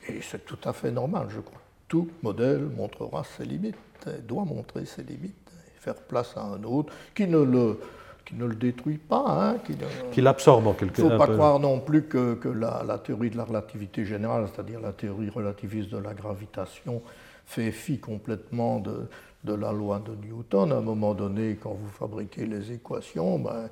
et 0.08 0.22
c'est 0.22 0.46
tout 0.46 0.60
à 0.66 0.74
fait 0.74 0.92
normal, 0.92 1.28
je 1.30 1.40
crois. 1.40 1.62
Tout 1.88 2.10
modèle 2.22 2.68
montrera 2.76 3.24
ses 3.24 3.46
limites, 3.46 3.76
doit 4.28 4.46
montrer 4.46 4.86
ses 4.86 5.04
limites, 5.04 5.52
et 5.68 5.80
faire 5.80 5.96
place 5.96 6.36
à 6.36 6.44
un 6.44 6.64
autre 6.64 6.94
qui 7.16 7.28
ne 7.28 7.42
le, 7.42 7.80
qui 8.26 8.36
ne 8.36 8.46
le 8.46 8.56
détruit 8.56 8.98
pas. 8.98 9.26
Hein, 9.28 9.58
qui, 10.12 10.22
l'absorbe 10.22 10.68
en 10.68 10.74
quelque 10.74 10.98
sorte. 10.98 11.10
Il 11.10 11.14
ne 11.14 11.20
faut 11.20 11.26
pas 11.26 11.34
croire 11.34 11.60
non 11.60 11.80
plus 11.80 12.04
que, 12.04 12.36
que 12.36 12.50
la, 12.50 12.84
la, 12.86 12.98
théorie 12.98 13.30
de 13.30 13.38
la 13.38 13.46
relativité 13.46 14.06
générale, 14.06 14.48
c'est-à-dire 14.54 14.80
la 14.80 14.94
théorie 14.94 15.30
relativiste 15.30 15.90
de 15.90 15.98
la 15.98 16.14
gravitation, 16.14 17.02
fait 17.46 17.72
fi 17.72 18.00
complètement 18.00 18.80
de, 18.80 19.08
de 19.44 19.54
la 19.54 19.72
loi 19.72 20.00
de 20.06 20.16
Newton. 20.28 20.72
À 20.72 20.78
un 20.78 20.82
moment 20.82 21.14
donné, 21.14 21.58
quand 21.62 21.74
vous 21.74 21.90
fabriquez 21.90 22.46
les 22.46 22.72
équations, 22.72 23.40
ben, 23.40 23.70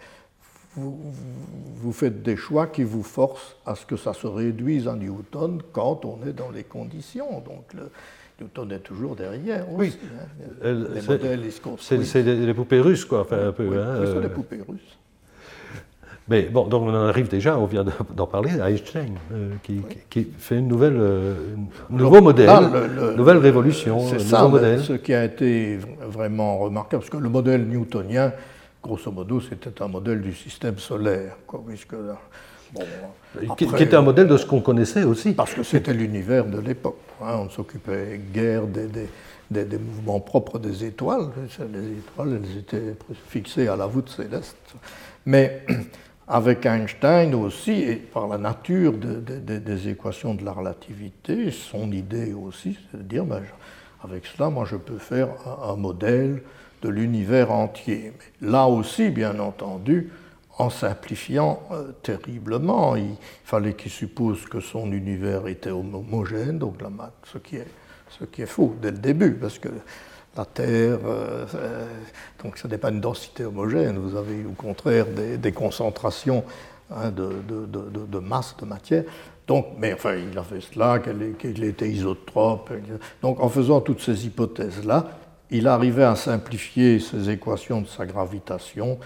vous, 0.75 1.93
faites 1.93 2.23
des 2.23 2.36
choix 2.36 2.67
qui 2.67 2.83
vous 2.83 3.03
forcent 3.03 3.55
à 3.65 3.75
ce 3.75 3.86
que 3.86 3.95
ça 3.95 4.13
se 4.13 4.27
réduise 4.27 4.88
en 4.88 4.95
Newton 4.95 5.62
quand 5.71 6.05
on 6.05 6.19
est 6.27 6.33
dans 6.33 6.49
les 6.49 6.63
conditions. 6.63 7.41
Donc 7.45 7.73
le, 7.73 7.91
Newton 8.41 8.71
est 8.71 8.79
toujours 8.79 9.15
derrière. 9.15 9.65
oui. 9.71 9.95
Hein. 10.63 10.86
Les 10.93 11.01
modèles, 11.01 11.41
ils 11.45 11.77
C'est 11.79 12.23
les 12.23 12.53
poupées 12.53 12.79
russes, 12.79 13.05
quoi. 13.05 13.21
Enfin, 13.21 13.47
un 13.47 13.51
peu, 13.51 13.67
oui, 13.67 13.77
hein, 13.77 14.01
c'est 14.05 14.19
des 14.19 14.25
euh. 14.25 14.29
poupées 14.29 14.62
russes. 14.67 14.97
Mais 16.29 16.43
bon, 16.43 16.67
donc 16.67 16.83
on 16.83 16.89
en 16.89 17.07
arrive 17.07 17.27
déjà, 17.27 17.59
on 17.59 17.65
vient 17.65 17.86
d'en 18.15 18.27
parler, 18.27 18.59
à 18.62 18.71
Einstein, 18.71 19.15
euh, 19.33 19.51
qui, 19.62 19.81
qui, 20.09 20.27
fait 20.38 20.57
une 20.57 20.69
nouvelle, 20.69 20.95
euh, 20.97 21.33
un 21.91 21.97
nouveau 21.97 22.21
modèle, 22.21 22.49
une 22.49 23.17
nouvelle 23.17 23.38
révolution, 23.38 23.99
un 24.07 24.17
nouveau 24.17 24.47
modèle. 24.47 24.79
Ce 24.79 24.93
qui 24.93 25.13
a 25.13 25.25
été 25.25 25.79
vraiment 26.01 26.59
remarquable, 26.59 27.01
parce 27.01 27.09
que 27.09 27.17
le 27.17 27.27
modèle 27.27 27.67
newtonien, 27.67 28.31
grosso 28.83 29.11
modo, 29.11 29.39
c'était 29.39 29.81
un 29.81 29.87
modèle 29.87 30.21
du 30.21 30.33
système 30.33 30.77
solaire. 30.77 31.37
Quoi, 31.47 31.63
puisque, 31.65 31.95
bon, 32.73 33.55
qui, 33.55 33.63
était 33.63 33.95
un 33.95 34.01
modèle 34.01 34.27
de 34.27 34.37
ce 34.37 34.45
qu'on 34.45 34.61
connaissait 34.61 35.03
aussi. 35.03 35.33
Parce 35.33 35.53
que 35.53 35.63
c'était 35.63 35.93
l'univers 35.93 36.45
de 36.45 36.59
l'époque. 36.59 36.99
Hein, 37.21 37.37
on 37.39 37.49
s'occupait 37.49 38.19
guère 38.33 38.67
des, 38.67 38.87
des, 38.87 39.65
des, 39.65 39.77
mouvements 39.77 40.19
propres 40.19 40.59
des 40.59 40.84
étoiles. 40.84 41.29
Les 41.71 41.97
étoiles, 41.99 42.41
elles 42.43 42.57
étaient 42.57 42.95
fixées 43.29 43.67
à 43.67 43.75
la 43.75 43.88
voûte 43.88 44.09
céleste. 44.09 44.57
Mais 45.25 45.65
avec 46.27 46.65
Einstein 46.65 47.34
aussi, 47.36 47.71
et 47.71 47.95
par 47.95 48.27
la 48.27 48.38
nature 48.38 48.93
des 48.93 49.88
équations 49.88 50.36
de 50.36 50.43
la 50.43 50.51
relativité, 50.51 51.51
son 51.51 51.91
idée 51.91 52.34
aussi, 52.34 52.77
c'est 52.91 52.97
de 52.97 53.03
dire, 53.03 53.23
ben, 53.23 53.41
avec 54.03 54.25
cela, 54.25 54.49
moi, 54.49 54.65
je 54.69 54.75
peux 54.75 54.97
faire 54.97 55.29
un 55.65 55.77
modèle 55.77 56.43
de 56.84 56.89
l'univers 56.89 57.51
entier. 57.51 58.13
Mais 58.41 58.49
là 58.49 58.67
aussi, 58.67 59.09
bien 59.09 59.39
entendu, 59.39 60.11
en 60.59 60.69
simplifiant 60.69 61.63
euh, 61.71 61.91
terriblement, 62.03 62.95
il 62.95 63.15
fallait 63.43 63.73
qu'il 63.73 63.91
suppose 63.91 64.45
que 64.45 64.59
son 64.59 64.91
univers 64.91 65.47
était 65.47 65.71
homogène, 65.71 66.59
donc 66.59 66.81
la 66.81 66.89
ce 67.31 67.39
qui 67.39 67.55
est, 67.55 67.67
ce 68.19 68.25
qui 68.25 68.43
est 68.43 68.47
faux 68.47 68.75
dès 68.79 68.91
le 68.91 68.99
début, 68.99 69.31
parce 69.34 69.57
que 69.57 69.69
la 70.36 70.45
Terre, 70.45 70.97
donc 72.43 72.57
ce 72.57 72.67
n'est 72.67 72.79
pas 72.79 72.89
une 72.89 73.01
densité 73.01 73.45
homogène, 73.45 73.99
vous 73.99 74.17
avez 74.17 74.43
au 74.45 74.53
contraire 74.53 75.05
des, 75.05 75.51
concentrations 75.51 76.43
hein, 76.89 77.11
de, 77.11 77.29
de, 77.47 78.19
masse, 78.19 78.55
de 78.57 78.65
matière. 78.65 79.03
Donc, 79.47 79.67
mais 79.77 79.93
enfin, 79.93 80.15
il 80.15 80.38
a 80.38 80.43
fait 80.43 80.61
cela, 80.61 80.99
qu'il 80.99 81.63
était 81.63 81.89
isotrope. 81.89 82.71
Donc, 83.21 83.39
en 83.41 83.49
faisant 83.49 83.81
toutes 83.81 84.01
ces 84.01 84.25
hypothèses-là, 84.25 85.05
il 85.54 85.68
arrivait 85.68 86.04
à 86.04 86.16
simplifier 86.16 86.99
ces 86.99 87.30
équations 87.30 87.82
de 87.82 87.88
sa 87.88 88.08
gravitation 88.08 88.99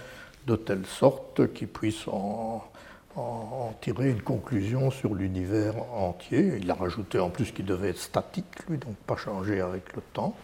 de 0.46 0.56
telle 0.56 0.86
sorte 0.86 1.52
qu'il 1.52 1.68
puisse 1.68 2.08
en, 2.08 2.64
tirer 3.82 4.10
une 4.10 4.22
conclusion 4.22 4.90
sur 4.90 5.14
l'univers 5.14 5.74
entier. 5.92 6.58
Il 6.60 6.70
a 6.70 6.74
rajouté 6.74 7.18
en 7.18 7.30
plus 7.30 7.52
qu'il 7.52 7.66
devait 7.66 7.90
être 7.90 7.98
statique, 7.98 8.46
lui, 8.68 8.78
donc 8.78 8.94
pas 9.06 9.16
changer 9.16 9.60
avec 9.60 9.94
le 9.94 10.02
temps. 10.14 10.34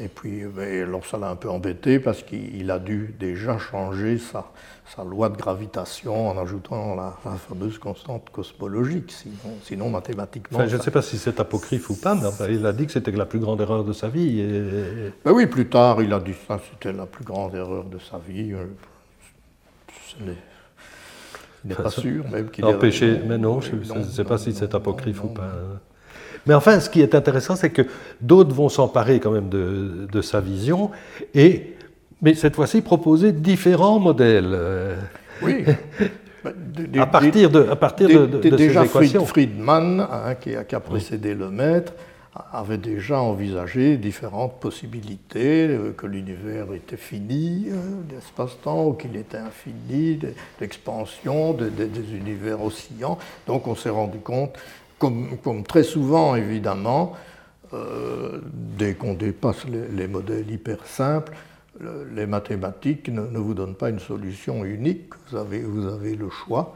Et 0.00 0.08
puis, 0.08 0.42
alors 0.82 1.06
ça 1.06 1.18
l'a 1.18 1.30
un 1.30 1.36
peu 1.36 1.48
embêté 1.48 2.00
parce 2.00 2.24
qu'il 2.24 2.68
a 2.72 2.80
dû 2.80 3.14
déjà 3.18 3.58
changer 3.58 4.18
sa, 4.18 4.50
sa, 4.96 5.04
loi 5.04 5.28
de 5.28 5.36
gravitation 5.36 6.30
en 6.30 6.38
ajoutant 6.42 6.96
la, 6.96 7.16
fameuse 7.48 7.78
constante 7.78 8.28
cosmologique, 8.30 9.12
sinon, 9.12 9.56
sinon 9.62 9.90
mathématiquement. 9.90 10.66
je 10.66 10.76
ne 10.76 10.82
sais 10.82 10.90
pas 10.90 11.02
si 11.02 11.16
c'est 11.16 11.38
apocryphe 11.38 11.90
ou 11.90 11.94
pas, 11.94 12.16
mais 12.16 12.54
il 12.54 12.66
a 12.66 12.72
dit 12.72 12.86
que 12.86 12.92
c'était 12.92 13.12
la 13.12 13.24
plus 13.24 13.38
grande 13.38 13.60
erreur 13.60 13.84
de 13.84 13.92
sa 13.92 14.08
vie. 14.08 14.40
Et... 14.40 15.12
Ben 15.24 15.30
oui, 15.30 15.46
plus 15.46 15.68
tard, 15.68 16.02
il 16.02 16.12
a 16.12 16.18
dit 16.18 16.34
ça, 16.48 16.60
c'était 16.72 16.92
la 16.92 17.06
plus 17.06 17.24
grande 17.24 17.54
erreur 17.54 17.84
de 17.84 17.98
sa 18.00 18.18
vie. 18.18 18.52
Euh, 18.52 18.66
ce 20.08 20.24
n'est 21.68 21.74
pas 21.76 21.90
sûr, 21.90 22.28
même 22.30 22.50
qu'il 22.50 22.64
Empêché, 22.64 23.20
mais 23.24 23.38
non, 23.38 23.60
je 23.60 23.76
ne 23.76 24.02
sais 24.02 24.24
pas 24.24 24.38
si 24.38 24.52
c'est 24.54 24.74
apocryphe 24.74 25.22
ou 25.22 25.28
pas. 25.28 25.52
Mais 26.46 26.54
enfin, 26.54 26.80
ce 26.80 26.90
qui 26.90 27.00
est 27.00 27.14
intéressant, 27.14 27.56
c'est 27.56 27.70
que 27.70 27.82
d'autres 28.20 28.54
vont 28.54 28.68
s'emparer 28.68 29.20
quand 29.20 29.30
même 29.30 29.48
de, 29.48 30.20
sa 30.22 30.40
vision, 30.40 30.90
et, 31.34 31.74
mais 32.22 32.34
cette 32.34 32.54
fois-ci 32.54 32.82
proposer 32.82 33.32
différents 33.32 33.98
modèles. 33.98 34.56
Oui. 35.42 35.64
à 36.98 37.06
partir 37.06 37.50
de, 37.50 37.68
à 37.70 37.76
partir 37.76 38.08
de, 38.08 38.26
de, 38.26 38.56
déjà 38.56 38.82
ces 38.82 38.88
équations. 38.88 39.26
Friedman, 39.26 40.00
hein, 40.00 40.34
qui, 40.34 40.54
a, 40.54 40.80
précédé 40.80 41.34
le 41.34 41.50
maître, 41.50 41.92
avait 42.52 42.78
déjà 42.78 43.20
envisagé 43.20 43.96
différentes 43.96 44.58
possibilités, 44.58 45.68
euh, 45.68 45.92
que 45.96 46.06
l'univers 46.06 46.72
était 46.74 46.96
fini, 46.96 47.66
euh, 47.70 47.76
l'espace-temps, 48.10 48.86
ou 48.86 48.92
qu'il 48.94 49.16
était 49.16 49.38
infini, 49.38 50.18
l'expansion 50.60 51.52
des 51.52 52.14
univers 52.16 52.62
oscillants. 52.62 53.18
Donc 53.46 53.68
on 53.68 53.76
s'est 53.76 53.90
rendu 53.90 54.18
compte 54.18 54.54
comme, 55.42 55.64
très 55.64 55.82
souvent, 55.82 56.34
évidemment, 56.34 57.12
euh, 57.72 58.40
dès 58.78 58.94
qu'on 58.94 59.14
dépasse 59.14 59.64
les, 59.66 60.08
modèles 60.08 60.50
hyper 60.50 60.86
simples, 60.86 61.32
les 62.14 62.26
mathématiques 62.26 63.08
ne, 63.08 63.38
vous 63.38 63.54
donnent 63.54 63.74
pas 63.74 63.90
une 63.90 63.98
solution 63.98 64.64
unique, 64.64 65.12
vous 65.28 65.36
avez, 65.36 65.60
vous 65.60 65.86
avez 65.86 66.14
le 66.14 66.30
choix. 66.30 66.74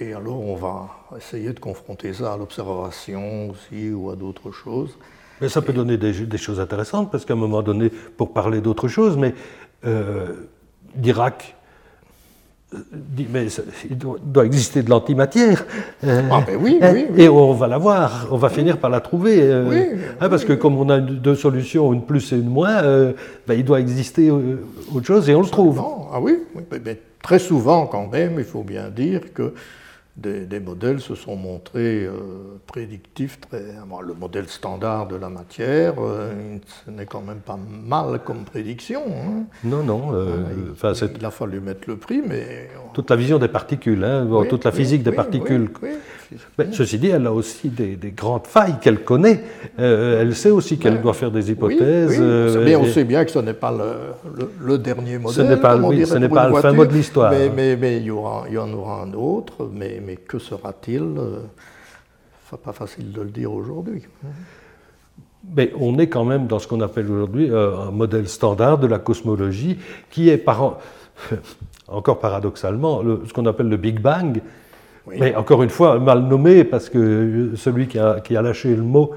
Et 0.00 0.12
alors 0.12 0.40
on 0.40 0.56
va 0.56 0.90
essayer 1.16 1.52
de 1.52 1.60
confronter 1.60 2.12
ça 2.12 2.32
à 2.32 2.36
l'observation 2.36 3.50
aussi 3.50 3.90
ou 3.90 4.10
à 4.10 4.16
d'autres 4.16 4.50
choses. 4.50 4.98
Mais 5.40 5.48
ça 5.48 5.62
peut 5.62 5.72
donner 5.72 5.96
des, 5.96 6.38
choses 6.38 6.60
intéressantes, 6.60 7.10
parce 7.10 7.24
qu'à 7.24 7.34
un 7.34 7.36
moment 7.36 7.62
donné, 7.62 7.90
pour 7.90 8.32
parler 8.32 8.60
d'autre 8.60 8.88
chose, 8.88 9.16
mais 9.16 9.34
euh, 9.84 10.32
mais 13.32 13.46
il 13.90 13.98
doit 13.98 14.44
exister 14.44 14.82
de 14.82 14.90
l'antimatière. 14.90 15.64
Euh, 16.04 16.22
ah 16.30 16.42
ben 16.46 16.56
oui, 16.60 16.78
hein, 16.80 16.90
oui, 16.92 17.06
Et 17.16 17.28
on 17.28 17.52
va 17.52 17.68
la 17.68 17.78
voir, 17.78 18.28
on 18.30 18.36
va 18.36 18.48
finir 18.48 18.78
par 18.78 18.90
la 18.90 19.00
trouver. 19.00 19.38
Euh, 19.40 19.96
hein, 20.20 20.28
parce 20.28 20.44
que 20.44 20.52
comme 20.52 20.78
on 20.78 20.88
a 20.88 20.98
deux 21.00 21.34
solutions, 21.34 21.92
une 21.92 22.02
plus 22.02 22.32
et 22.32 22.36
une 22.36 22.48
moins, 22.48 22.82
euh, 22.82 23.12
ben, 23.46 23.54
il 23.54 23.64
doit 23.64 23.80
exister 23.80 24.30
autre 24.30 25.06
chose 25.06 25.28
et 25.28 25.34
on 25.34 25.42
le 25.42 25.48
trouve. 25.48 25.82
Ah 26.12 26.20
oui, 26.20 26.38
mais 26.84 26.98
très 27.22 27.38
souvent 27.38 27.86
quand 27.86 28.08
même, 28.10 28.34
il 28.38 28.44
faut 28.44 28.62
bien 28.62 28.88
dire 28.88 29.32
que 29.32 29.54
des, 30.16 30.60
modèles 30.60 31.00
se 31.00 31.14
sont 31.14 31.36
montrés 31.36 32.04
euh, 32.04 32.12
prédictifs. 32.66 33.40
Très, 33.40 33.62
le 34.02 34.14
modèle 34.14 34.48
standard 34.48 35.08
de 35.08 35.16
la 35.16 35.28
matière, 35.28 35.94
euh, 35.98 36.58
ce 36.84 36.90
n'est 36.90 37.06
quand 37.06 37.20
même 37.20 37.40
pas 37.40 37.58
mal 37.58 38.20
comme 38.24 38.44
prédiction. 38.44 39.02
Hein. 39.08 39.44
Non, 39.64 39.82
non. 39.82 40.14
Euh, 40.14 40.44
il, 41.18 41.24
a 41.24 41.30
fallu 41.30 41.60
mettre 41.60 41.88
le 41.88 41.96
prix, 41.96 42.22
mais... 42.26 42.68
Toute 42.92 43.10
la 43.10 43.16
vision 43.16 43.38
des 43.38 43.48
particules, 43.48 44.04
hein, 44.04 44.26
toute 44.48 44.64
la 44.64 44.72
physique 44.72 45.02
des 45.02 45.12
particules. 45.12 45.70
Ceci 46.72 46.98
dit, 46.98 47.08
elle 47.08 47.26
a 47.26 47.32
aussi 47.32 47.68
des, 47.68 47.96
grandes 48.16 48.46
failles 48.46 48.76
qu'elle 48.80 49.02
connaît. 49.04 49.42
elle 49.78 50.34
sait 50.34 50.50
aussi 50.50 50.78
qu'elle 50.78 51.00
doit 51.00 51.14
faire 51.14 51.30
des 51.30 51.50
hypothèses. 51.50 52.20
mais 52.20 52.76
on 52.76 52.86
sait 52.86 53.04
bien 53.04 53.24
que 53.24 53.30
ce 53.30 53.38
n'est 53.38 53.54
pas 53.54 53.74
le, 54.60 54.78
dernier 54.78 55.18
modèle. 55.18 55.36
Ce 55.36 55.42
n'est 55.42 55.56
pas, 55.56 55.76
ce 55.76 56.18
n'est 56.18 56.28
pas 56.28 56.48
le 56.48 56.56
fin 56.56 56.72
mot 56.72 56.84
de 56.84 56.92
l'histoire. 56.92 57.32
Mais, 57.32 57.76
mais, 57.76 57.98
il, 57.98 58.04
y 58.04 58.10
aura, 58.10 58.44
il 58.48 58.54
y 58.54 58.58
en 58.58 58.72
aura 58.72 59.02
un 59.02 59.12
autre. 59.12 59.68
Mais, 59.72 60.00
mais 60.04 60.16
que 60.16 60.38
sera-t-il 60.38 61.02
euh, 61.02 61.40
Pas 62.62 62.72
facile 62.72 63.12
de 63.12 63.22
le 63.22 63.30
dire 63.30 63.52
aujourd'hui. 63.52 64.02
Mais 65.56 65.72
on 65.78 65.98
est 65.98 66.08
quand 66.08 66.24
même 66.24 66.46
dans 66.46 66.58
ce 66.58 66.66
qu'on 66.66 66.80
appelle 66.80 67.10
aujourd'hui 67.10 67.50
euh, 67.50 67.76
un 67.88 67.90
modèle 67.90 68.28
standard 68.28 68.78
de 68.78 68.86
la 68.86 68.98
cosmologie 68.98 69.78
qui 70.10 70.30
est 70.30 70.38
par, 70.38 70.78
encore 71.88 72.18
paradoxalement 72.18 73.02
ce 73.26 73.32
qu'on 73.32 73.46
appelle 73.46 73.68
le 73.68 73.76
Big 73.76 74.00
Bang, 74.00 74.40
mais 75.06 75.34
encore 75.34 75.62
une 75.62 75.70
fois 75.70 75.98
mal 75.98 76.20
nommé 76.20 76.64
parce 76.64 76.88
que 76.88 77.50
celui 77.56 77.88
qui 77.88 77.98
a, 77.98 78.20
qui 78.20 78.36
a 78.36 78.42
lâché 78.42 78.74
le 78.74 78.82
mot 78.82 79.12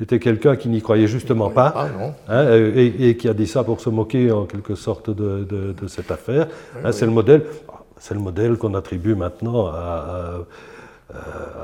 était 0.00 0.18
quelqu'un 0.18 0.56
qui 0.56 0.68
n'y 0.68 0.82
croyait 0.82 1.06
justement 1.06 1.50
pas 1.50 1.88
hein, 2.28 2.46
et, 2.74 3.16
qui 3.16 3.28
a 3.28 3.34
dit 3.34 3.46
ça 3.46 3.62
pour 3.62 3.80
se 3.80 3.90
moquer 3.90 4.32
en 4.32 4.44
quelque 4.46 4.74
sorte 4.74 5.10
de, 5.10 5.44
de, 5.44 5.86
cette 5.86 6.10
affaire. 6.10 6.48
Hein, 6.84 6.92
c'est 6.92 7.06
le 7.06 7.12
modèle 7.12 7.42
c'est 7.98 8.14
le 8.14 8.20
modèle 8.20 8.56
qu'on 8.56 8.74
attribue 8.74 9.14
maintenant 9.14 9.68
à, 9.68 10.38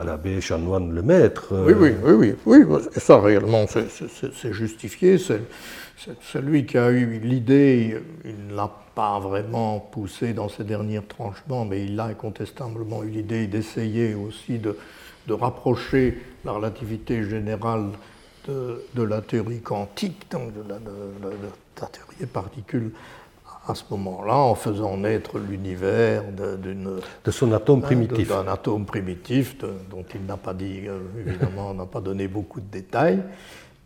l'abbé 0.05 0.41
Chanoine 0.41 0.93
le 0.95 1.03
Maître. 1.03 1.49
Oui, 1.53 1.73
oui, 1.73 1.95
oui, 2.03 2.35
oui, 2.47 2.65
oui. 2.67 2.81
ça 2.97 3.21
réellement, 3.21 3.67
c'est 3.69 4.53
justifié. 4.53 5.19
C'est 5.19 5.43
celui 6.23 6.65
qui 6.65 6.79
a 6.79 6.91
eu 6.91 7.19
l'idée, 7.19 8.01
il 8.25 8.47
ne 8.49 8.55
l'a 8.55 8.71
pas 8.95 9.19
vraiment 9.19 9.81
poussé 9.81 10.33
dans 10.33 10.49
ses 10.49 10.65
derniers 10.65 11.03
tranchements, 11.03 11.65
mais 11.65 11.85
il 11.85 11.99
a 11.99 12.05
incontestablement 12.05 13.03
eu 13.03 13.09
l'idée 13.09 13.47
d'essayer 13.47 14.15
aussi 14.15 14.59
de, 14.59 14.77
rapprocher 15.31 16.19
la 16.45 16.53
relativité 16.53 17.23
générale 17.25 17.91
de, 18.47 19.03
la 19.03 19.21
théorie 19.21 19.61
quantique, 19.61 20.31
donc 20.31 20.55
de 20.55 20.67
la, 20.69 20.79
de 20.79 21.37
la 21.81 21.87
théorie 21.87 22.17
des 22.19 22.27
particules 22.27 22.93
à 23.69 23.75
ce 23.75 23.85
moment-là 23.91 24.35
en 24.35 24.55
faisant 24.55 24.97
naître 24.97 25.39
l'univers 25.39 26.25
d'une 26.63 27.01
de 27.25 27.31
son 27.31 27.53
atome 27.53 27.83
primitif, 27.83 28.29
d'un 28.29 28.49
atome 28.49 28.87
primitif 28.87 29.57
dont 29.91 30.05
il 30.15 30.25
n'a 30.25 30.37
pas 30.37 30.55
dit 30.55 30.83
euh, 30.87 30.99
évidemment 31.27 31.75
n'a 31.75 31.87
pas 31.87 32.01
donné 32.01 32.29
beaucoup 32.29 32.61
de 32.61 32.71
détails, 32.71 33.23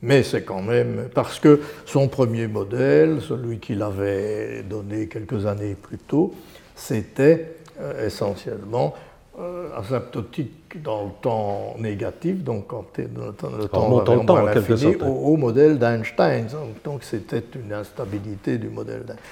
mais 0.00 0.22
c'est 0.22 0.42
quand 0.44 0.62
même 0.62 1.08
parce 1.14 1.40
que 1.40 1.60
son 1.84 2.08
premier 2.08 2.46
modèle, 2.46 3.20
celui 3.20 3.58
qu'il 3.58 3.82
avait 3.82 4.62
donné 4.62 5.08
quelques 5.08 5.46
années 5.46 5.74
plus 5.74 5.98
tôt, 5.98 6.34
c'était 6.76 7.56
euh, 7.80 8.06
essentiellement 8.06 8.94
euh, 9.40 9.68
asymptotique 9.76 10.82
dans 10.82 11.04
le 11.04 11.10
temps 11.22 11.74
négatif, 11.78 12.44
donc 12.44 12.66
quand 12.66 12.84
le 12.98 13.32
temps, 13.32 13.48
le 13.98 14.24
temps, 14.26 14.36
à 14.36 14.54
l'infini, 14.54 14.94
au, 14.96 15.06
au, 15.06 15.36
modèle 15.36 15.78
d'Einstein. 15.78 16.46
Donc 16.84 17.02
c'était 17.02 17.42
une 17.54 17.72
instabilité 17.72 18.58
du 18.58 18.68
modèle 18.68 19.04
d'Einstein. 19.04 19.24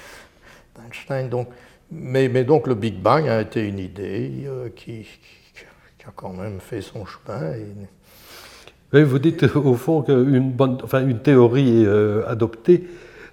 Einstein. 0.87 1.29
Donc, 1.29 1.49
mais, 1.91 2.29
mais, 2.29 2.45
donc 2.45 2.67
le 2.67 2.75
Big 2.75 3.01
Bang 3.01 3.29
a 3.29 3.41
été 3.41 3.67
une 3.67 3.79
idée 3.79 4.45
euh, 4.47 4.69
qui, 4.75 5.07
a 6.07 6.13
quand 6.15 6.33
même 6.33 6.61
fait 6.61 6.81
son 6.81 7.05
chemin. 7.05 7.53
Et... 8.93 9.03
vous 9.03 9.19
dites 9.19 9.45
au 9.57 9.75
fond 9.75 10.03
qu'une 10.03 10.51
bonne, 10.51 10.79
enfin, 10.83 11.07
une 11.07 11.19
théorie 11.19 11.85
euh, 11.85 12.23
adoptée, 12.27 12.85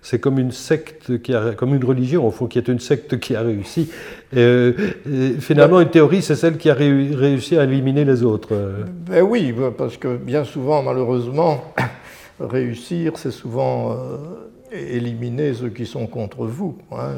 c'est 0.02 0.20
comme 0.20 0.40
une 0.40 0.52
secte, 0.52 1.22
qui 1.22 1.34
a, 1.34 1.54
comme 1.54 1.76
une 1.76 1.84
religion, 1.84 2.26
au 2.26 2.32
fond, 2.32 2.48
qui 2.48 2.58
est 2.58 2.68
une 2.68 2.80
secte 2.80 3.20
qui 3.20 3.36
a 3.36 3.42
réussi. 3.42 3.92
Euh, 4.36 4.74
finalement, 5.40 5.82
une 5.82 5.90
théorie, 5.90 6.22
c'est 6.22 6.36
celle 6.36 6.58
qui 6.58 6.70
a 6.70 6.74
réussi 6.74 7.58
à 7.58 7.64
éliminer 7.64 8.06
les 8.06 8.24
autres. 8.24 8.56
Ben 9.08 9.22
oui, 9.22 9.54
parce 9.78 9.98
que 9.98 10.18
bien 10.18 10.44
souvent, 10.46 10.82
malheureusement, 10.82 11.74
réussir, 12.40 13.14
c'est 13.16 13.32
souvent 13.32 13.98
éliminer 14.72 15.54
ceux 15.54 15.70
qui 15.70 15.86
sont 15.86 16.08
contre 16.08 16.46
vous. 16.46 16.78
Hein. 16.92 17.12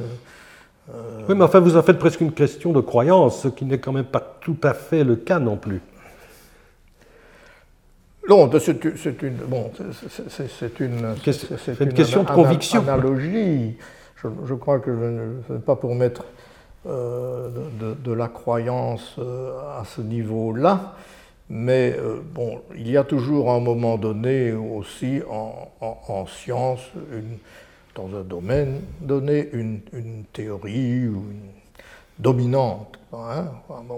Euh, 0.94 1.22
oui, 1.28 1.36
mais 1.36 1.44
enfin, 1.44 1.60
vous 1.60 1.78
en 1.78 1.84
faites 1.84 2.00
presque 2.00 2.22
une 2.22 2.32
question 2.32 2.72
de 2.72 2.82
croyance, 2.82 3.44
ce 3.44 3.48
qui 3.48 3.66
n'est 3.66 3.80
quand 3.80 3.92
même 3.92 4.06
pas 4.06 4.38
tout 4.42 4.58
à 4.64 4.74
fait 4.74 5.04
le 5.04 5.16
cas 5.16 5.40
non 5.40 5.58
plus. 5.58 5.82
Non, 8.28 8.50
c'est 8.60 9.24
une, 9.24 9.34
bon, 9.48 9.72
c'est 10.30 10.80
une, 10.80 11.16
une, 11.80 11.94
question 11.94 12.24
de 12.24 12.30
conviction. 12.30 12.82
Analogie. 12.82 13.76
Je, 14.46 14.54
crois 14.54 14.80
que 14.80 14.92
ce 15.48 15.54
n'est 15.54 15.60
pas 15.60 15.76
pour 15.76 15.96
mettre 15.96 16.26
euh, 16.86 17.50
de, 18.04 18.12
la 18.12 18.28
croyance 18.28 19.16
euh, 19.18 19.80
à 19.80 19.84
ce 19.84 20.02
niveau-là, 20.02 20.96
Mais 21.50 21.96
euh, 21.98 22.20
bon, 22.24 22.62
il 22.76 22.90
y 22.90 22.96
a 22.96 23.04
toujours 23.04 23.50
à 23.50 23.56
un 23.56 23.60
moment 23.60 23.98
donné 23.98 24.54
aussi 24.54 25.20
en, 25.28 26.26
science, 26.28 26.82
dans 27.96 28.16
un 28.16 28.22
domaine 28.22 28.82
donné, 29.02 29.50
une, 29.54 29.82
théorie 30.32 31.10
dominante. 32.20 33.00
Hein. 33.12 33.48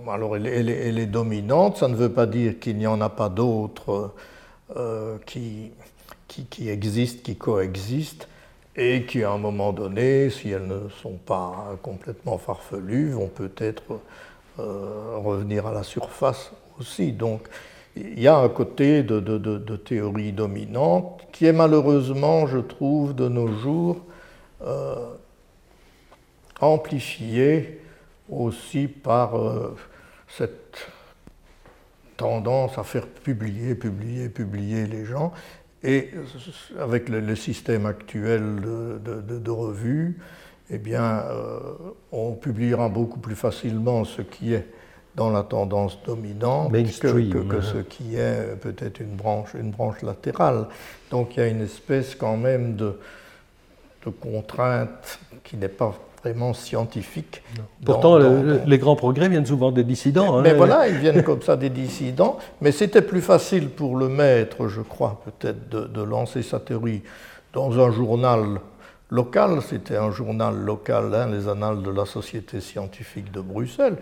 alors 0.10 0.38
elle, 0.38 0.70
est 0.70 1.06
dominante, 1.06 1.78
ça 1.78 1.90
ne 1.90 1.96
veut 1.96 2.14
pas 2.14 2.26
dire 2.26 2.58
qu'il 2.60 2.78
n'y 2.78 2.88
en 2.88 3.02
a 3.02 3.10
pas 3.10 3.28
d'autres 3.28 4.14
euh, 4.78 5.18
qui, 5.26 5.72
qui, 6.28 6.70
existent, 6.70 7.22
qui 7.22 7.36
coexistent, 7.36 8.30
et 8.78 9.06
qui 9.06 9.24
à 9.24 9.32
un 9.32 9.38
moment 9.38 9.74
donné, 9.74 10.30
si 10.30 10.50
elles 10.50 10.68
ne 10.68 10.88
sont 11.02 11.18
pas 11.26 11.78
complètement 11.82 12.38
farfelues, 12.38 13.12
vont 13.12 13.28
peut-être 13.28 14.00
euh, 14.60 15.18
revenir 15.18 15.68
à 15.68 15.74
la 15.74 15.84
surface 15.84 16.54
Donc 17.12 17.48
il 17.96 18.20
y 18.20 18.28
a 18.28 18.38
un 18.38 18.50
côté 18.50 19.04
de, 19.04 19.20
de, 19.20 19.76
théorie 19.76 20.32
dominante 20.32 21.22
qui 21.32 21.46
est 21.46 21.54
malheureusement, 21.54 22.48
je 22.48 22.60
trouve, 22.60 23.16
de 23.16 23.28
nos 23.28 23.48
jours 23.48 24.06
euh, 24.62 25.14
amplifié 26.60 27.82
aussi 28.30 28.88
par 28.88 29.38
euh, 29.38 29.76
cette 30.28 30.88
tendance 32.16 32.78
à 32.78 32.84
faire 32.84 33.08
publier, 33.08 33.76
publier, 33.76 34.30
publier 34.30 34.86
les 34.86 35.06
gens. 35.06 35.34
Et 35.84 36.12
avec 36.80 37.10
le, 37.10 37.36
système 37.36 37.88
actuel 37.88 38.62
de, 38.62 39.50
revues, 39.50 40.20
eh 40.70 40.78
bien, 40.78 41.04
euh, 41.04 41.60
on 42.12 42.34
publiera 42.34 42.88
beaucoup 42.88 43.20
plus 43.20 43.36
facilement 43.36 44.06
ce 44.06 44.22
qui 44.22 44.54
est 44.54 44.68
dans 45.16 45.30
la 45.30 45.44
tendance 45.44 45.98
dominante 46.06 46.72
que, 46.72 47.44
que, 47.44 47.62
ce 47.62 47.78
qui 47.78 48.16
est 48.16 48.56
peut-être 48.62 49.00
une 49.02 49.16
branche, 49.16 49.54
une 49.54 49.72
branche 49.72 50.02
latérale. 50.02 50.68
Donc 51.10 51.36
il 51.36 51.40
y 51.42 51.44
a 51.44 51.48
une 51.48 51.62
espèce 51.62 52.16
quand 52.16 52.38
même 52.38 52.76
de, 52.76 52.98
de 54.06 54.10
contrainte 54.10 55.20
qui 55.44 55.58
n'est 55.58 55.68
pas 55.68 55.94
vraiment 56.24 56.54
scientifique. 56.54 57.42
Pourtant, 57.84 58.20
les 58.66 58.78
grands 58.78 58.96
progrès 58.96 59.28
viennent 59.28 59.46
souvent 59.46 59.72
des 59.72 59.84
dissidents. 59.84 60.42
Mais, 60.42 60.52
hein. 60.52 60.56
voilà, 60.56 60.88
ils 60.88 60.98
viennent 60.98 61.24
comme 61.24 61.42
ça 61.42 61.56
des 61.56 61.70
dissidents. 61.70 62.38
Mais 62.62 62.72
c'était 62.72 63.02
plus 63.02 63.22
facile 63.22 63.70
pour 63.70 63.96
le 63.96 64.08
maître, 64.08 64.68
je 64.68 64.82
crois, 64.82 65.22
peut-être, 65.26 65.70
de, 65.70 66.02
lancer 66.04 66.44
sa 66.44 66.60
théorie 66.60 67.02
dans 67.54 67.80
un 67.80 67.92
journal 67.92 68.60
local. 69.10 69.62
C'était 69.68 69.98
un 69.98 70.12
journal 70.12 70.56
local, 70.56 71.14
hein, 71.14 71.28
les 71.32 71.48
Annales 71.48 71.82
de 71.82 71.90
la 71.90 72.06
Société 72.06 72.62
scientifique 72.62 73.32
de 73.32 73.42
Bruxelles. 73.42 73.98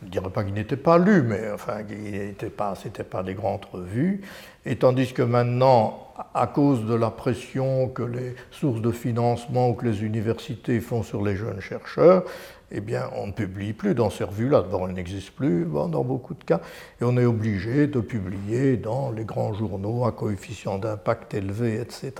Je 0.00 0.06
ne 0.06 0.10
dirais 0.10 0.30
pas 0.30 0.44
qu'il 0.44 0.54
n'était 0.54 0.76
pas 0.76 0.98
lu, 0.98 1.22
mais 1.22 1.50
enfin, 1.52 1.82
n'était 1.82 2.48
pas, 2.48 2.74
pas 3.10 3.22
des 3.22 3.34
grandes 3.34 3.66
revues. 3.70 4.22
Et 4.64 4.76
tandis 4.76 5.12
que 5.12 5.22
maintenant, 5.22 6.08
à 6.34 6.46
cause 6.46 6.86
de 6.86 6.94
la 6.94 7.10
pression 7.10 7.88
que 7.88 8.02
les 8.02 8.34
sources 8.50 8.80
de 8.80 8.90
financement 8.92 9.70
ou 9.70 9.74
que 9.74 9.86
les 9.86 10.02
universités 10.02 10.80
font 10.80 11.02
sur 11.02 11.22
les 11.22 11.36
jeunes 11.36 11.60
chercheurs, 11.60 12.24
eh 12.72 12.80
bien, 12.80 13.10
on 13.16 13.26
ne 13.26 13.32
publie 13.32 13.72
plus 13.72 13.94
dans 13.94 14.10
ces 14.10 14.24
revues-là. 14.24 14.62
D'abord, 14.62 14.88
elles 14.88 14.94
n'existent 14.94 15.32
plus 15.36 15.64
dans 15.66 16.04
beaucoup 16.04 16.34
de 16.34 16.44
cas, 16.44 16.60
et 17.00 17.04
on 17.04 17.16
est 17.16 17.24
obligé 17.24 17.86
de 17.86 18.00
publier 18.00 18.76
dans 18.76 19.10
les 19.10 19.24
grands 19.24 19.52
journaux 19.52 20.04
à 20.04 20.12
coefficient 20.12 20.78
d'impact 20.78 21.34
élevé, 21.34 21.80
etc. 21.80 22.12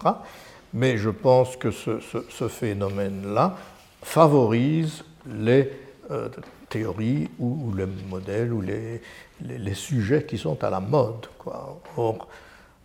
Mais 0.74 0.98
je 0.98 1.10
pense 1.10 1.56
que 1.56 1.70
ce, 1.70 2.48
phénomène-là 2.48 3.56
favorise 4.02 5.04
les 5.26 5.70
euh, 6.10 6.28
théories 6.70 7.28
ou, 7.38 7.74
les 7.76 7.86
modèles 8.08 8.52
ou 8.52 8.62
les, 8.62 9.02
les, 9.44 9.74
sujets 9.74 10.24
qui 10.24 10.38
sont 10.38 10.62
à 10.64 10.70
la 10.70 10.80
mode. 10.80 11.26
Quoi. 11.38 11.80
Or, 11.98 12.28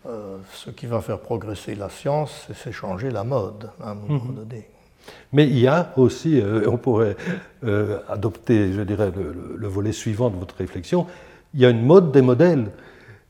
euh, 0.07 0.37
ce 0.53 0.71
qui 0.71 0.87
va 0.87 0.99
faire 1.01 1.19
progresser 1.19 1.75
la 1.75 1.89
science, 1.89 2.47
c'est 2.53 2.71
changer 2.71 3.09
la 3.09 3.23
mode 3.23 3.69
à 3.81 3.91
un 3.91 3.95
moment 3.95 4.25
mhm. 4.25 4.35
donné. 4.35 4.67
Mais 5.31 5.45
il 5.45 5.59
y 5.59 5.67
a 5.67 5.93
aussi, 5.97 6.41
euh, 6.41 6.67
on 6.67 6.77
pourrait 6.77 7.15
euh, 7.63 7.99
adopter, 8.09 8.73
je 8.73 8.81
dirais, 8.81 9.11
le, 9.15 9.67
volet 9.67 9.91
suivant 9.91 10.29
de 10.29 10.35
votre 10.35 10.55
réflexion, 10.57 11.05
il 11.53 11.61
y 11.61 11.65
a 11.65 11.69
une 11.69 11.85
mode 11.85 12.11
des 12.11 12.21
modèles. 12.21 12.71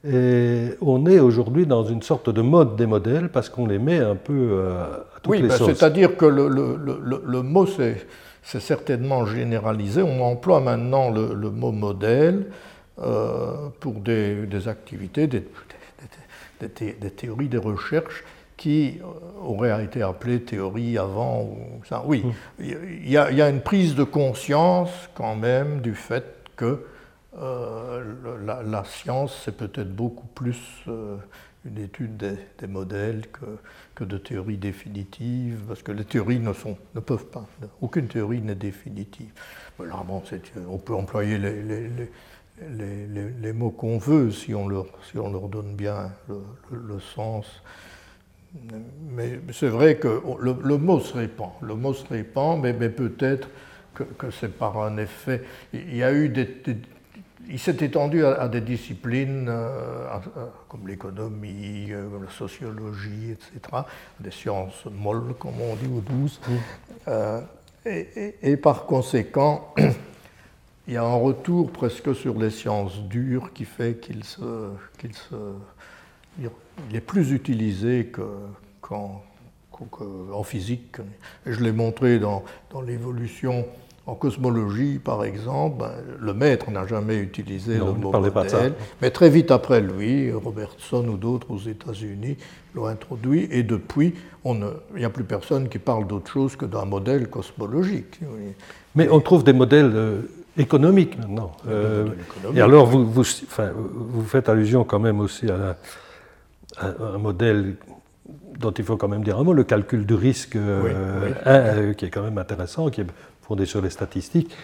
Et 0.07 0.69
on 0.81 1.05
est 1.05 1.19
aujourd'hui 1.19 1.65
dans 1.65 1.83
une 1.83 2.01
sorte 2.01 2.29
de 2.29 2.41
mode 2.41 2.75
des 2.75 2.85
modèles 2.85 3.29
parce 3.29 3.49
qu'on 3.49 3.65
les 3.65 3.79
met 3.79 3.97
un 3.97 4.15
peu 4.15 4.61
à 4.79 5.19
toutes 5.21 5.31
oui, 5.31 5.41
les 5.41 5.47
ben, 5.47 5.57
c'est-à-dire 5.57 6.15
que 6.15 6.25
le, 6.25 6.47
le 6.47 7.41
mot, 7.41 7.65
c'est 7.65 8.05
c'est 8.45 8.61
certainement 8.61 9.25
généralisé. 9.25 10.01
On 10.03 10.21
emploie 10.21 10.61
maintenant 10.61 11.09
le, 11.09 11.49
mot 11.49 11.71
modèle 11.71 12.51
euh, 12.99 13.69
pour 13.79 13.95
des, 13.95 14.67
activités, 14.67 15.27
des, 15.27 15.43
théories, 17.09 17.49
des 17.49 17.57
recherches 17.57 18.23
qui 18.55 19.01
euh, 19.01 19.05
auraient 19.43 19.83
été 19.83 20.03
appelées 20.03 20.41
théories 20.41 20.97
avant. 20.97 21.41
Ou 21.41 21.83
ça. 21.89 22.03
Oui, 22.05 22.23
mmh. 22.23 22.63
il 22.63 23.09
y, 23.09 23.17
a, 23.17 23.49
une 23.49 23.61
prise 23.61 23.95
de 23.95 24.03
conscience 24.03 24.91
quand 25.15 25.35
même 25.35 25.81
du 25.81 25.95
fait 25.95 26.23
que 26.55 26.85
euh, 27.41 28.03
la, 28.45 28.83
science, 28.85 29.41
c'est 29.43 29.57
peut-être 29.57 29.93
beaucoup 29.93 30.27
plus 30.27 30.85
une 31.65 31.79
étude 31.79 32.15
des, 32.15 32.67
modèles 32.67 33.23
que, 33.33 33.45
que, 33.95 34.03
de 34.03 34.17
théories 34.17 34.57
définitives, 34.57 35.61
parce 35.67 35.81
que 35.81 35.91
les 35.91 36.05
théories 36.05 36.39
ne, 36.39 36.53
sont, 36.53 36.77
ne 36.93 36.99
peuvent 36.99 37.27
pas, 37.27 37.45
aucune 37.81 38.07
théorie 38.07 38.41
n'est 38.41 38.55
définitive. 38.55 39.31
Alors 39.79 40.03
bon, 40.03 40.21
on 40.69 40.77
peut 40.77 40.93
employer 40.93 41.37
les, 41.37 41.61
les, 41.63 43.27
les, 43.41 43.53
mots 43.53 43.71
qu'on 43.71 43.97
veut 43.97 44.31
si 44.31 44.53
on, 44.53 44.67
leur, 44.67 44.85
si 45.09 45.17
on 45.17 45.31
leur 45.31 45.49
donne 45.49 45.75
bien 45.75 46.11
le, 46.71 46.99
sens. 46.99 47.61
Mais 49.09 49.39
c'est 49.51 49.67
vrai 49.67 49.97
que 49.97 50.21
le, 50.39 50.77
mot 50.77 50.99
se 50.99 51.13
répand, 51.13 51.51
le 51.61 51.75
mot 51.75 51.93
se 51.93 52.07
répand, 52.07 52.61
mais, 52.61 52.73
mais 52.73 52.89
peut-être 52.89 53.49
que, 53.93 54.03
que 54.03 54.31
c'est 54.31 54.57
par 54.57 54.77
un 54.81 54.97
effet. 54.97 55.43
Il 55.73 55.95
y 55.95 56.03
a 56.03 56.13
eu 56.13 56.29
des, 56.29 56.47
il 57.49 57.59
s'est 57.59 57.77
étendu 57.83 58.25
à, 58.25 58.47
des 58.47 58.61
disciplines 58.61 59.47
euh, 59.49 60.07
comme 60.67 60.87
l'économie, 60.87 61.87
euh, 61.91 62.07
la 62.23 62.31
sociologie, 62.31 63.31
etc., 63.31 63.83
des 64.19 64.31
sciences 64.31 64.85
molles, 64.85 65.35
comme 65.39 65.59
on 65.61 65.75
dit, 65.75 65.87
ou 65.87 66.01
douces. 66.01 66.39
Euh, 67.07 67.41
et, 67.85 68.57
par 68.57 68.85
conséquent, 68.85 69.73
il 70.87 70.93
y 70.93 70.97
a 70.97 71.03
un 71.03 71.15
retour 71.15 71.71
presque 71.71 72.15
sur 72.15 72.37
les 72.39 72.49
sciences 72.49 73.01
dures 73.03 73.53
qui 73.53 73.65
fait 73.65 73.99
qu'il 73.99 74.23
se, 74.23 74.71
qu'il 74.97 75.13
se, 75.13 75.35
il 76.39 76.95
est 76.95 77.01
plus 77.01 77.31
utilisé 77.31 78.11
qu'en, 78.81 79.23
physique. 80.43 80.97
Et 81.45 81.53
je 81.53 81.61
l'ai 81.61 81.71
montré 81.71 82.17
dans, 82.17 82.43
dans 82.71 82.81
l'évolution 82.81 83.65
en 84.07 84.13
cosmologie, 84.13 84.99
par 84.99 85.23
exemple, 85.23 85.79
ben, 85.79 85.91
le 86.19 86.33
maître 86.33 86.69
n'a 86.69 86.85
jamais 86.85 87.17
utilisé 87.17 87.77
le 87.77 87.85
mot 87.93 88.11
modèle, 88.11 88.73
mais 89.01 89.09
très 89.09 89.29
vite 89.29 89.49
après 89.49 89.81
lui, 89.81 90.31
Robertson 90.31 91.07
ou 91.07 91.17
d'autres 91.17 91.49
aux 91.49 91.59
États-Unis 91.59 92.37
l'ont 92.75 92.85
introduit, 92.85 93.47
et 93.49 93.63
depuis, 93.63 94.13
il 94.45 94.71
n'y 94.95 95.05
a 95.05 95.09
plus 95.09 95.23
personne 95.23 95.69
qui 95.69 95.79
parle 95.79 96.05
d'autre 96.05 96.31
chose 96.31 96.55
que 96.55 96.65
d'un 96.65 96.85
modèle 96.85 97.29
cosmologique. 97.29 98.19
Mais 98.93 99.09
on 99.09 99.19
trouve 99.21 99.43
des 99.43 99.53
modèles 99.53 99.91
euh, 99.95 100.21
économiques 100.57 101.17
maintenant. 101.17 101.51
Euh, 101.67 102.07
et 102.53 102.61
alors, 102.61 102.85
vous, 102.85 103.05
vous, 103.11 104.23
faites 104.23 104.49
allusion 104.49 104.83
quand 104.83 104.99
même 104.99 105.19
aussi 105.19 105.47
à, 105.49 105.77
un 106.79 107.17
modèle 107.17 107.75
dont 108.59 108.71
il 108.71 108.83
faut 108.83 108.97
quand 108.97 109.07
même 109.07 109.23
dire 109.23 109.37
un 109.39 109.43
mot, 109.43 109.53
le 109.53 109.63
calcul 109.63 110.05
du 110.05 110.13
risque, 110.13 110.55
euh, 110.55 111.93
qui 111.93 112.05
est 112.05 112.09
quand 112.09 112.23
même 112.23 112.37
intéressant, 112.37 112.89
qui 112.89 113.01
est 113.01 113.07
fondé 113.47 113.65
sur 113.65 113.81
les 113.81 113.89
statistiques, 113.89 114.55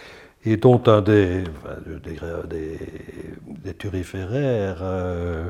et 0.45 0.57
dont 0.57 0.82
un 0.88 1.01
des, 1.01 1.43
des, 2.03 2.79
des, 3.63 3.73
turiféraires 3.75 4.79
euh, 4.82 5.49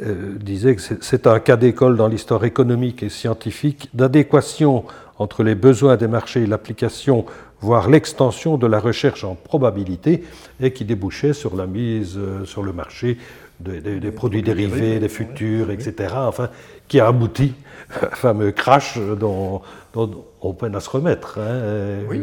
euh, 0.00 0.34
disait 0.38 0.76
que 0.76 0.82
c'est 1.00 1.26
un 1.26 1.40
cas 1.40 1.56
d'école 1.56 1.96
dans 1.96 2.06
l'histoire 2.06 2.44
économique 2.44 3.02
et 3.02 3.08
scientifique 3.08 3.88
d'adéquation 3.92 4.84
entre 5.18 5.42
les 5.42 5.54
besoins 5.54 5.96
des 5.96 6.08
marchés 6.08 6.42
et 6.42 6.46
l'application, 6.46 7.24
voire 7.60 7.88
l'extension 7.88 8.56
de 8.56 8.66
la 8.66 8.78
recherche 8.78 9.24
en 9.24 9.34
probabilité, 9.34 10.24
et 10.60 10.72
qui 10.72 10.84
débouchait 10.84 11.32
sur 11.32 11.56
la 11.56 11.66
mise 11.66 12.16
euh, 12.16 12.44
sur 12.44 12.62
le 12.62 12.72
marché 12.72 13.18
des, 13.60 14.10
produits 14.10 14.42
dérivés, 14.42 14.98
des 14.98 15.08
futurs, 15.08 15.70
etc. 15.70 16.14
Enfin, 16.16 16.50
qui 16.88 17.00
a 17.00 17.08
abouti 17.08 17.54
au 18.02 18.14
fameux 18.14 18.52
crash 18.52 18.98
dont, 18.98 19.62
dont 19.92 20.24
on 20.40 20.52
peine 20.52 20.74
à 20.74 20.80
se 20.80 20.90
remettre. 20.90 21.38
Hein. 21.38 22.04
Oui, 22.08 22.20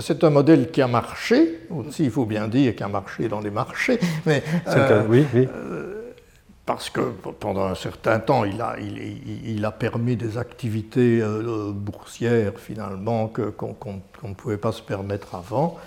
c'est 0.00 0.24
un 0.24 0.30
modèle 0.30 0.70
qui 0.70 0.82
a 0.82 0.88
marché, 0.88 1.60
aussi 1.70 2.04
il 2.04 2.10
faut 2.10 2.26
bien 2.26 2.48
dire 2.48 2.74
qu'il 2.74 2.84
a 2.84 2.88
marché 2.88 3.28
dans 3.28 3.40
les 3.40 3.50
marchés, 3.50 3.98
mais 4.26 4.42
euh, 4.68 5.02
oui, 5.08 5.24
oui. 5.34 5.48
Euh, 5.50 6.12
parce 6.66 6.90
que 6.90 7.00
pendant 7.40 7.64
un 7.64 7.74
certain 7.74 8.18
temps, 8.18 8.44
il 8.44 8.60
a, 8.60 8.76
il, 8.78 9.64
a 9.64 9.70
permis 9.70 10.16
des 10.16 10.36
activités 10.36 11.20
euh, 11.22 11.70
boursières 11.72 12.54
finalement 12.58 13.28
qu'on 13.28 14.02
ne 14.24 14.34
pouvait 14.34 14.56
pas 14.56 14.72
se 14.72 14.82
permettre 14.82 15.36
avant. 15.36 15.78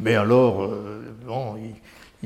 Mais 0.00 0.16
alors, 0.16 0.68
bon, 1.26 1.54
il, 1.56 1.76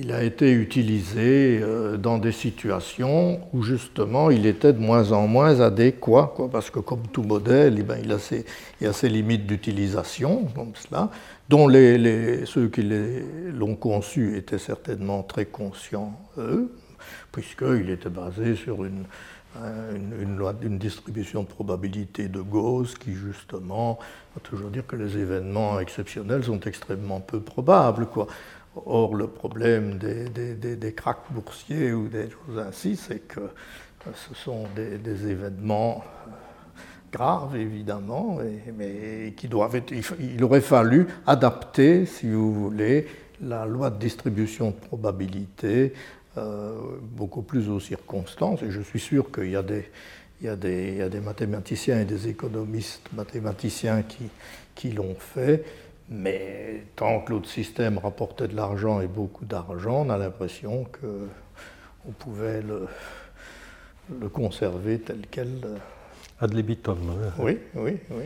il 0.01 0.13
a 0.13 0.23
été 0.23 0.51
utilisé 0.51 1.61
euh, 1.63 1.99
dans 1.99 2.17
des 2.17 2.33
situations 2.33 3.41
où 3.53 3.63
justement 3.63 4.31
il 4.31 4.47
était 4.47 4.73
de 4.73 4.79
moins 4.79 5.13
en 5.13 5.27
moins 5.27 5.61
adéquat, 5.61 6.35
parce 6.51 6.71
que 6.71 6.79
comme 6.79 7.07
tout 7.13 7.23
modèle, 7.23 7.77
eh 7.79 7.83
ben, 7.83 7.99
il, 8.03 8.11
a 8.11 8.19
ses, 8.19 8.47
a 8.83 8.93
ses, 8.95 9.11
limites 9.11 9.47
d'utilisation, 9.47 10.47
comme 10.55 10.73
cela, 10.75 11.11
dont 11.51 11.69
ceux 11.69 12.69
qui 12.69 12.83
l'ont 12.83 13.77
conçu 13.77 14.37
étaient 14.39 14.59
certainement 14.59 15.23
très 15.23 15.45
conscients, 15.45 16.19
eux, 16.39 16.73
puisqu'il 17.31 17.91
était 17.91 18.09
basé 18.09 18.57
sur 18.57 18.85
une, 18.85 19.05
loi, 20.39 20.55
une 20.63 20.79
distribution 20.79 21.43
de 21.43 21.49
probabilité 21.49 22.29
de 22.29 22.41
Gauss 22.41 22.95
qui 22.95 23.13
justement 23.13 23.99
va 24.35 24.41
toujours 24.43 24.71
dire 24.71 24.87
que 24.87 24.97
les 24.97 25.19
événements 25.19 25.79
exceptionnels 25.79 26.45
sont 26.45 26.61
extrêmement 26.61 27.21
peu 27.21 27.41
probables. 27.41 28.07
Or, 28.77 29.15
le 29.15 29.27
problème 29.27 29.99
des, 29.99 30.29
des, 30.29 30.77
des, 30.77 30.93
cracks 30.93 31.25
boursiers 31.31 31.93
ou 31.93 32.07
des 32.07 32.31
choses 32.31 32.59
ainsi, 32.59 32.95
c'est 32.97 33.19
que 33.19 33.41
euh, 33.41 34.11
ce 34.15 34.35
sont 34.35 34.67
des, 34.77 35.29
événements 35.29 36.05
euh, 36.05 36.31
graves, 37.13 37.57
évidemment, 37.57 38.39
mais 38.79 39.35
qui 39.37 39.49
doivent 39.49 39.81
il 40.21 40.45
aurait 40.45 40.61
fallu 40.61 41.09
adapter, 41.27 42.07
si 42.07 42.31
vous 42.31 42.55
voulez, 42.55 43.09
la 43.43 43.67
loi 43.67 43.91
de 43.91 43.99
distribution 43.99 44.71
de 44.71 44.77
probabilité 44.77 45.93
euh, 46.39 46.73
beaucoup 47.03 47.43
plus 47.43 47.69
aux 47.69 47.81
circonstances. 47.81 48.63
Et 48.63 48.71
je 48.71 48.81
suis 48.83 49.01
sûr 49.01 49.33
qu'il 49.33 49.51
y 49.51 49.57
a 49.57 49.65
des, 49.65 49.91
il 50.41 50.47
y 50.47 50.49
a 50.49 50.55
des, 50.55 50.89
il 50.93 50.97
y 50.99 51.03
a 51.03 51.09
des 51.09 51.21
mathématiciens 51.21 52.01
et 52.01 52.05
des 52.05 52.29
économistes 52.29 53.09
mathématiciens 53.13 54.03
qui, 54.03 54.29
qui 54.77 54.93
l'ont 54.93 55.17
fait. 55.19 55.65
Mais 56.11 56.83
tant 56.97 57.21
que 57.21 57.33
l'autre 57.33 57.49
système 57.49 57.99
rapportait 57.99 58.49
de 58.49 58.57
l'argent 58.57 59.01
et 59.01 59.07
beaucoup 59.07 59.45
d'argent, 59.45 60.05
on 60.07 60.11
a 60.11 60.19
l'impression 60.19 60.85
qu'on 61.01 62.13
pouvait 62.13 62.63
le, 62.63 62.89
le, 64.21 64.29
conserver 64.29 64.99
tel 64.99 65.21
quel. 65.31 65.49
Ad 66.41 66.55
libitum. 66.55 66.99
Oui, 67.39 67.59
oui, 67.75 67.99
oui. 68.11 68.25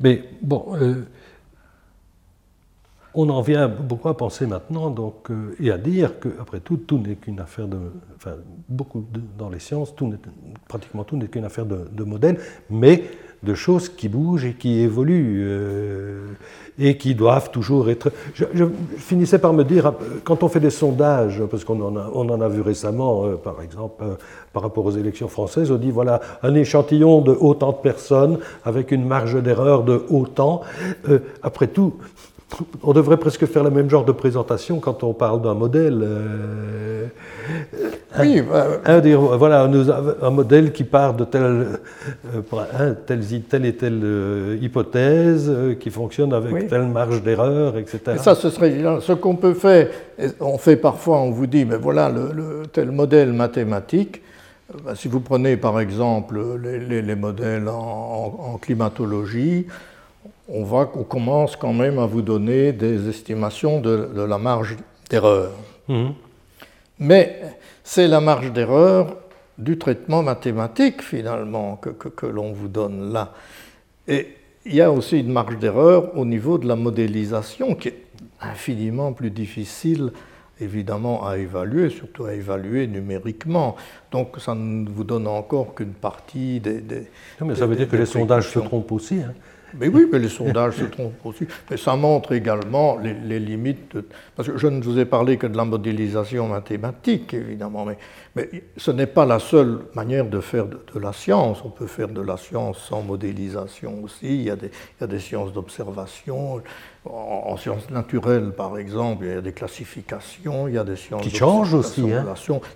Mais 0.00 0.24
bon, 0.40 0.74
euh, 0.74 1.04
on 3.14 3.28
en 3.28 3.42
vient 3.42 3.68
beaucoup 3.68 4.08
à 4.08 4.16
penser 4.16 4.46
maintenant 4.46 4.90
donc, 4.90 5.30
euh, 5.30 5.54
et 5.60 5.70
à 5.70 5.78
dire 5.78 6.18
qu'après 6.18 6.60
tout, 6.60 6.76
tout 6.76 6.98
n'est 6.98 7.16
qu'une 7.16 7.40
affaire 7.40 7.68
de. 7.68 7.78
Enfin, 8.16 8.36
beaucoup 8.68 9.04
dans 9.36 9.48
les 9.48 9.58
sciences, 9.58 9.94
tout 9.94 10.12
pratiquement 10.68 11.04
tout 11.04 11.16
n'est 11.16 11.28
qu'une 11.28 11.44
affaire 11.44 11.66
de, 11.66 11.88
de 11.92 12.04
modèle, 12.04 12.40
mais 12.68 13.04
de 13.42 13.54
choses 13.54 13.88
qui 13.88 14.08
bougent 14.08 14.44
et 14.44 14.54
qui 14.54 14.80
évoluent 14.80 15.42
euh, 15.42 16.26
et 16.80 16.96
qui 16.96 17.14
doivent 17.14 17.50
toujours 17.50 17.90
être. 17.90 18.10
Je, 18.34 18.64
finissais 18.96 19.38
par 19.38 19.52
me 19.52 19.62
dire, 19.62 19.92
quand 20.24 20.42
on 20.42 20.48
fait 20.48 20.60
des 20.60 20.70
sondages, 20.70 21.42
parce 21.50 21.64
qu'on 21.64 21.80
en, 21.80 21.96
on 22.14 22.28
en, 22.28 22.40
a 22.40 22.48
vu 22.48 22.62
récemment, 22.62 23.26
euh, 23.26 23.36
par 23.36 23.62
exemple, 23.62 24.02
euh, 24.02 24.14
par 24.52 24.62
rapport 24.62 24.84
aux 24.86 24.90
élections 24.90 25.28
françaises, 25.28 25.70
on 25.70 25.76
dit 25.76 25.90
voilà 25.90 26.20
un 26.42 26.54
échantillon 26.54 27.20
de 27.20 27.32
autant 27.32 27.72
de 27.72 27.76
personnes 27.76 28.38
avec 28.64 28.90
une 28.90 29.04
marge 29.04 29.40
d'erreur 29.42 29.84
de 29.84 30.02
autant. 30.08 30.62
après 31.42 31.68
tout, 31.68 31.94
on 32.82 32.92
devrait 32.92 33.16
presque 33.16 33.46
faire 33.46 33.62
le 33.62 33.70
même 33.70 33.88
genre 33.88 34.04
de 34.04 34.12
présentation 34.12 34.80
quand 34.80 35.04
on 35.04 35.12
parle 35.12 35.42
d'un 35.42 35.54
modèle. 35.54 36.00
Euh, 36.02 37.06
oui, 38.18 38.42
bah, 38.42 39.00
dire, 39.00 39.20
voilà, 39.20 39.68
un 40.22 40.30
modèle 40.30 40.72
qui 40.72 40.84
part 40.84 41.14
de 41.14 41.24
telle, 41.24 41.80
euh, 42.34 42.94
telle, 43.06 43.64
et 43.64 43.74
telle 43.74 44.00
euh, 44.02 44.58
hypothèse, 44.60 45.52
qui 45.78 45.90
fonctionne 45.90 46.32
avec 46.32 46.68
telle 46.68 46.86
marge 46.86 47.22
d'erreur, 47.22 47.76
etc. 47.76 48.00
Et 48.14 48.18
ça, 48.18 48.34
ce 48.34 48.50
serait 48.50 48.74
ce 49.00 49.12
qu'on 49.12 49.36
peut 49.36 49.54
faire. 49.54 49.88
On 50.40 50.58
fait 50.58 50.76
parfois, 50.76 51.20
on 51.20 51.30
vous 51.30 51.46
dit, 51.46 51.64
mais 51.64 51.76
voilà, 51.76 52.10
le, 52.10 52.62
tel 52.72 52.90
modèle 52.90 53.32
mathématique. 53.32 54.22
Bah, 54.84 54.94
si 54.94 55.08
vous 55.08 55.20
prenez 55.20 55.56
par 55.56 55.80
exemple 55.80 56.40
les, 56.62 57.16
modèles 57.16 57.68
en 57.68 58.58
climatologie, 58.60 59.66
on, 60.52 60.64
va, 60.64 60.86
commence 60.86 61.56
quand 61.56 61.72
même 61.72 61.98
à 61.98 62.06
vous 62.06 62.22
donner 62.22 62.72
des 62.72 63.08
estimations 63.08 63.80
de, 63.80 64.08
la 64.28 64.38
marge 64.38 64.76
d'erreur. 65.08 65.52
Mhm. 65.88 66.12
Mais 66.98 67.40
c'est 67.92 68.06
la 68.06 68.20
marge 68.20 68.52
d'erreur 68.52 69.16
du 69.58 69.76
traitement 69.76 70.22
mathématique 70.22 71.02
finalement 71.02 71.74
que, 71.74 72.26
l'on 72.26 72.52
vous 72.52 72.68
donne 72.68 73.12
là. 73.12 73.34
Et 74.06 74.28
il 74.64 74.76
y 74.76 74.80
a 74.80 74.92
aussi 74.92 75.18
une 75.18 75.32
marge 75.32 75.58
d'erreur 75.58 76.16
au 76.16 76.24
niveau 76.24 76.56
de 76.56 76.68
la 76.68 76.76
modélisation 76.76 77.74
qui 77.74 77.88
est 77.88 78.04
infiniment 78.40 79.12
plus 79.12 79.32
difficile 79.32 80.12
évidemment 80.60 81.26
à 81.26 81.38
évaluer, 81.38 81.90
surtout 81.90 82.26
à 82.26 82.34
évaluer 82.34 82.86
numériquement. 82.86 83.74
Donc 84.12 84.36
ça 84.38 84.54
ne 84.54 84.88
vous 84.88 85.02
donne 85.02 85.26
encore 85.26 85.74
qu'une 85.74 85.94
partie 85.94 86.60
des... 86.60 86.80
mais 87.40 87.56
ça 87.56 87.66
veut 87.66 87.74
dire 87.74 87.88
que 87.88 87.96
les 87.96 88.06
sondages 88.06 88.50
se 88.50 88.60
trompent 88.60 88.92
aussi. 88.92 89.16
Hein. 89.16 89.34
Mais 89.78 89.88
oui, 89.88 90.06
mais 90.10 90.18
les 90.18 90.28
sondages 90.28 90.76
se 90.76 90.84
trompent 90.84 91.24
aussi. 91.24 91.46
Mais 91.70 91.76
ça 91.76 91.96
montre 91.96 92.32
également 92.32 92.98
les, 92.98 93.38
limites. 93.38 93.96
Parce 94.36 94.48
que 94.48 94.58
je 94.58 94.66
ne 94.66 94.82
vous 94.82 94.98
ai 94.98 95.04
parlé 95.04 95.36
que 95.36 95.46
de 95.46 95.56
la 95.56 95.64
modélisation 95.64 96.48
mathématique, 96.48 97.34
évidemment, 97.34 97.84
mais, 97.84 97.98
mais 98.36 98.50
ce 98.76 98.90
n'est 98.90 99.06
pas 99.06 99.26
la 99.26 99.38
seule 99.38 99.80
manière 99.94 100.26
de 100.26 100.40
faire 100.40 100.66
de, 100.66 100.78
la 101.00 101.12
science. 101.12 101.62
On 101.64 101.70
peut 101.70 101.86
faire 101.86 102.08
de 102.08 102.20
la 102.20 102.36
science 102.36 102.78
sans 102.78 103.02
modélisation 103.02 104.02
aussi. 104.02 104.26
Il 104.26 104.42
y 104.42 104.50
a 104.50 104.56
des, 104.56 104.68
il 104.68 105.00
y 105.00 105.04
a 105.04 105.06
des 105.06 105.20
sciences 105.20 105.52
d'observation. 105.52 106.62
En, 107.06 107.56
sciences 107.56 107.88
naturelles, 107.90 108.52
par 108.52 108.76
exemple, 108.76 109.24
il 109.24 109.32
y 109.32 109.36
a 109.36 109.40
des 109.40 109.52
classifications, 109.54 110.68
il 110.68 110.74
y 110.74 110.78
a 110.78 110.84
des 110.84 110.96
sciences 110.96 111.22
qui 111.22 111.30
changent 111.30 111.72
aussi, 111.72 112.12
hein. 112.12 112.26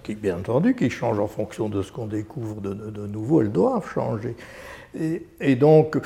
qui 0.02 0.14
bien 0.14 0.38
entendu, 0.38 0.74
qui 0.74 0.88
changent 0.88 1.20
en 1.20 1.26
fonction 1.26 1.68
de 1.68 1.82
ce 1.82 1.92
qu'on 1.92 2.06
découvre 2.06 2.62
de, 2.62 2.72
de, 2.72 3.06
nouveau. 3.06 3.42
Elles 3.42 3.52
doivent 3.52 3.86
changer. 3.92 4.34
Et, 4.98 5.26
et 5.40 5.56
donc, 5.56 5.98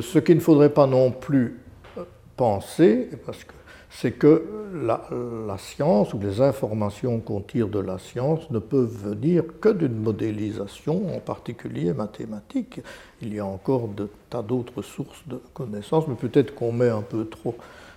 ce 0.00 0.18
qu'il 0.18 0.36
ne 0.36 0.40
faudrait 0.40 0.72
pas 0.72 0.86
non 0.86 1.10
plus 1.10 1.60
euh, 1.96 2.02
penser, 2.36 3.08
parce 3.24 3.44
que 3.44 3.52
c'est 3.90 4.12
que 4.12 4.44
la, 4.74 5.56
science 5.58 6.12
ou 6.12 6.18
les 6.18 6.40
informations 6.40 7.20
qu'on 7.20 7.40
tire 7.40 7.68
de 7.68 7.78
la 7.78 7.98
science 7.98 8.50
ne 8.50 8.58
peuvent 8.58 8.94
venir 9.08 9.44
que 9.60 9.70
d'une 9.70 9.96
modélisation, 9.96 11.16
en 11.16 11.20
particulier 11.20 11.94
mathématique. 11.94 12.80
Il 13.22 13.32
y 13.32 13.38
a 13.38 13.46
encore 13.46 13.88
de 13.88 14.08
tas 14.28 14.42
d'autres 14.42 14.82
sources 14.82 15.22
de 15.26 15.40
connaissances, 15.54 16.06
mais 16.08 16.14
peut-être 16.14 16.54
qu'on 16.54 16.72
met 16.72 16.90
un 16.90 17.00
peu 17.00 17.26
trop, 17.26 17.54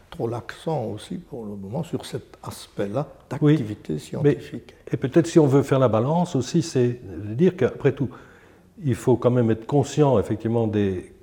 trop 0.10 0.28
l'accent 0.28 0.86
aussi 0.86 1.18
pour 1.18 1.44
le 1.44 1.56
moment 1.56 1.84
sur 1.84 2.06
cet 2.06 2.38
aspect-là 2.44 3.08
d'activité 3.30 4.00
scientifique. 4.00 4.76
et 4.90 4.96
peut-être 4.96 5.28
si 5.28 5.38
on 5.38 5.48
veut 5.48 5.64
faire 5.64 5.80
la 5.80 5.90
balance 5.90 6.36
aussi, 6.36 6.62
c'est 6.62 7.02
de 7.04 7.34
dire 7.34 7.58
qu'après 7.58 7.92
tout, 7.92 8.10
il 8.86 8.96
faut 8.96 9.18
quand 9.18 9.32
même 9.32 9.52
être 9.52 9.66
conscient 9.66 10.18
effectivement 10.18 10.66
des 10.66 11.14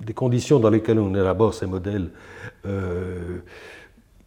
des 0.00 0.12
conditions 0.12 0.58
dans 0.58 0.70
lesquelles 0.70 0.98
on 0.98 1.14
élabore 1.14 1.54
ces 1.54 1.66
modèles, 1.66 2.10
euh, 2.66 3.38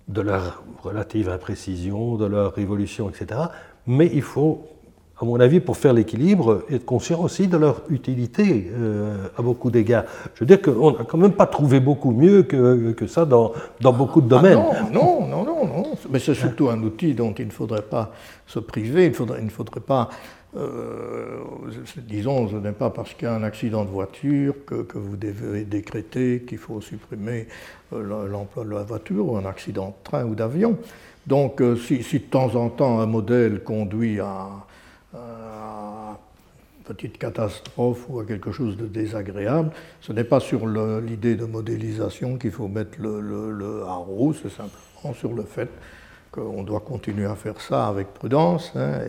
de 0.08 0.22
leur 0.22 0.64
relative 0.82 1.30
imprécision, 1.30 2.16
de 2.16 2.26
leur 2.26 2.58
évolution, 2.58 3.10
etc. 3.10 3.42
Mais 3.86 4.10
il 4.12 4.24
faut, 4.24 4.64
à 5.22 5.26
mon 5.26 5.40
avis, 5.40 5.60
pour 5.60 5.78
faire 5.78 5.94
l'équilibre, 5.94 6.64
être 6.72 6.86
conscient 6.86 7.22
aussi 7.22 7.48
de 7.48 7.58
leur 7.58 7.84
utilité 7.90 8.72
euh, 8.74 9.28
à 9.38 9.42
beaucoup 9.44 9.70
d'égards. 9.70 10.06
Je 10.34 10.40
veux 10.40 10.46
dire 10.48 10.62
qu'on 10.62 10.92
n'a 10.92 11.04
quand 11.04 11.18
même 11.20 11.34
pas 11.34 11.46
trouvé 11.46 11.80
beaucoup 11.80 12.12
mieux 12.12 12.42
que, 12.44 12.92
que 12.94 13.06
ça 13.06 13.26
dans, 13.26 13.54
dans, 13.82 13.94
beaucoup 13.94 14.22
de 14.22 14.34
ah 14.34 14.40
domaines. 14.42 14.64
non, 14.92 15.28
non, 15.28 15.44
non, 15.44 15.68
non, 15.68 15.84
Mais 16.10 16.18
c'est 16.20 16.34
surtout 16.34 16.70
un 16.70 16.82
outil 16.82 17.14
dont 17.14 17.34
il 17.38 17.46
ne 17.46 17.52
faudrait 17.52 17.84
pas 17.84 18.12
se 18.48 18.58
priver, 18.58 19.06
il, 19.06 19.14
faudrait, 19.14 19.40
il 19.40 19.46
ne 19.46 19.52
faudrait 19.52 19.82
pas 19.82 20.10
euh, 20.58 21.41
disons, 21.97 22.50
ce 22.50 22.56
n'est 22.56 22.72
pas 22.72 22.89
parce 22.89 23.14
qu'il 23.14 23.28
y 23.28 23.32
a 23.32 23.36
un 23.36 23.43
accident 23.43 23.86
de 23.86 23.89
voiture 23.89 24.56
que, 24.66 24.86
vous 24.97 25.16
devez 25.16 25.64
décréter 25.64 26.43
qu'il 26.47 26.58
faut 26.58 26.82
supprimer 26.82 27.47
euh, 27.93 28.28
l'emploi 28.28 28.64
de 28.66 28.72
la 28.72 28.84
voiture 28.84 29.32
ou 29.32 29.38
un 29.38 29.45
accident 29.45 29.89
de 29.89 30.04
train 30.04 30.26
ou 30.26 30.34
d'avion. 30.34 30.78
Donc, 31.28 31.62
euh, 31.62 31.76
si, 31.76 32.00
de 32.00 32.18
temps 32.24 32.56
en 32.56 32.70
temps 32.70 33.00
un 33.00 33.06
modèle 33.06 33.64
conduit 33.64 34.20
à, 34.20 34.50
une 35.14 36.95
petite 36.95 37.20
catastrophe 37.20 38.06
ou 38.10 38.20
à 38.20 38.26
quelque 38.26 38.52
chose 38.52 38.76
de 38.76 38.88
désagréable, 38.88 39.70
ce 40.02 40.12
n'est 40.12 40.24
pas 40.24 40.39
sur 40.39 40.66
l'idée 40.66 41.36
de 41.36 41.45
modélisation 41.45 42.38
qu'il 42.38 42.50
faut 42.52 42.68
mettre 42.68 43.00
le, 43.00 43.22
le, 43.52 43.84
haro, 43.84 44.34
c'est 44.34 44.50
simplement 44.50 45.14
sur 45.14 45.34
le 45.34 45.43
fait 45.43 45.70
qu'on 46.32 46.64
doit 46.64 46.80
continuer 46.80 47.26
à 47.26 47.36
faire 47.36 47.62
ça 47.62 47.88
avec 47.88 48.08
prudence. 48.16 48.72
Hein, 48.76 49.02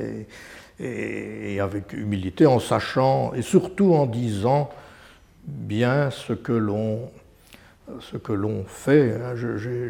et 0.81 1.61
avec 1.61 1.93
humilité, 1.93 2.47
en 2.47 2.59
sachant 2.59 3.35
et 3.35 3.43
surtout 3.43 3.93
en 3.93 4.07
disant 4.07 4.71
bien 5.47 6.11
ce 6.11 6.33
que 6.33 6.53
l'on 6.53 7.11
fait. 8.67 9.19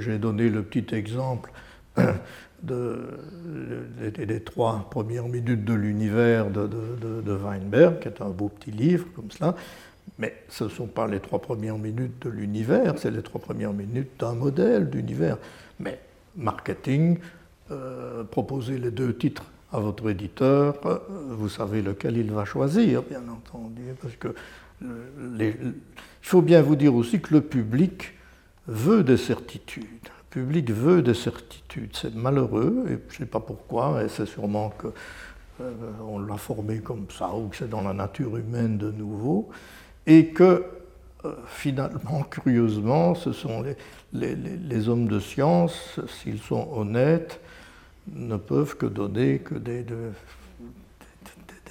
J'ai 0.01 0.18
donné 0.18 0.49
le 0.49 0.62
petit 0.62 0.95
exemple 0.95 1.53
de, 2.62 2.99
des, 4.16 4.41
trois 4.41 4.88
premières 4.91 5.28
minutes 5.28 5.64
de 5.64 5.74
l'univers 5.74 6.51
de, 6.51 7.32
Weinberg, 7.32 8.01
qui 8.01 8.09
est 8.09 8.20
un 8.20 8.30
beau 8.30 8.49
petit 8.49 8.72
livre 8.72 9.07
comme 9.14 9.30
cela. 9.30 9.55
Mais 10.18 10.34
ce 10.49 10.64
ne 10.64 10.68
sont 10.68 10.86
pas 10.86 11.07
les 11.07 11.20
trois 11.20 11.41
premières 11.41 11.78
minutes 11.78 12.22
de 12.22 12.30
l'univers, 12.30 12.95
c'est 12.99 13.11
les 13.11 13.22
trois 13.22 13.41
premières 13.41 13.72
minutes 13.72 14.11
d'un 14.18 14.34
modèle 14.34 14.91
d'univers. 14.91 15.38
Mais 15.78 16.01
marketing, 16.36 17.18
euh, 17.70 18.24
proposez 18.24 18.78
les 18.78 18.91
deux 18.91 19.16
titres 19.16 19.45
à 19.73 19.79
votre 19.79 20.09
éditeur, 20.11 20.77
vous 21.29 21.49
savez 21.49 21.83
lequel 21.83 22.16
il 22.16 22.31
va 22.33 22.45
choisir, 22.45 23.03
bien 23.03 23.23
entendu, 23.29 23.83
parce 24.01 24.16
que 24.16 24.35
il 24.83 25.75
faut 26.23 26.43
bien 26.43 26.62
vous 26.62 26.77
dire 26.77 26.95
aussi 26.95 27.21
que 27.21 27.35
le 27.35 27.41
public 27.41 28.14
veut 28.66 29.03
des 29.03 29.16
certitudes. 29.16 29.85
Le 30.33 30.43
public 30.43 30.71
veut 30.71 31.03
des 31.03 31.14
certitudes. 31.14 31.91
C'est 31.95 32.14
malheureux, 32.14 32.85
et 32.87 32.99
je 33.09 33.14
ne 33.14 33.18
sais 33.18 33.27
pas 33.27 33.41
pourquoi, 33.41 34.03
et 34.03 34.09
c'est 34.09 34.27
sûrement 34.27 34.71
que 34.71 34.89
euh, 35.61 35.73
on 36.09 36.18
l'a 36.21 36.37
formé 36.37 36.79
comme 36.79 37.07
ça, 37.11 37.35
ou 37.35 37.49
que 37.49 37.57
c'est 37.57 37.68
dans 37.68 37.83
la 37.83 37.93
nature 37.93 38.37
humaine 38.37 38.79
de 38.79 38.91
nouveau, 38.91 39.51
et 40.07 40.29
que 40.29 40.64
euh, 41.25 41.35
finalement, 41.47 42.23
curieusement, 42.31 43.14
ce 43.14 43.33
sont 43.33 43.64
les, 44.12 44.89
hommes 44.89 45.09
de 45.09 45.21
science, 45.21 46.01
s'ils 46.07 46.41
sont 46.41 46.68
honnêtes, 46.75 47.41
ne 48.14 48.36
peuvent 48.36 48.76
que 48.76 48.86
donner 48.86 49.38
que 49.38 49.54
des, 49.54 49.84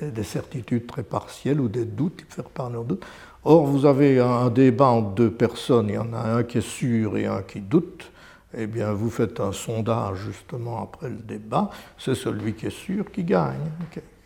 des, 0.02 0.24
certitudes 0.24 0.88
très 0.88 1.04
partielles 1.04 1.60
ou 1.60 1.68
des 1.68 1.86
doutes, 1.86 2.24
faire 2.30 2.50
part 2.50 2.70
leurs 2.70 2.86
doutes. 2.86 3.06
Or, 3.44 3.66
vous 3.66 3.86
avez 3.86 4.20
un, 4.20 4.50
débat 4.50 4.88
entre 4.88 5.12
deux 5.12 5.32
personnes, 5.32 5.90
il 5.90 5.96
y 5.96 5.98
en 5.98 6.14
a 6.14 6.20
un 6.20 6.44
qui 6.44 6.58
est 6.58 6.62
sûr 6.62 7.18
et 7.18 7.26
un 7.26 7.42
qui 7.42 7.62
doute. 7.62 8.12
Eh 8.58 8.66
bien, 8.66 8.92
vous 8.94 9.12
faites 9.12 9.40
un 9.40 9.52
sondage 9.52 10.18
justement 10.18 10.82
après 10.82 11.10
le 11.10 11.18
débat, 11.18 11.70
c'est 11.98 12.16
celui 12.16 12.54
qui 12.56 12.66
est 12.66 12.72
sûr 12.72 13.12
qui 13.12 13.24
gagne, 13.24 13.60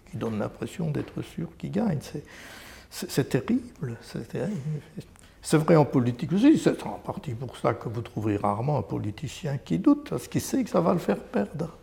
qui 0.10 0.18
donne 0.18 0.40
l'impression 0.40 0.90
d'être 0.90 1.22
sûr 1.22 1.50
qui 1.58 1.70
gagne. 1.70 2.00
C'est 2.90 3.28
terrible, 3.28 3.98
c'est 4.02 4.28
terrible. 4.30 4.62
C'est 5.42 5.58
vrai 5.58 5.76
en 5.76 5.84
politique 5.84 6.32
aussi, 6.32 6.58
c'est 6.58 6.82
en 6.84 7.00
partie 7.00 7.34
pour 7.34 7.58
ça 7.58 7.74
que 7.74 7.90
vous 7.90 8.02
trouverez 8.02 8.38
rarement 8.38 8.78
un 8.78 8.82
politicien 8.82 9.58
qui 9.58 9.78
doute, 9.78 10.10
parce 10.10 10.30
qu'il 10.30 10.40
sait 10.40 10.64
que 10.64 10.70
ça 10.70 10.80
va 10.80 10.94
le 10.94 11.00
faire 11.00 11.20
perdre. 11.20 11.78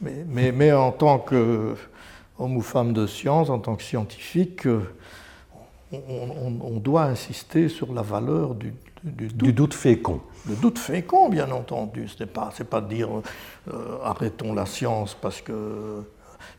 Mais, 0.00 0.52
mais, 0.52 0.72
en 0.72 0.92
tant 0.92 1.18
qu'homme 1.18 1.76
ou 2.38 2.62
femme 2.62 2.92
de 2.92 3.06
science, 3.06 3.50
en 3.50 3.58
tant 3.58 3.76
que 3.76 3.82
scientifique, 3.82 4.66
on, 5.92 6.78
doit 6.78 7.04
insister 7.04 7.68
sur 7.68 7.92
la 7.92 8.02
valeur 8.02 8.54
du, 8.54 8.72
doute. 9.04 9.36
Du 9.36 9.52
doute 9.52 9.74
fécond. 9.74 10.20
Le 10.48 10.54
doute 10.54 10.78
fécond, 10.78 11.28
bien 11.28 11.50
entendu. 11.50 12.08
Ce 12.08 12.22
n'est 12.22 12.30
pas, 12.30 12.50
pas 12.70 12.80
dire 12.80 13.08
euh, 13.68 13.98
arrêtons 14.02 14.54
la 14.54 14.66
science 14.66 15.16
parce 15.20 15.40
que. 15.40 16.02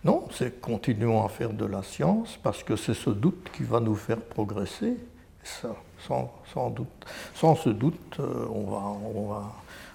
Non, 0.04 0.28
c'est 0.32 0.62
continuons 0.62 1.24
à 1.24 1.30
faire 1.30 1.54
de 1.54 1.66
la 1.66 1.84
science 1.84 2.39
parce 2.42 2.64
que 2.64 2.76
c'est 2.76 2.94
ce 2.94 3.10
doute 3.10 3.50
qui 3.54 3.64
va 3.64 3.80
nous 3.80 3.96
faire 3.96 4.20
progresser 4.20 4.96
sans, 5.44 6.70
doute. 6.70 7.06
Sans 7.36 7.56
ce 7.56 7.70
doute, 7.70 8.18
euh, 8.20 8.46
on, 8.54 8.64
va, 8.64 8.84
on, 9.16 9.30
va, 9.30 9.54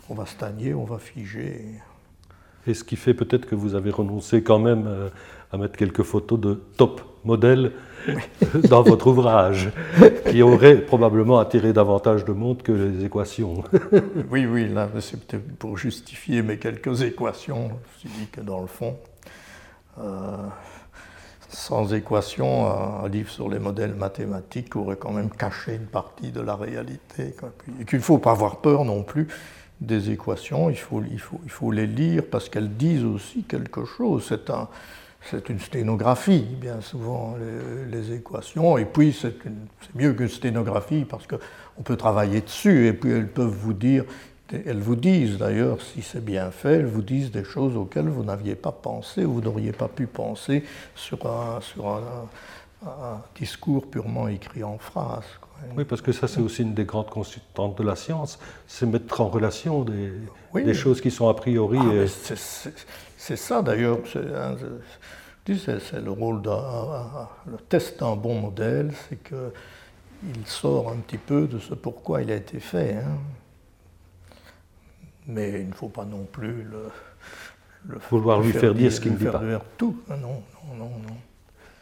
on 0.08 0.14
va 0.14 0.26
stagner, 0.26 0.74
on 0.74 0.84
va 0.84 0.98
figer. 0.98 1.80
Et 2.66 2.74
ce 2.74 2.84
qui 2.84 2.96
fait 2.96 3.14
peut-être 3.14 3.46
que 3.46 3.54
vous 3.54 3.74
avez 3.74 3.90
renoncé 3.90 4.42
quand 4.42 4.58
même 4.58 4.86
euh, 4.86 5.08
à 5.52 5.56
mettre 5.56 5.76
quelques 5.76 6.02
photos 6.02 6.40
de 6.40 6.54
top 6.76 7.00
modèles 7.24 7.72
dans 8.68 8.82
votre 8.82 9.08
ouvrage, 9.08 9.70
qui 10.30 10.42
auraient 10.42 10.80
probablement 10.80 11.38
attiré 11.38 11.72
davantage 11.72 12.24
de 12.24 12.32
monde 12.32 12.62
que 12.62 12.72
les 12.72 13.04
équations. 13.04 13.64
oui, 14.30 14.46
oui, 14.46 14.68
là, 14.68 14.88
c'est 15.00 15.24
peut-être 15.24 15.56
pour 15.56 15.76
justifier 15.76 16.42
mes 16.42 16.58
quelques 16.58 17.02
équations. 17.02 17.68
Je 17.68 17.74
me 17.74 17.98
suis 17.98 18.20
dit 18.20 18.26
que 18.30 18.40
dans 18.40 18.60
le 18.60 18.68
fond, 18.68 18.96
euh, 19.98 20.36
sans 21.48 21.94
équation, 21.94 22.66
un 23.04 23.08
livre 23.08 23.30
sur 23.30 23.48
les 23.48 23.58
modèles 23.58 23.94
mathématiques 23.94 24.76
aurait 24.76 24.96
quand 24.96 25.12
même 25.12 25.30
caché 25.30 25.74
une 25.74 25.86
partie 25.86 26.30
de 26.30 26.40
la 26.40 26.54
réalité. 26.54 27.34
Et 27.80 27.84
qu'il 27.84 27.98
ne 27.98 28.04
faut 28.04 28.18
pas 28.18 28.32
avoir 28.32 28.56
peur 28.60 28.84
non 28.84 29.02
plus 29.02 29.26
des 29.80 30.10
équations, 30.10 30.70
il 30.70 30.76
faut, 30.76 31.02
il 31.10 31.20
faut, 31.20 31.40
il 31.44 31.50
faut 31.50 31.70
les 31.70 31.86
lire 31.86 32.22
parce 32.30 32.48
qu'elles 32.48 32.76
disent 32.76 33.04
aussi 33.04 33.42
quelque 33.42 33.84
chose. 33.84 34.24
C'est 34.28 34.50
un, 34.50 34.68
une 35.48 35.60
sténographie, 35.60 36.46
bien 36.60 36.80
souvent, 36.80 37.36
les, 37.90 38.12
équations. 38.12 38.78
Et 38.78 38.84
puis, 38.84 39.12
c'est 39.12 39.34
mieux 39.94 40.12
qu'une 40.12 40.28
sténographie 40.28 41.04
parce 41.04 41.26
qu'on 41.26 41.82
peut 41.82 41.96
travailler 41.96 42.40
dessus 42.40 42.86
et 42.86 42.92
puis 42.92 43.10
elles 43.10 43.28
peuvent 43.28 43.48
vous 43.48 43.74
dire 43.74 44.04
elles 44.52 44.78
vous 44.78 44.96
disent 44.96 45.38
d'ailleurs, 45.38 45.80
si 45.80 46.02
c'est 46.02 46.24
bien 46.24 46.50
fait, 46.50 46.74
elles 46.74 46.86
vous 46.86 47.02
disent 47.02 47.30
des 47.30 47.44
choses 47.44 47.76
auxquelles 47.76 48.08
vous 48.08 48.22
n'aviez 48.22 48.54
pas 48.54 48.72
pensé 48.72 49.24
ou 49.24 49.34
vous 49.34 49.40
n'auriez 49.40 49.72
pas 49.72 49.88
pu 49.88 50.06
penser 50.06 50.64
sur 50.94 51.26
un, 51.26 51.60
sur 51.60 51.88
un, 51.88 52.28
discours 53.34 53.90
purement 53.90 54.28
écrit 54.28 54.62
en 54.62 54.78
phrases. 54.78 55.24
Oui, 55.76 55.84
parce 55.84 56.00
que 56.00 56.12
ça, 56.12 56.28
c'est 56.28 56.40
aussi 56.40 56.62
une 56.62 56.74
des 56.74 56.84
grandes 56.84 57.10
constantes 57.10 57.78
de 57.78 57.82
la 57.82 57.96
science, 57.96 58.38
c'est 58.66 58.86
mettre 58.86 59.20
en 59.20 59.28
relation 59.28 59.84
des, 59.84 60.12
des, 60.54 60.74
choses 60.74 61.00
qui 61.00 61.10
sont 61.10 61.28
a 61.28 61.34
priori. 61.34 61.78
Ah, 61.80 62.06
c'est 63.16 63.36
ça 63.36 63.62
d'ailleurs, 63.62 63.98
c'est 64.06 64.20
le 66.00 66.10
rôle 66.10 66.42
d'un. 66.42 67.28
Le 67.50 67.56
test 67.68 68.00
d'un 68.00 68.16
bon 68.16 68.40
modèle, 68.40 68.92
c'est 69.08 69.22
qu'il 69.22 70.46
sort 70.46 70.90
un 70.90 70.96
petit 70.96 71.18
peu 71.18 71.46
de 71.46 71.58
ce 71.58 71.74
pourquoi 71.74 72.22
il 72.22 72.30
a 72.30 72.36
été 72.36 72.60
fait. 72.60 72.94
Hein 72.94 73.18
mais 75.26 75.60
il 75.60 75.68
ne 75.68 75.74
faut 75.74 75.88
pas 75.88 76.04
non 76.04 76.24
plus 76.24 76.62
le, 76.62 76.90
le 77.88 77.98
vouloir 78.10 78.40
lui 78.40 78.52
faire 78.52 78.74
dire, 78.74 78.92
ce 78.92 79.00
qu'il 79.00 79.12
ne 79.12 79.16
dit 79.16 79.24
pas. 79.24 79.42
tout. 79.76 80.00
Ah 80.08 80.16
non, 80.16 80.42
non, 80.68 80.76
non, 80.76 80.90
non. 80.90 81.16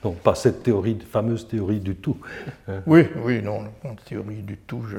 Donc 0.05 0.19
pas 0.19 0.35
cette 0.35 0.63
théorie, 0.63 0.99
fameuse 1.11 1.49
théorie 1.49 1.81
du 1.81 1.97
tout. 1.97 2.19
Hein. 2.69 2.83
Oui, 2.87 3.09
oui, 3.25 3.43
non, 3.43 3.65
la 3.83 3.91
théorie 4.05 4.43
du 4.43 4.59
tout, 4.59 4.85
je 4.87 4.99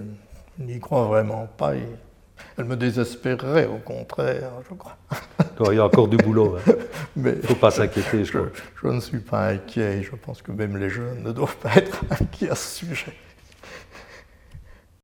n'y 0.62 0.80
crois 0.80 1.06
vraiment 1.06 1.48
pas. 1.58 1.74
elle 2.58 2.66
me 2.66 2.76
désespérerait, 2.76 3.68
au 3.68 3.78
contraire, 3.78 4.50
je 4.68 4.76
crois. 4.76 4.98
il 5.72 5.76
y 5.76 5.80
a 5.80 5.86
encore 5.86 6.08
du 6.08 6.18
boulot. 6.18 6.58
Hein. 6.58 6.74
Il 7.18 7.24
ne 7.24 7.36
faut 7.36 7.56
pas 7.56 7.72
s'inquiéter, 7.72 8.26
je, 8.26 8.34
je, 8.34 8.40
je, 8.82 8.88
ne 8.88 9.00
suis 9.00 9.20
pas 9.20 9.50
inquiet. 9.50 10.02
Je 10.02 10.16
pense 10.16 10.42
que 10.42 10.52
même 10.52 10.76
les 10.76 10.90
jeunes 10.90 11.24
ne 11.24 11.32
doivent 11.32 11.58
pas 11.58 11.76
être 11.76 12.04
inquiets 12.10 12.50
à 12.50 12.56
ce 12.56 12.86
sujet. 12.86 13.14